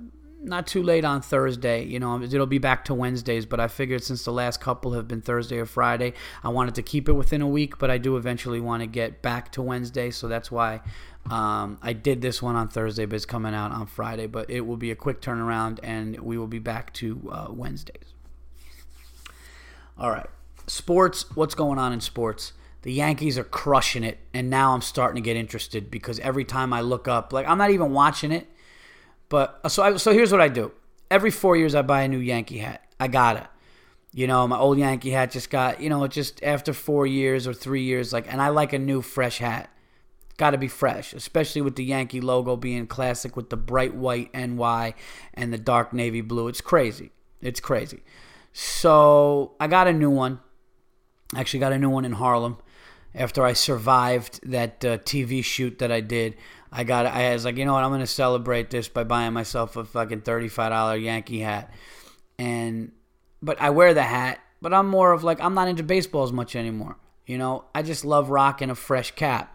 [0.44, 1.84] not too late on Thursday.
[1.84, 5.08] You know, it'll be back to Wednesdays, but I figured since the last couple have
[5.08, 6.14] been Thursday or Friday,
[6.44, 9.22] I wanted to keep it within a week, but I do eventually want to get
[9.22, 10.82] back to Wednesday, so that's why
[11.30, 14.28] um, I did this one on Thursday, but it's coming out on Friday.
[14.28, 18.14] But it will be a quick turnaround, and we will be back to uh, Wednesdays.
[19.98, 20.28] All right,
[20.68, 21.26] sports.
[21.36, 22.54] What's going on in sports?
[22.82, 26.74] The Yankees are crushing it, and now I'm starting to get interested because every time
[26.74, 28.48] I look up, like I'm not even watching it,
[29.30, 30.74] but uh, so I, so here's what I do.
[31.10, 32.84] Every four years, I buy a new Yankee hat.
[33.00, 33.48] I gotta.
[34.16, 37.54] You know, my old Yankee hat just got, you know, just after four years or
[37.54, 39.72] three years, like, and I like a new, fresh hat
[40.38, 44.34] got to be fresh, especially with the Yankee logo being classic with the bright white
[44.34, 44.94] NY
[45.34, 46.48] and the dark navy blue.
[46.48, 47.12] It's crazy.
[47.42, 48.04] It's crazy.
[48.54, 50.40] So I got a new one.
[51.36, 52.58] Actually, got a new one in Harlem.
[53.16, 56.36] after I survived that uh, TV shoot that I did.
[56.72, 59.76] I got I was like, you know what, I'm gonna celebrate this by buying myself
[59.76, 61.72] a fucking thirty five dollar Yankee hat.
[62.40, 62.92] And
[63.42, 66.32] but I wear the hat, but I'm more of like I'm not into baseball as
[66.32, 66.98] much anymore.
[67.28, 69.53] You know, I just love rocking a fresh cap.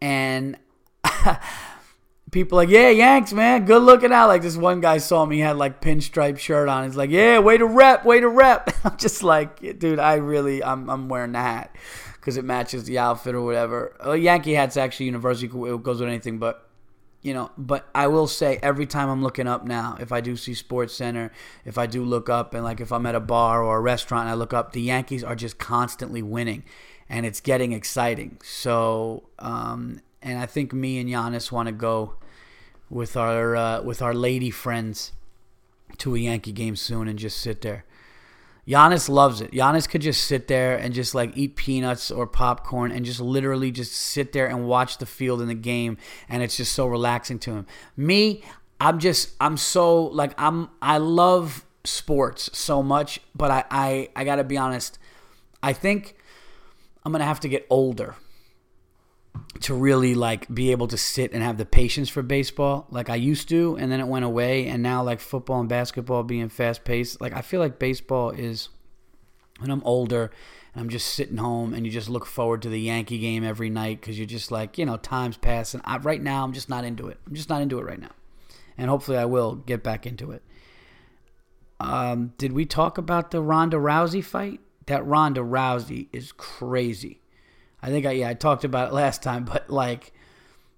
[0.00, 0.56] And
[2.30, 4.28] people like, yeah, Yanks, man, good looking out.
[4.28, 6.84] Like this one guy saw me, had like pinstripe shirt on.
[6.84, 8.70] He's like, yeah, way to rep, way to rep.
[8.84, 11.74] I'm just like, dude, I really, I'm, I'm wearing the hat
[12.28, 13.96] because it matches the outfit or whatever.
[14.00, 16.38] A Yankee hat's actually universal; it goes with anything.
[16.38, 16.68] But
[17.22, 20.36] you know, but I will say every time I'm looking up now, if I do
[20.36, 21.32] see Sports Center,
[21.64, 24.22] if I do look up, and like if I'm at a bar or a restaurant
[24.22, 26.64] and I look up, the Yankees are just constantly winning,
[27.08, 28.40] and it's getting exciting.
[28.42, 32.14] So, um, and I think me and Yannis want to go
[32.90, 35.12] with our uh, with our lady friends
[35.98, 37.84] to a Yankee game soon and just sit there.
[38.66, 39.52] Yannis loves it.
[39.52, 43.70] Yannis could just sit there and just like eat peanuts or popcorn and just literally
[43.70, 45.96] just sit there and watch the field in the game
[46.28, 47.66] and it's just so relaxing to him.
[47.96, 48.42] Me,
[48.78, 54.24] I'm just I'm so like I'm I love sports so much, but I I, I
[54.24, 54.98] gotta be honest.
[55.62, 56.17] I think
[57.08, 58.16] I'm gonna have to get older
[59.60, 63.14] to really like be able to sit and have the patience for baseball like I
[63.14, 66.84] used to and then it went away and now like football and basketball being fast
[66.84, 68.68] paced like I feel like baseball is
[69.58, 70.30] when I'm older
[70.74, 73.70] and I'm just sitting home and you just look forward to the Yankee game every
[73.70, 75.80] night cuz you're just like you know time's passing.
[75.86, 77.16] I, right now I'm just not into it.
[77.26, 78.12] I'm just not into it right now.
[78.76, 80.42] And hopefully I will get back into it.
[81.80, 87.20] Um, did we talk about the Ronda Rousey fight that Ronda Rousey is crazy
[87.82, 90.12] I think I yeah I talked about it last time, but like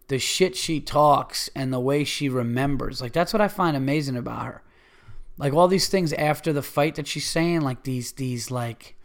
[0.08, 4.16] the shit she talks and the way she remembers, like that's what I find amazing
[4.16, 4.62] about her.
[5.38, 8.96] Like all these things after the fight that she's saying, like these these like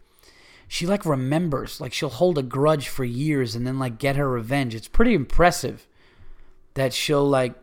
[0.68, 4.28] she like remembers, like she'll hold a grudge for years and then like get her
[4.28, 4.74] revenge.
[4.74, 5.86] It's pretty impressive
[6.74, 7.54] that she'll like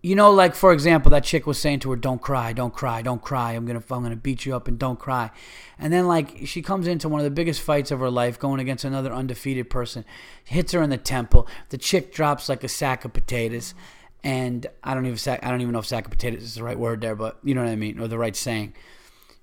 [0.00, 3.02] you know, like for example, that chick was saying to her, "Don't cry, don't cry,
[3.02, 3.52] don't cry.
[3.52, 5.30] I'm gonna, I'm gonna beat you up, and don't cry."
[5.78, 8.60] And then like she comes into one of the biggest fights of her life, going
[8.60, 10.04] against another undefeated person,
[10.44, 11.48] hits her in the temple.
[11.70, 13.74] The chick drops like a sack of potatoes,
[14.22, 16.78] and I don't even I don't even know if sack of potatoes is the right
[16.78, 18.74] word there, but you know what I mean, or the right saying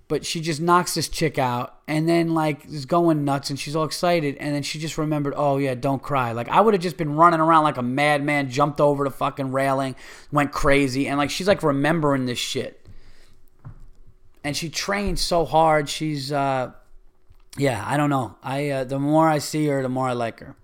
[0.08, 3.76] but she just knocks this chick out and then like is going nuts and she's
[3.76, 6.32] all excited and then she just remembered oh yeah don't cry.
[6.32, 9.52] Like i would have just been running around like a madman jumped over the fucking
[9.52, 9.96] railing
[10.32, 12.82] went crazy and like she's like remembering this shit.
[14.44, 16.72] And she trains so hard she's uh
[17.58, 18.36] yeah i don't know.
[18.44, 20.56] I uh, the more i see her the more i like her.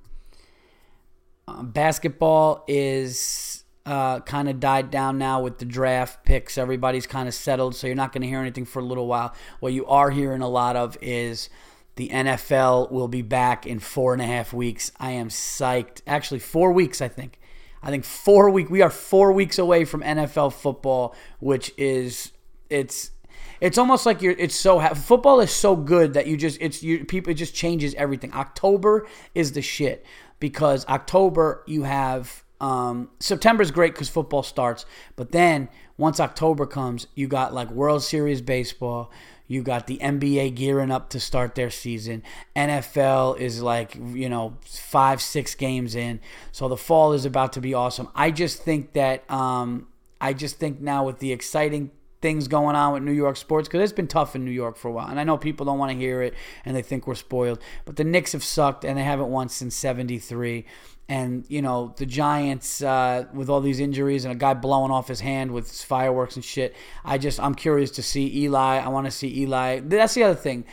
[1.47, 6.57] Uh, basketball is uh, kind of died down now with the draft picks.
[6.57, 9.33] Everybody's kind of settled, so you're not going to hear anything for a little while.
[9.59, 11.49] What you are hearing a lot of is
[11.95, 14.91] the NFL will be back in four and a half weeks.
[14.99, 16.01] I am psyched.
[16.05, 17.39] Actually, four weeks, I think.
[17.83, 18.69] I think four week.
[18.69, 22.31] We are four weeks away from NFL football, which is
[22.69, 23.11] it's
[23.59, 27.05] it's almost like you're it's so football is so good that you just it's you
[27.05, 30.05] people it just changes everything october is the shit
[30.39, 34.85] because october you have um, September is great because football starts,
[35.15, 35.67] but then
[35.97, 39.11] once October comes, you got like World Series baseball.
[39.47, 42.23] You got the NBA gearing up to start their season.
[42.55, 46.21] NFL is like, you know, five, six games in.
[46.53, 48.07] So the fall is about to be awesome.
[48.15, 49.88] I just think that, um,
[50.21, 53.81] I just think now with the exciting things going on with New York sports because
[53.81, 55.07] it's been tough in New York for a while.
[55.07, 57.95] And I know people don't want to hear it and they think we're spoiled, but
[57.95, 60.65] the Knicks have sucked and they haven't won since 73
[61.11, 65.09] and you know the Giants uh, with all these injuries and a guy blowing off
[65.09, 66.73] his hand with fireworks and shit.
[67.03, 68.77] I just I'm curious to see Eli.
[68.77, 69.81] I want to see Eli.
[69.81, 70.63] That's the other thing.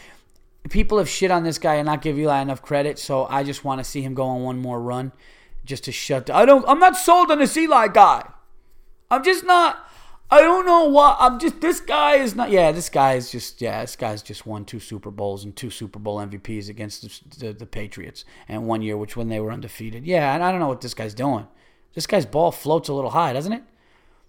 [0.71, 3.65] People have shit on this guy and not give Eli enough credit, so I just
[3.65, 5.11] want to see him go on one more run,
[5.65, 6.31] just to shut.
[6.31, 6.65] I don't.
[6.69, 8.29] I'm not sold on this Eli guy.
[9.11, 9.88] I'm just not.
[10.31, 11.61] I don't know what I'm just.
[11.61, 12.51] This guy is not.
[12.51, 13.63] Yeah, this guy is just.
[13.63, 17.47] Yeah, this guy's just won two Super Bowls and two Super Bowl MVPs against the,
[17.47, 20.07] the, the Patriots, and one year which when they were undefeated.
[20.07, 21.47] Yeah, and I don't know what this guy's doing.
[21.95, 23.63] This guy's ball floats a little high, doesn't it?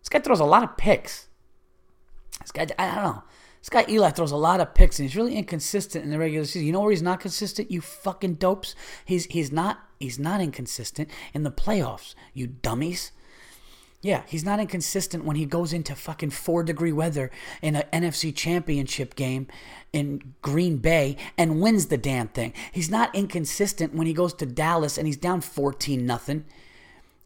[0.01, 1.27] This guy throws a lot of picks.
[2.39, 3.23] This guy, I don't know.
[3.59, 6.45] This guy Eli throws a lot of picks, and he's really inconsistent in the regular
[6.45, 6.65] season.
[6.65, 7.69] You know where he's not consistent?
[7.69, 8.73] You fucking dopes.
[9.03, 12.15] He's he's not he's not inconsistent in the playoffs.
[12.33, 13.11] You dummies.
[14.01, 17.31] Yeah, he's not inconsistent when he goes into fucking four degree weather
[17.61, 19.47] in an NFC championship game
[19.91, 22.53] in Green Bay and wins the damn thing.
[22.71, 26.45] He's not inconsistent when he goes to Dallas and he's down 14 nothing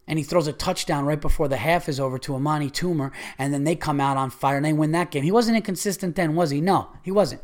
[0.08, 3.54] and he throws a touchdown right before the half is over to Amani Toomer and
[3.54, 5.24] then they come out on fire and they win that game.
[5.24, 6.60] He wasn't inconsistent then, was he?
[6.60, 7.42] No, he wasn't.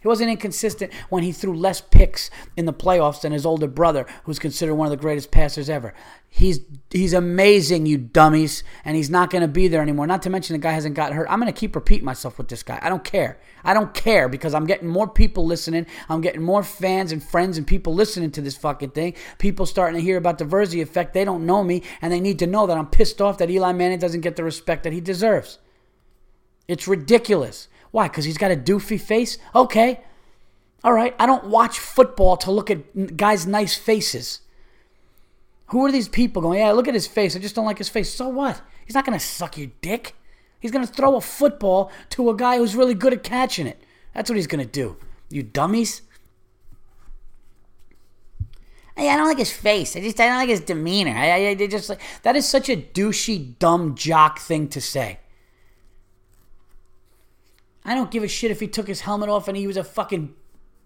[0.00, 4.06] He wasn't inconsistent when he threw less picks in the playoffs than his older brother,
[4.24, 5.94] who's considered one of the greatest passers ever.
[6.28, 6.60] He's
[6.90, 10.06] he's amazing, you dummies, and he's not going to be there anymore.
[10.06, 11.26] Not to mention the guy hasn't gotten hurt.
[11.30, 12.78] I'm going to keep repeating myself with this guy.
[12.82, 13.40] I don't care.
[13.64, 15.86] I don't care because I'm getting more people listening.
[16.08, 19.14] I'm getting more fans and friends and people listening to this fucking thing.
[19.38, 21.14] People starting to hear about the Verzi effect.
[21.14, 23.72] They don't know me, and they need to know that I'm pissed off that Eli
[23.72, 25.58] Manning doesn't get the respect that he deserves.
[26.68, 27.68] It's ridiculous.
[27.96, 28.08] Why?
[28.08, 29.38] Because he's got a doofy face?
[29.54, 30.00] Okay.
[30.84, 31.16] All right.
[31.18, 34.40] I don't watch football to look at guys' nice faces.
[35.68, 37.34] Who are these people going, yeah, look at his face.
[37.34, 38.12] I just don't like his face.
[38.12, 38.60] So what?
[38.84, 40.14] He's not going to suck your dick.
[40.60, 43.82] He's going to throw a football to a guy who's really good at catching it.
[44.12, 44.98] That's what he's going to do.
[45.30, 46.02] You dummies.
[48.94, 49.96] Hey, I don't like his face.
[49.96, 51.16] I just I don't like his demeanor.
[51.16, 55.20] I, I, I just like that is such a douchey, dumb jock thing to say.
[57.86, 59.84] I don't give a shit if he took his helmet off and he was a
[59.84, 60.34] fucking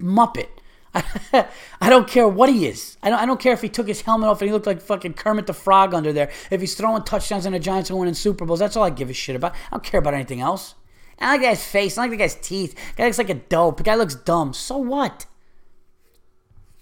[0.01, 0.49] muppet.
[0.95, 2.97] I don't care what he is.
[3.03, 4.81] I don't, I don't care if he took his helmet off and he looked like
[4.81, 6.31] fucking Kermit the Frog under there.
[6.51, 9.11] If he's throwing touchdowns and the Giants are winning Super Bowls, that's all I give
[9.11, 9.53] a shit about.
[9.53, 10.75] I don't care about anything else.
[11.21, 11.99] I like the guy's face.
[11.99, 12.75] I like the guy's teeth.
[12.75, 13.77] The guy looks like a dope.
[13.77, 14.53] The guy looks dumb.
[14.53, 15.27] So what?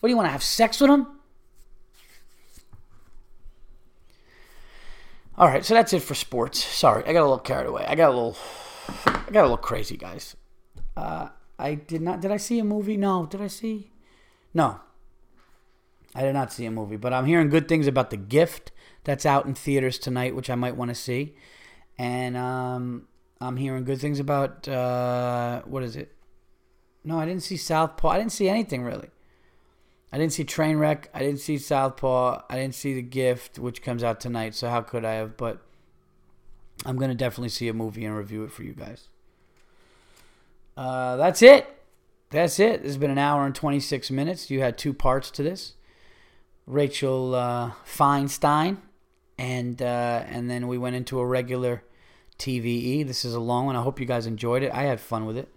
[0.01, 1.07] What do you want to have sex with him?
[5.37, 6.65] All right, so that's it for sports.
[6.65, 7.85] Sorry, I got a little carried away.
[7.87, 8.37] I got a little,
[8.89, 10.37] I got a little crazy, guys.
[10.97, 11.29] Uh,
[11.59, 12.21] I did not.
[12.21, 12.97] Did I see a movie?
[12.97, 13.27] No.
[13.27, 13.93] Did I see?
[14.55, 14.81] No.
[16.15, 18.73] I did not see a movie, but I'm hearing good things about The Gift
[19.05, 21.37] that's out in theaters tonight, which I might want to see.
[21.99, 23.09] And um,
[23.41, 26.15] I'm hearing good things about uh, what is it?
[27.05, 28.09] No, I didn't see Southpaw.
[28.09, 29.11] I didn't see anything really.
[30.13, 31.07] I didn't see Trainwreck.
[31.13, 32.43] I didn't see Southpaw.
[32.49, 34.55] I didn't see The Gift, which comes out tonight.
[34.55, 35.37] So how could I have?
[35.37, 35.63] But
[36.85, 39.09] I'm gonna definitely see a movie and review it for you guys.
[40.77, 41.67] Uh, that's it.
[42.31, 42.85] That's it.
[42.85, 44.51] Has been an hour and 26 minutes.
[44.51, 45.75] You had two parts to this.
[46.67, 48.77] Rachel uh, Feinstein,
[49.39, 51.83] and uh, and then we went into a regular
[52.39, 53.07] TVE.
[53.07, 53.77] This is a long one.
[53.77, 54.73] I hope you guys enjoyed it.
[54.73, 55.49] I had fun with it.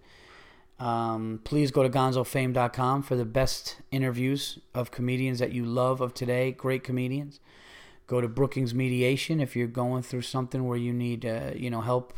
[0.80, 6.14] Um, please go to gonzofame.com for the best interviews of comedians that you love of
[6.14, 6.50] today.
[6.50, 7.38] Great comedians.
[8.12, 11.80] Go to Brookings Mediation if you're going through something where you need uh, you know
[11.80, 12.12] help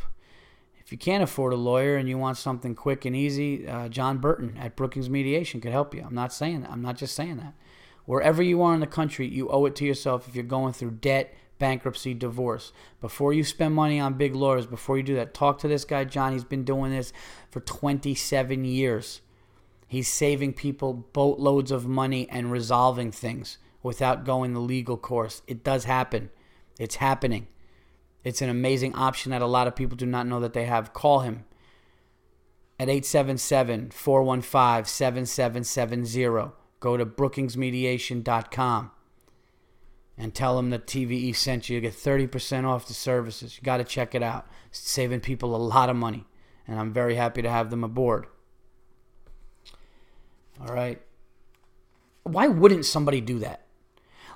[0.84, 4.18] if you can't afford a lawyer and you want something quick and easy, uh, John
[4.18, 6.02] Burton at Brookings Mediation could help you.
[6.04, 6.70] I'm not saying that.
[6.72, 7.54] I'm not just saying that.
[8.06, 10.98] Wherever you are in the country, you owe it to yourself if you're going through
[11.00, 12.72] debt, bankruptcy, divorce.
[13.00, 16.02] Before you spend money on big lawyers, before you do that, talk to this guy,
[16.02, 16.32] John.
[16.32, 17.12] He's been doing this
[17.52, 19.20] for 27 years.
[19.86, 25.42] He's saving people boatloads of money and resolving things without going the legal course.
[25.46, 26.30] It does happen.
[26.80, 27.46] It's happening.
[28.24, 30.94] It's an amazing option that a lot of people do not know that they have.
[30.94, 31.44] Call him
[32.80, 36.52] at 877 415 7770.
[36.80, 38.90] Go to brookingsmediation.com
[40.16, 41.76] and tell him that TVE sent you.
[41.76, 43.58] You get 30% off the services.
[43.58, 44.46] You got to check it out.
[44.70, 46.24] It's saving people a lot of money,
[46.66, 48.26] and I'm very happy to have them aboard.
[50.60, 51.02] All right.
[52.22, 53.63] Why wouldn't somebody do that?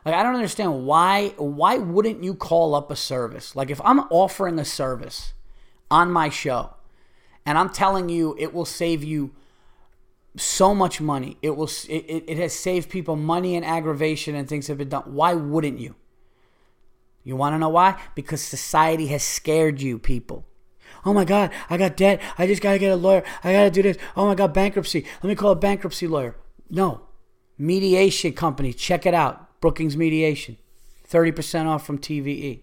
[0.09, 3.55] Like I don't understand why why wouldn't you call up a service?
[3.55, 5.35] Like if I'm offering a service
[5.91, 6.71] on my show
[7.45, 9.33] and I'm telling you it will save you
[10.35, 11.37] so much money.
[11.43, 15.03] It will it, it has saved people money and aggravation and things have been done.
[15.05, 15.95] Why wouldn't you?
[17.23, 18.01] You want to know why?
[18.15, 20.47] Because society has scared you people.
[21.05, 22.23] Oh my God, I got debt.
[22.39, 23.23] I just got to get a lawyer.
[23.45, 23.99] I got to do this.
[24.17, 25.05] Oh my God, bankruptcy.
[25.23, 26.35] Let me call a bankruptcy lawyer.
[26.71, 27.03] No.
[27.59, 29.48] Mediation company, check it out.
[29.61, 30.57] Brookings Mediation.
[31.09, 32.61] 30% off from TVE.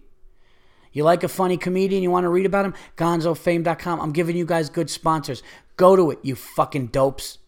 [0.92, 2.74] You like a funny comedian, you want to read about him?
[2.96, 4.00] GonzoFame.com.
[4.00, 5.42] I'm giving you guys good sponsors.
[5.76, 7.38] Go to it, you fucking dopes.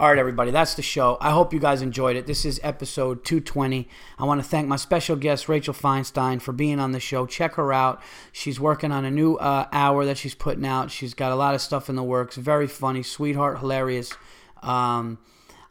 [0.00, 1.18] All right, everybody, that's the show.
[1.20, 2.26] I hope you guys enjoyed it.
[2.26, 3.86] This is episode 220.
[4.18, 7.26] I want to thank my special guest, Rachel Feinstein, for being on the show.
[7.26, 8.00] Check her out.
[8.32, 10.90] She's working on a new uh, hour that she's putting out.
[10.90, 12.36] She's got a lot of stuff in the works.
[12.36, 14.14] Very funny, sweetheart, hilarious.
[14.62, 15.18] Um,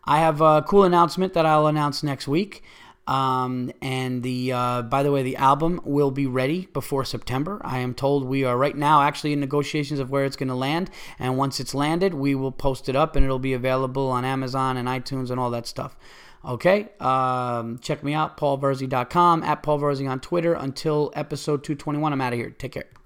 [0.10, 2.64] I have a cool announcement that I'll announce next week.
[3.06, 7.61] Um, and the uh, by the way, the album will be ready before September.
[7.64, 10.56] I am told we are right now actually in negotiations of where it's going to
[10.56, 14.26] land, and once it's landed, we will post it up and it'll be available on
[14.26, 15.95] Amazon and iTunes and all that stuff.
[16.44, 20.53] Okay, um, check me out, paulverzi.com, at paulverzi on Twitter.
[20.53, 22.49] Until episode 221, I'm out of here.
[22.52, 22.98] Take care.